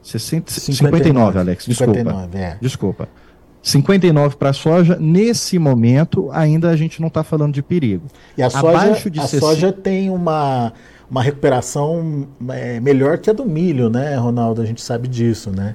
60, 0.00 0.50
59, 0.50 1.04
59, 1.04 1.38
Alex, 1.38 1.64
desculpa. 1.66 1.94
59, 1.94 2.38
é. 2.38 2.56
Desculpa. 2.60 3.08
59 3.62 4.36
para 4.36 4.50
a 4.50 4.52
soja, 4.52 4.96
nesse 5.00 5.58
momento 5.58 6.28
ainda 6.32 6.70
a 6.70 6.76
gente 6.76 7.00
não 7.00 7.08
está 7.08 7.22
falando 7.22 7.52
de 7.52 7.62
perigo. 7.62 8.06
E 8.36 8.42
a 8.42 8.50
soja, 8.50 9.10
de 9.10 9.20
a 9.20 9.26
60... 9.26 9.40
soja 9.40 9.72
tem 9.72 10.10
uma, 10.10 10.72
uma 11.10 11.22
recuperação 11.22 12.28
é, 12.48 12.80
melhor 12.80 13.18
que 13.18 13.30
a 13.30 13.32
do 13.32 13.44
milho, 13.44 13.88
né, 13.88 14.16
Ronaldo? 14.16 14.62
A 14.62 14.64
gente 14.64 14.82
sabe 14.82 15.06
disso, 15.06 15.50
né? 15.50 15.74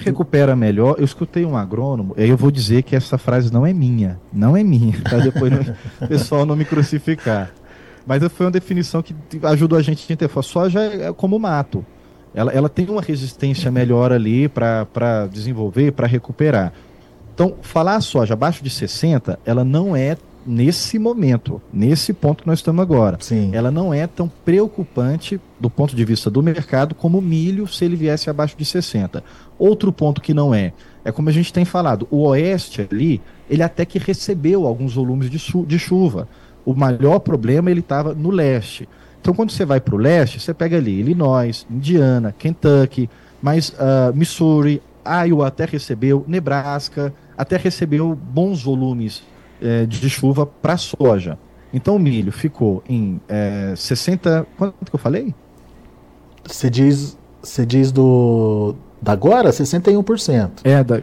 Recupera 0.00 0.56
melhor. 0.56 0.96
Eu 0.98 1.04
escutei 1.04 1.44
um 1.44 1.56
agrônomo, 1.56 2.14
aí 2.16 2.28
eu 2.28 2.36
vou 2.36 2.50
dizer 2.50 2.82
que 2.82 2.96
essa 2.96 3.18
frase 3.18 3.52
não 3.52 3.66
é 3.66 3.72
minha. 3.72 4.18
Não 4.32 4.56
é 4.56 4.64
minha, 4.64 4.98
para 5.02 5.18
depois 5.18 5.52
o 6.00 6.06
pessoal 6.08 6.44
não 6.44 6.56
me 6.56 6.64
crucificar. 6.64 7.50
Mas 8.06 8.22
foi 8.32 8.46
uma 8.46 8.52
definição 8.52 9.02
que 9.02 9.14
ajudou 9.42 9.78
a 9.78 9.82
gente 9.82 10.00
a 10.00 10.12
entender. 10.12 10.30
A 10.34 10.42
soja 10.42 10.80
é 10.80 11.12
como 11.12 11.38
mato 11.38 11.84
ela, 12.34 12.52
ela 12.52 12.68
tem 12.68 12.88
uma 12.88 13.02
resistência 13.02 13.70
melhor 13.70 14.12
ali 14.12 14.48
para 14.48 15.26
desenvolver, 15.30 15.92
para 15.92 16.06
recuperar. 16.06 16.72
Então, 17.34 17.54
falar 17.62 18.00
soja 18.00 18.34
abaixo 18.34 18.62
de 18.62 18.70
60, 18.70 19.38
ela 19.44 19.64
não 19.64 19.96
é 19.96 20.16
nesse 20.50 20.98
momento, 20.98 21.62
nesse 21.72 22.12
ponto 22.12 22.42
que 22.42 22.48
nós 22.48 22.58
estamos 22.58 22.82
agora. 22.82 23.16
Sim. 23.20 23.50
Ela 23.54 23.70
não 23.70 23.94
é 23.94 24.06
tão 24.06 24.28
preocupante 24.44 25.40
do 25.60 25.70
ponto 25.70 25.94
de 25.94 26.04
vista 26.04 26.28
do 26.28 26.42
mercado 26.42 26.92
como 26.94 27.18
o 27.18 27.22
milho 27.22 27.68
se 27.68 27.84
ele 27.84 27.94
viesse 27.94 28.28
abaixo 28.28 28.56
de 28.58 28.64
60. 28.64 29.22
Outro 29.56 29.92
ponto 29.92 30.20
que 30.20 30.34
não 30.34 30.52
é, 30.52 30.72
é 31.04 31.12
como 31.12 31.28
a 31.28 31.32
gente 31.32 31.52
tem 31.52 31.64
falado, 31.64 32.08
o 32.10 32.22
oeste 32.28 32.86
ali, 32.90 33.22
ele 33.48 33.62
até 33.62 33.84
que 33.84 33.98
recebeu 33.98 34.66
alguns 34.66 34.94
volumes 34.94 35.30
de, 35.30 35.38
de 35.66 35.78
chuva. 35.78 36.28
O 36.64 36.74
maior 36.74 37.20
problema 37.20 37.70
ele 37.70 37.80
estava 37.80 38.12
no 38.12 38.30
leste. 38.30 38.88
Então, 39.20 39.32
quando 39.32 39.52
você 39.52 39.64
vai 39.64 39.80
para 39.80 39.94
o 39.94 39.98
leste, 39.98 40.40
você 40.40 40.52
pega 40.52 40.78
ali 40.78 40.98
Illinois, 40.98 41.66
Indiana, 41.70 42.34
Kentucky, 42.36 43.08
mas 43.40 43.68
uh, 43.70 44.14
Missouri, 44.14 44.82
Iowa 45.04 45.46
até 45.46 45.64
recebeu, 45.64 46.24
Nebraska 46.26 47.12
até 47.36 47.56
recebeu 47.56 48.14
bons 48.14 48.62
volumes 48.62 49.22
eh, 49.60 49.86
de 49.86 50.10
chuva 50.10 50.46
para 50.46 50.76
soja. 50.76 51.38
Então, 51.72 51.96
o 51.96 51.98
milho 51.98 52.32
ficou 52.32 52.82
em 52.88 53.20
eh, 53.28 53.74
60. 53.76 54.46
Quanto 54.56 54.74
que 54.90 54.94
eu 54.94 54.98
falei? 54.98 55.34
Você 56.44 56.68
diz, 56.68 57.16
você 57.42 57.64
diz 57.64 57.92
do. 57.92 58.74
Da 59.00 59.12
agora? 59.12 59.50
61%. 59.50 60.50
É, 60.64 60.82
da, 60.84 61.00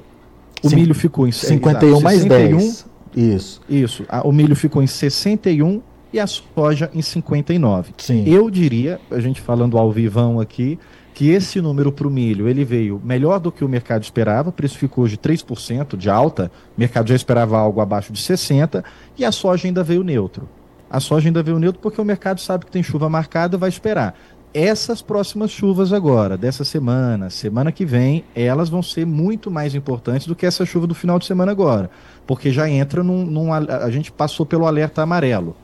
o 0.63 0.69
Cin 0.69 0.75
milho 0.75 0.93
ficou 0.93 1.27
em 1.27 1.31
51 1.31 1.89
exato, 1.89 2.03
mais 2.03 2.21
61, 2.21 2.57
10. 2.57 2.85
Isso. 3.15 3.61
Isso. 3.69 4.05
o 4.23 4.31
milho 4.31 4.55
ficou 4.55 4.83
em 4.83 4.87
61 4.87 5.81
e 6.11 6.19
a 6.19 6.27
soja 6.27 6.89
em 6.93 7.01
59. 7.01 7.93
Sim. 7.97 8.23
Eu 8.27 8.49
diria, 8.49 8.99
a 9.11 9.19
gente 9.19 9.41
falando 9.41 9.77
ao 9.77 9.91
vivão 9.91 10.39
aqui, 10.39 10.79
que 11.17 11.31
esse 11.31 11.59
número 11.59 11.91
para 11.91 12.07
o 12.07 12.11
milho 12.11 12.47
ele 12.47 12.63
veio 12.63 13.01
melhor 13.03 13.39
do 13.39 13.51
que 13.51 13.65
o 13.65 13.67
mercado 13.67 14.03
esperava, 14.03 14.51
precificou 14.51 15.03
hoje 15.03 15.17
3% 15.17 15.97
de 15.97 16.11
alta, 16.11 16.51
o 16.77 16.79
mercado 16.79 17.09
já 17.09 17.15
esperava 17.15 17.57
algo 17.57 17.81
abaixo 17.81 18.13
de 18.13 18.21
60%, 18.21 18.83
e 19.17 19.25
a 19.25 19.31
soja 19.31 19.67
ainda 19.67 19.83
veio 19.83 20.03
neutro. 20.03 20.47
A 20.87 20.99
soja 20.99 21.27
ainda 21.27 21.41
veio 21.41 21.57
neutro 21.57 21.81
porque 21.81 21.99
o 21.99 22.05
mercado 22.05 22.39
sabe 22.39 22.65
que 22.65 22.71
tem 22.71 22.83
chuva 22.83 23.09
marcada, 23.09 23.57
vai 23.57 23.67
esperar. 23.67 24.15
Essas 24.53 25.01
próximas 25.01 25.49
chuvas 25.49 25.91
agora, 25.91 26.37
dessa 26.37 26.63
semana, 26.63 27.31
semana 27.31 27.71
que 27.71 27.83
vem, 27.83 28.23
elas 28.35 28.69
vão 28.69 28.83
ser 28.83 29.03
muito 29.03 29.49
mais 29.49 29.73
importantes 29.73 30.27
do 30.27 30.35
que 30.35 30.45
essa 30.45 30.67
chuva 30.67 30.85
do 30.85 30.93
final 30.93 31.17
de 31.17 31.25
semana 31.25 31.51
agora. 31.51 31.89
Porque 32.27 32.51
já 32.51 32.69
entra 32.69 33.01
num. 33.01 33.25
num 33.25 33.51
a 33.51 33.89
gente 33.89 34.11
passou 34.11 34.45
pelo 34.45 34.67
alerta 34.67 35.01
amarelo 35.01 35.55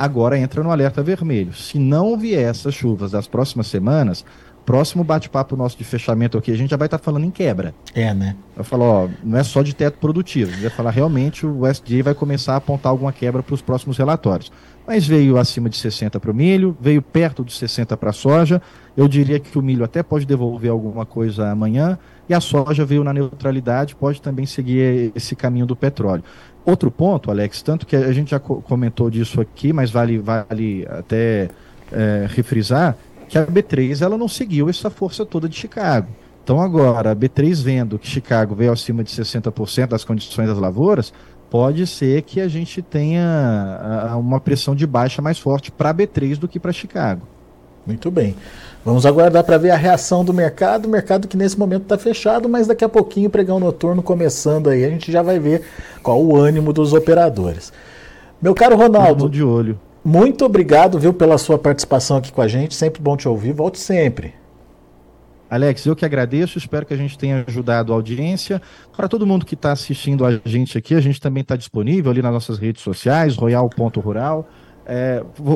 agora 0.00 0.38
entra 0.38 0.62
no 0.62 0.70
alerta 0.70 1.02
vermelho. 1.02 1.52
Se 1.52 1.78
não 1.78 2.16
vier 2.16 2.48
essas 2.48 2.74
chuvas 2.74 3.10
das 3.10 3.26
próximas 3.26 3.66
semanas, 3.66 4.24
próximo 4.64 5.02
bate-papo 5.02 5.56
nosso 5.56 5.76
de 5.76 5.84
fechamento 5.84 6.38
aqui, 6.38 6.52
a 6.52 6.56
gente 6.56 6.70
já 6.70 6.76
vai 6.76 6.86
estar 6.86 6.98
tá 6.98 7.04
falando 7.04 7.24
em 7.24 7.30
quebra. 7.30 7.74
É, 7.94 8.12
né? 8.14 8.36
Eu 8.56 8.64
falo, 8.64 8.84
ó, 8.84 9.08
não 9.22 9.38
é 9.38 9.42
só 9.42 9.62
de 9.62 9.74
teto 9.74 9.98
produtivo, 9.98 10.50
a 10.50 10.54
gente 10.54 10.62
vai 10.62 10.70
falar 10.70 10.90
realmente 10.90 11.46
o 11.46 11.66
SDA 11.66 12.02
vai 12.02 12.14
começar 12.14 12.54
a 12.54 12.56
apontar 12.56 12.90
alguma 12.90 13.12
quebra 13.12 13.42
para 13.42 13.54
os 13.54 13.62
próximos 13.62 13.96
relatórios. 13.98 14.52
Mas 14.86 15.06
veio 15.06 15.38
acima 15.38 15.68
de 15.68 15.76
60 15.76 16.18
para 16.18 16.30
o 16.30 16.34
milho, 16.34 16.76
veio 16.80 17.00
perto 17.00 17.44
de 17.44 17.52
60 17.52 17.96
para 17.96 18.10
a 18.10 18.12
soja. 18.12 18.60
Eu 18.96 19.06
diria 19.06 19.38
que 19.38 19.56
o 19.58 19.62
milho 19.62 19.84
até 19.84 20.02
pode 20.02 20.26
devolver 20.26 20.70
alguma 20.70 21.06
coisa 21.06 21.48
amanhã, 21.48 21.98
e 22.28 22.34
a 22.34 22.40
soja 22.40 22.84
veio 22.84 23.04
na 23.04 23.12
neutralidade, 23.12 23.94
pode 23.94 24.20
também 24.20 24.46
seguir 24.46 25.12
esse 25.14 25.34
caminho 25.36 25.66
do 25.66 25.76
petróleo. 25.76 26.22
Outro 26.64 26.90
ponto, 26.90 27.30
Alex, 27.30 27.62
tanto 27.62 27.86
que 27.86 27.96
a 27.96 28.12
gente 28.12 28.30
já 28.30 28.38
comentou 28.38 29.10
disso 29.10 29.40
aqui, 29.40 29.72
mas 29.72 29.90
vale, 29.90 30.18
vale 30.18 30.86
até 30.88 31.48
é, 31.92 32.26
refrisar, 32.28 32.96
que 33.30 33.38
a 33.38 33.46
B3 33.46 34.02
ela 34.02 34.18
não 34.18 34.26
seguiu 34.26 34.68
essa 34.68 34.90
força 34.90 35.24
toda 35.24 35.48
de 35.48 35.56
Chicago. 35.56 36.08
Então 36.42 36.60
agora, 36.60 37.12
a 37.12 37.16
B3 37.16 37.62
vendo 37.62 37.96
que 37.96 38.08
Chicago 38.08 38.56
veio 38.56 38.72
acima 38.72 39.04
de 39.04 39.10
60% 39.10 39.86
das 39.86 40.04
condições 40.04 40.48
das 40.48 40.58
lavouras, 40.58 41.12
pode 41.48 41.86
ser 41.86 42.22
que 42.22 42.40
a 42.40 42.48
gente 42.48 42.82
tenha 42.82 44.16
uma 44.18 44.40
pressão 44.40 44.74
de 44.74 44.84
baixa 44.84 45.22
mais 45.22 45.38
forte 45.38 45.70
para 45.70 45.90
a 45.90 45.94
B3 45.94 46.38
do 46.38 46.48
que 46.48 46.58
para 46.58 46.72
Chicago. 46.72 47.22
Muito 47.86 48.10
bem. 48.10 48.34
Vamos 48.84 49.06
aguardar 49.06 49.44
para 49.44 49.58
ver 49.58 49.70
a 49.70 49.76
reação 49.76 50.24
do 50.24 50.34
mercado. 50.34 50.86
O 50.86 50.88
mercado 50.90 51.28
que 51.28 51.36
nesse 51.36 51.56
momento 51.56 51.82
está 51.82 51.96
fechado, 51.96 52.48
mas 52.48 52.66
daqui 52.66 52.84
a 52.84 52.88
pouquinho 52.88 53.28
o 53.28 53.30
pregão 53.30 53.60
noturno 53.60 54.02
começando 54.02 54.68
aí, 54.68 54.84
a 54.84 54.90
gente 54.90 55.12
já 55.12 55.22
vai 55.22 55.38
ver 55.38 55.62
qual 56.02 56.20
o 56.20 56.36
ânimo 56.36 56.72
dos 56.72 56.92
operadores. 56.92 57.72
Meu 58.42 58.54
caro 58.54 58.76
Ronaldo, 58.76 59.28
de 59.28 59.42
olho. 59.44 59.78
Muito 60.04 60.44
obrigado, 60.44 60.98
viu, 60.98 61.12
pela 61.12 61.36
sua 61.36 61.58
participação 61.58 62.16
aqui 62.16 62.32
com 62.32 62.40
a 62.40 62.48
gente. 62.48 62.74
Sempre 62.74 63.02
bom 63.02 63.16
te 63.16 63.28
ouvir. 63.28 63.52
Volte 63.52 63.78
sempre. 63.78 64.34
Alex, 65.50 65.84
eu 65.84 65.96
que 65.96 66.04
agradeço, 66.04 66.58
espero 66.58 66.86
que 66.86 66.94
a 66.94 66.96
gente 66.96 67.18
tenha 67.18 67.44
ajudado 67.46 67.92
a 67.92 67.96
audiência. 67.96 68.62
Para 68.96 69.08
todo 69.08 69.26
mundo 69.26 69.44
que 69.44 69.54
está 69.54 69.72
assistindo 69.72 70.24
a 70.24 70.40
gente 70.44 70.78
aqui, 70.78 70.94
a 70.94 71.00
gente 71.00 71.20
também 71.20 71.40
está 71.40 71.56
disponível 71.56 72.12
ali 72.12 72.22
nas 72.22 72.32
nossas 72.32 72.56
redes 72.56 72.82
sociais, 72.82 73.36
royal.rural. 73.36 74.48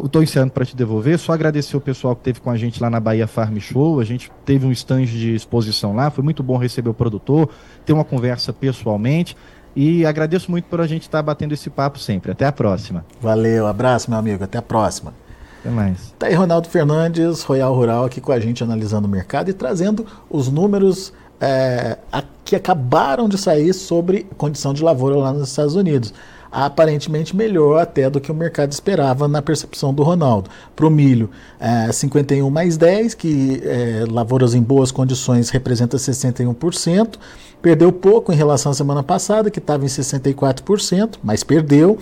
Estou 0.05 0.21
é, 0.21 0.25
encerrando 0.25 0.53
para 0.53 0.65
te 0.65 0.77
devolver. 0.77 1.17
Só 1.17 1.33
agradecer 1.33 1.77
o 1.77 1.81
pessoal 1.81 2.15
que 2.17 2.23
teve 2.23 2.41
com 2.41 2.51
a 2.51 2.57
gente 2.57 2.83
lá 2.83 2.91
na 2.91 2.99
Bahia 2.99 3.29
Farm 3.29 3.57
Show. 3.59 4.01
A 4.01 4.05
gente 4.05 4.33
teve 4.45 4.67
um 4.67 4.73
stand 4.73 5.07
de 5.07 5.35
exposição 5.35 5.95
lá. 5.95 6.11
Foi 6.11 6.25
muito 6.25 6.43
bom 6.43 6.57
receber 6.57 6.91
o 6.91 6.95
produtor, 6.95 7.49
ter 7.87 7.93
uma 7.93 8.05
conversa 8.05 8.53
pessoalmente. 8.53 9.37
E 9.77 10.07
agradeço 10.07 10.51
muito 10.51 10.65
por 10.67 10.81
a 10.81 10.87
gente 10.87 11.03
estar 11.03 11.19
tá 11.19 11.23
batendo 11.23 11.53
esse 11.53 11.69
papo 11.69 11.99
sempre. 11.99 12.33
Até 12.33 12.47
a 12.47 12.53
próxima. 12.53 13.05
Valeu, 13.21 13.67
abraço, 13.67 14.11
meu 14.11 14.19
amigo. 14.19 14.45
Até 14.45 14.59
a 14.59 14.63
próxima. 14.63 15.13
Até 15.61 15.71
mais. 15.71 16.15
Tá 16.19 16.27
aí 16.27 16.35
Ronaldo 16.35 16.69
Fernandes, 16.69 17.43
Royal 17.43 17.75
Rural, 17.75 18.05
aqui 18.05 18.21
com 18.21 18.33
a 18.33 18.39
gente 18.39 18.63
analisando 18.63 19.09
o 19.09 19.11
mercado 19.11 19.49
e 19.51 19.53
trazendo 19.53 20.07
os 20.31 20.49
números 20.49 21.13
é, 21.41 21.99
a, 22.13 22.23
que 22.45 22.55
acabaram 22.55 23.29
de 23.29 23.39
sair 23.39 23.73
sobre 23.73 24.27
condição 24.37 24.73
de 24.73 24.83
lavoura 24.83 25.17
lá 25.17 25.33
nos 25.33 25.49
Estados 25.49 25.75
Unidos. 25.75 26.13
Aparentemente 26.53 27.35
melhor 27.35 27.83
até 27.83 28.09
do 28.09 28.21
que 28.21 28.31
o 28.31 28.35
mercado 28.35 28.71
esperava 28.71 29.27
na 29.27 29.43
percepção 29.43 29.93
do 29.93 30.05
Ronaldo. 30.05 30.49
Para 30.77 30.87
o 30.87 30.91
milho, 30.91 31.29
é, 31.59 31.91
51 31.91 32.49
mais 32.49 32.77
10, 32.77 33.15
que 33.15 33.61
é, 33.65 34.05
lavouras 34.09 34.55
em 34.55 34.63
boas 34.63 34.93
condições 34.93 35.51
representa 35.51 35.97
61%. 35.97 37.19
Perdeu 37.65 37.91
pouco 37.91 38.31
em 38.31 38.37
relação 38.37 38.73
à 38.73 38.75
semana 38.75 39.03
passada, 39.03 39.51
que 39.51 39.59
estava 39.59 39.87
em 39.87 39.89
64%, 39.89 41.15
mas 41.25 41.43
perdeu. 41.43 41.97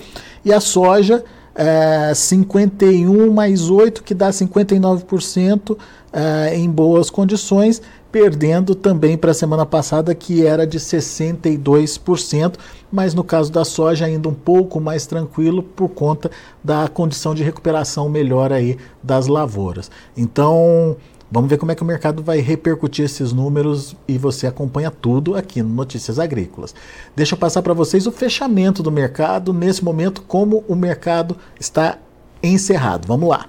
E 0.45 0.53
a 0.53 0.59
soja, 0.59 1.25
é, 1.55 2.13
51 2.13 3.33
mais 3.33 3.71
8, 3.71 4.03
que 4.03 4.13
dá 4.13 4.31
59% 4.31 5.79
é, 6.13 6.57
em 6.57 6.69
boas 6.69 7.11
condições 7.11 7.81
perdendo 8.13 8.75
também 8.75 9.17
para 9.17 9.31
a 9.31 9.35
semana 9.35 9.65
passada, 9.65 10.15
que 10.15 10.45
era 10.45 10.67
de 10.67 10.79
62%, 10.79 12.57
mas 12.93 13.15
no 13.15 13.25
caso 13.25 13.51
da 13.51 13.65
soja 13.65 14.05
ainda 14.05 14.29
um 14.29 14.35
pouco 14.35 14.79
mais 14.79 15.07
tranquilo 15.07 15.63
por 15.63 15.89
conta 15.89 16.31
da 16.63 16.87
condição 16.89 17.35
de 17.35 17.43
recuperação 17.43 18.11
melhor 18.11 18.53
aí 18.53 18.77
das 19.03 19.27
lavouras. 19.29 19.91
Então, 20.15 20.95
vamos 21.33 21.49
ver 21.49 21.57
como 21.57 21.73
é 21.73 21.75
que 21.75 21.83
o 21.83 21.87
mercado 21.87 22.23
vai 22.23 22.41
repercutir 22.41 23.07
esses 23.07 23.33
números 23.33 23.97
e 24.07 24.19
você 24.19 24.47
acompanha 24.47 24.91
tudo 24.91 25.35
aqui 25.35 25.63
no 25.63 25.71
Notícias 25.71 26.19
Agrícolas. 26.19 26.75
Deixa 27.17 27.35
eu 27.35 27.39
passar 27.39 27.63
para 27.63 27.73
vocês 27.73 28.07
o 28.07 28.13
fechamento 28.13 28.83
do 28.83 28.93
mercado 28.93 29.55
nesse 29.55 29.83
momento, 29.83 30.21
como 30.23 30.63
o 30.69 30.77
mercado 30.77 31.35
está 31.59 31.97
encerrado. 32.43 33.09
Vamos 33.09 33.31
lá. 33.31 33.47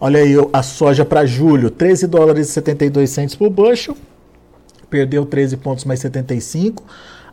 Olha 0.00 0.18
aí 0.18 0.34
a 0.52 0.62
soja 0.64 1.04
para 1.04 1.24
julho, 1.24 1.70
13 1.70 2.08
dólares 2.08 2.48
e 2.48 2.52
72 2.52 3.08
centos 3.08 3.36
por 3.36 3.48
bushel, 3.48 3.96
perdeu 4.90 5.24
13 5.24 5.56
pontos 5.58 5.84
mais 5.84 6.00
75. 6.00 6.82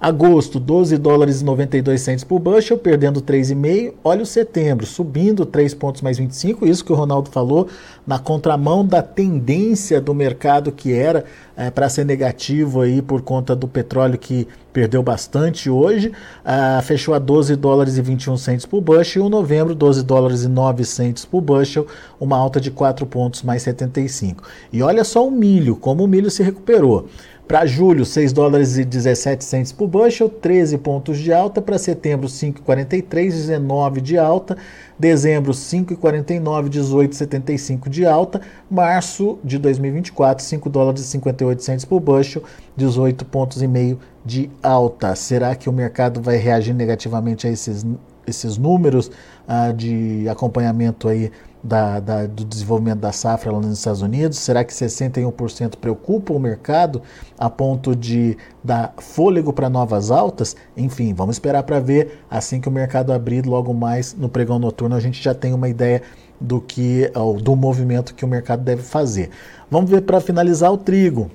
Agosto, 0.03 0.59
12 0.59 0.97
dólares 0.97 1.39
e 1.39 1.45
92 1.45 2.01
centos 2.01 2.25
por 2.25 2.37
bushel, 2.37 2.77
perdendo 2.77 3.21
3,5. 3.21 3.93
Olha 4.03 4.23
o 4.23 4.25
setembro, 4.25 4.85
subindo 4.85 5.45
3 5.45 5.73
pontos 5.75 6.01
mais 6.01 6.17
25. 6.17 6.67
Isso 6.67 6.83
que 6.83 6.91
o 6.91 6.95
Ronaldo 6.95 7.29
falou, 7.29 7.69
na 8.05 8.19
contramão 8.19 8.85
da 8.85 9.01
tendência 9.01 10.01
do 10.01 10.13
mercado 10.13 10.73
que 10.73 10.91
era 10.91 11.23
é, 11.55 11.71
para 11.71 11.87
ser 11.87 12.03
negativo 12.05 12.81
aí 12.81 13.01
por 13.01 13.21
conta 13.21 13.55
do 13.55 13.65
petróleo 13.65 14.17
que 14.17 14.45
perdeu 14.73 15.01
bastante 15.01 15.69
hoje. 15.69 16.11
Uh, 16.43 16.81
fechou 16.81 17.13
a 17.13 17.19
12 17.19 17.55
dólares 17.55 17.95
e 17.95 18.01
21 18.01 18.35
centos 18.35 18.65
por 18.65 18.81
bushel. 18.81 19.23
E 19.23 19.25
o 19.25 19.29
novembro, 19.29 19.73
12 19.73 20.03
dólares 20.03 20.43
e 20.43 20.49
9 20.49 20.83
centos 20.83 21.23
por 21.23 21.39
bushel, 21.39 21.87
uma 22.19 22.35
alta 22.35 22.59
de 22.59 22.71
4 22.71 23.05
pontos 23.05 23.41
mais 23.43 23.61
75. 23.61 24.43
E 24.73 24.83
olha 24.83 25.05
só 25.05 25.25
o 25.25 25.31
milho, 25.31 25.77
como 25.77 26.03
o 26.03 26.07
milho 26.07 26.29
se 26.29 26.43
recuperou. 26.43 27.07
Para 27.53 27.67
julho, 27.67 28.03
6 28.03 28.33
dólares 28.33 28.79
e 28.79 28.83
17 28.83 29.45
centos 29.45 29.71
por 29.71 29.87
bushel, 29.87 30.27
13 30.27 30.79
pontos 30.79 31.19
de 31.19 31.31
alta. 31.31 31.61
Para 31.61 31.77
setembro, 31.77 32.27
5,43, 32.27 33.05
19 33.29 34.01
de 34.01 34.17
alta. 34.17 34.57
Dezembro, 34.97 35.51
5,49, 35.51 36.67
18,75 36.67 37.89
de 37.89 38.07
alta. 38.07 38.41
Março 38.67 39.37
de 39.43 39.59
2024, 39.59 40.43
5 40.43 40.67
dólares 40.67 41.01
e 41.01 41.05
58 41.05 41.61
centos 41.61 41.85
por 41.85 41.99
bushel, 41.99 42.41
18 42.75 43.23
pontos 43.25 43.61
e 43.61 43.67
meio 43.67 43.99
de 44.25 44.49
alta. 44.63 45.13
Será 45.13 45.55
que 45.55 45.69
o 45.69 45.71
mercado 45.71 46.19
vai 46.23 46.37
reagir 46.37 46.73
negativamente 46.73 47.45
a 47.45 47.51
esses, 47.51 47.85
esses 48.25 48.57
números 48.57 49.11
ah, 49.47 49.71
de 49.71 50.27
acompanhamento 50.27 51.07
aí 51.07 51.29
da, 51.63 51.99
da, 51.99 52.27
do 52.27 52.43
desenvolvimento 52.43 52.99
da 52.99 53.11
safra 53.11 53.51
lá 53.51 53.59
nos 53.59 53.77
Estados 53.77 54.01
Unidos? 54.01 54.37
Será 54.37 54.63
que 54.63 54.73
61% 54.73 55.77
preocupa 55.77 56.33
o 56.33 56.39
mercado 56.39 57.01
a 57.37 57.49
ponto 57.49 57.95
de 57.95 58.37
dar 58.63 58.93
fôlego 58.97 59.53
para 59.53 59.69
novas 59.69 60.11
altas? 60.11 60.55
Enfim, 60.75 61.13
vamos 61.13 61.35
esperar 61.35 61.63
para 61.63 61.79
ver. 61.79 62.19
Assim 62.29 62.59
que 62.59 62.67
o 62.67 62.71
mercado 62.71 63.13
abrir, 63.13 63.45
logo 63.45 63.73
mais 63.73 64.13
no 64.13 64.27
pregão 64.27 64.59
noturno, 64.59 64.95
a 64.95 64.99
gente 64.99 65.23
já 65.23 65.33
tem 65.33 65.53
uma 65.53 65.69
ideia 65.69 66.01
do 66.39 66.59
que 66.59 67.09
do 67.41 67.55
movimento 67.55 68.13
que 68.13 68.25
o 68.25 68.27
mercado 68.27 68.63
deve 68.63 68.81
fazer. 68.81 69.29
Vamos 69.71 69.89
ver 69.89 70.01
para 70.01 70.19
finalizar 70.19 70.71
o 70.71 70.77
trigo. 70.77 71.31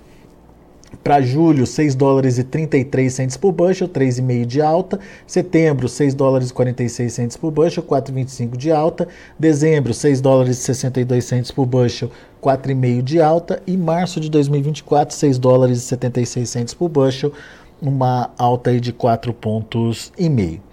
Para 1.05 1.21
julho, 1.21 1.67
6 1.67 1.95
dólares 1.95 2.39
e 2.39 2.45
33 2.45 3.13
centes 3.13 3.37
por 3.37 3.53
bushel, 3.53 3.89
3,5 3.89 4.47
de 4.47 4.63
alta. 4.63 4.99
Setembro, 5.27 5.89
6 5.89 6.15
dólares 6.15 6.51
e 6.51 6.55
46 6.55 7.13
centes 7.13 7.37
por 7.37 7.51
bushel, 7.51 7.83
4,25 7.83 8.57
de 8.57 8.71
alta. 8.71 9.07
Dezembro, 9.39 9.93
6 9.93 10.21
dólares 10.21 10.59
e 10.59 10.63
62 10.63 11.25
centes 11.25 11.51
por 11.51 11.67
bushel, 11.67 12.11
4,5 12.43 13.03
de 13.03 13.21
alta. 13.21 13.63
E 13.67 13.77
março 13.77 14.19
de 14.19 14.31
2024, 14.31 15.15
6 15.15 15.39
dólares 15.39 15.79
e 15.79 15.83
76 15.83 16.49
centes 16.49 16.75
por 16.75 16.89
bushel, 16.89 17.33
uma 17.81 18.31
alta 18.39 18.71
aí 18.71 18.81
de 18.81 18.93
4 18.93 19.33
pontos 19.35 20.13
e 20.19 20.29
meio. 20.29 20.68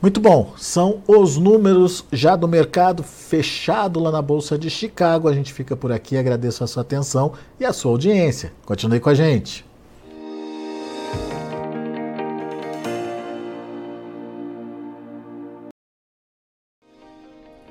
Muito 0.00 0.20
bom, 0.20 0.52
são 0.58 1.02
os 1.08 1.38
números 1.38 2.04
já 2.12 2.36
do 2.36 2.46
mercado 2.46 3.02
fechado 3.02 3.98
lá 3.98 4.12
na 4.12 4.20
Bolsa 4.20 4.58
de 4.58 4.68
Chicago. 4.68 5.26
A 5.26 5.32
gente 5.32 5.52
fica 5.54 5.74
por 5.74 5.90
aqui, 5.90 6.18
agradeço 6.18 6.62
a 6.62 6.66
sua 6.66 6.82
atenção 6.82 7.32
e 7.58 7.64
a 7.64 7.72
sua 7.72 7.92
audiência. 7.92 8.52
Continue 8.66 9.00
com 9.00 9.08
a 9.08 9.14
gente. 9.14 9.64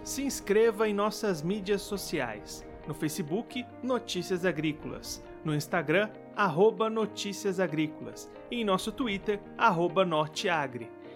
Se 0.03 0.23
inscreva 0.23 0.89
em 0.89 0.93
nossas 0.93 1.43
mídias 1.43 1.83
sociais. 1.83 2.65
No 2.87 2.93
Facebook, 2.93 3.65
Notícias 3.83 4.45
Agrícolas. 4.45 5.23
No 5.43 5.53
Instagram, 5.55 6.09
arroba 6.35 6.89
Notícias 6.89 7.59
Agrícolas. 7.59 8.29
E 8.49 8.61
em 8.61 8.63
nosso 8.63 8.91
Twitter, 8.91 9.39
arroba 9.57 10.03
Norteagri. 10.03 10.94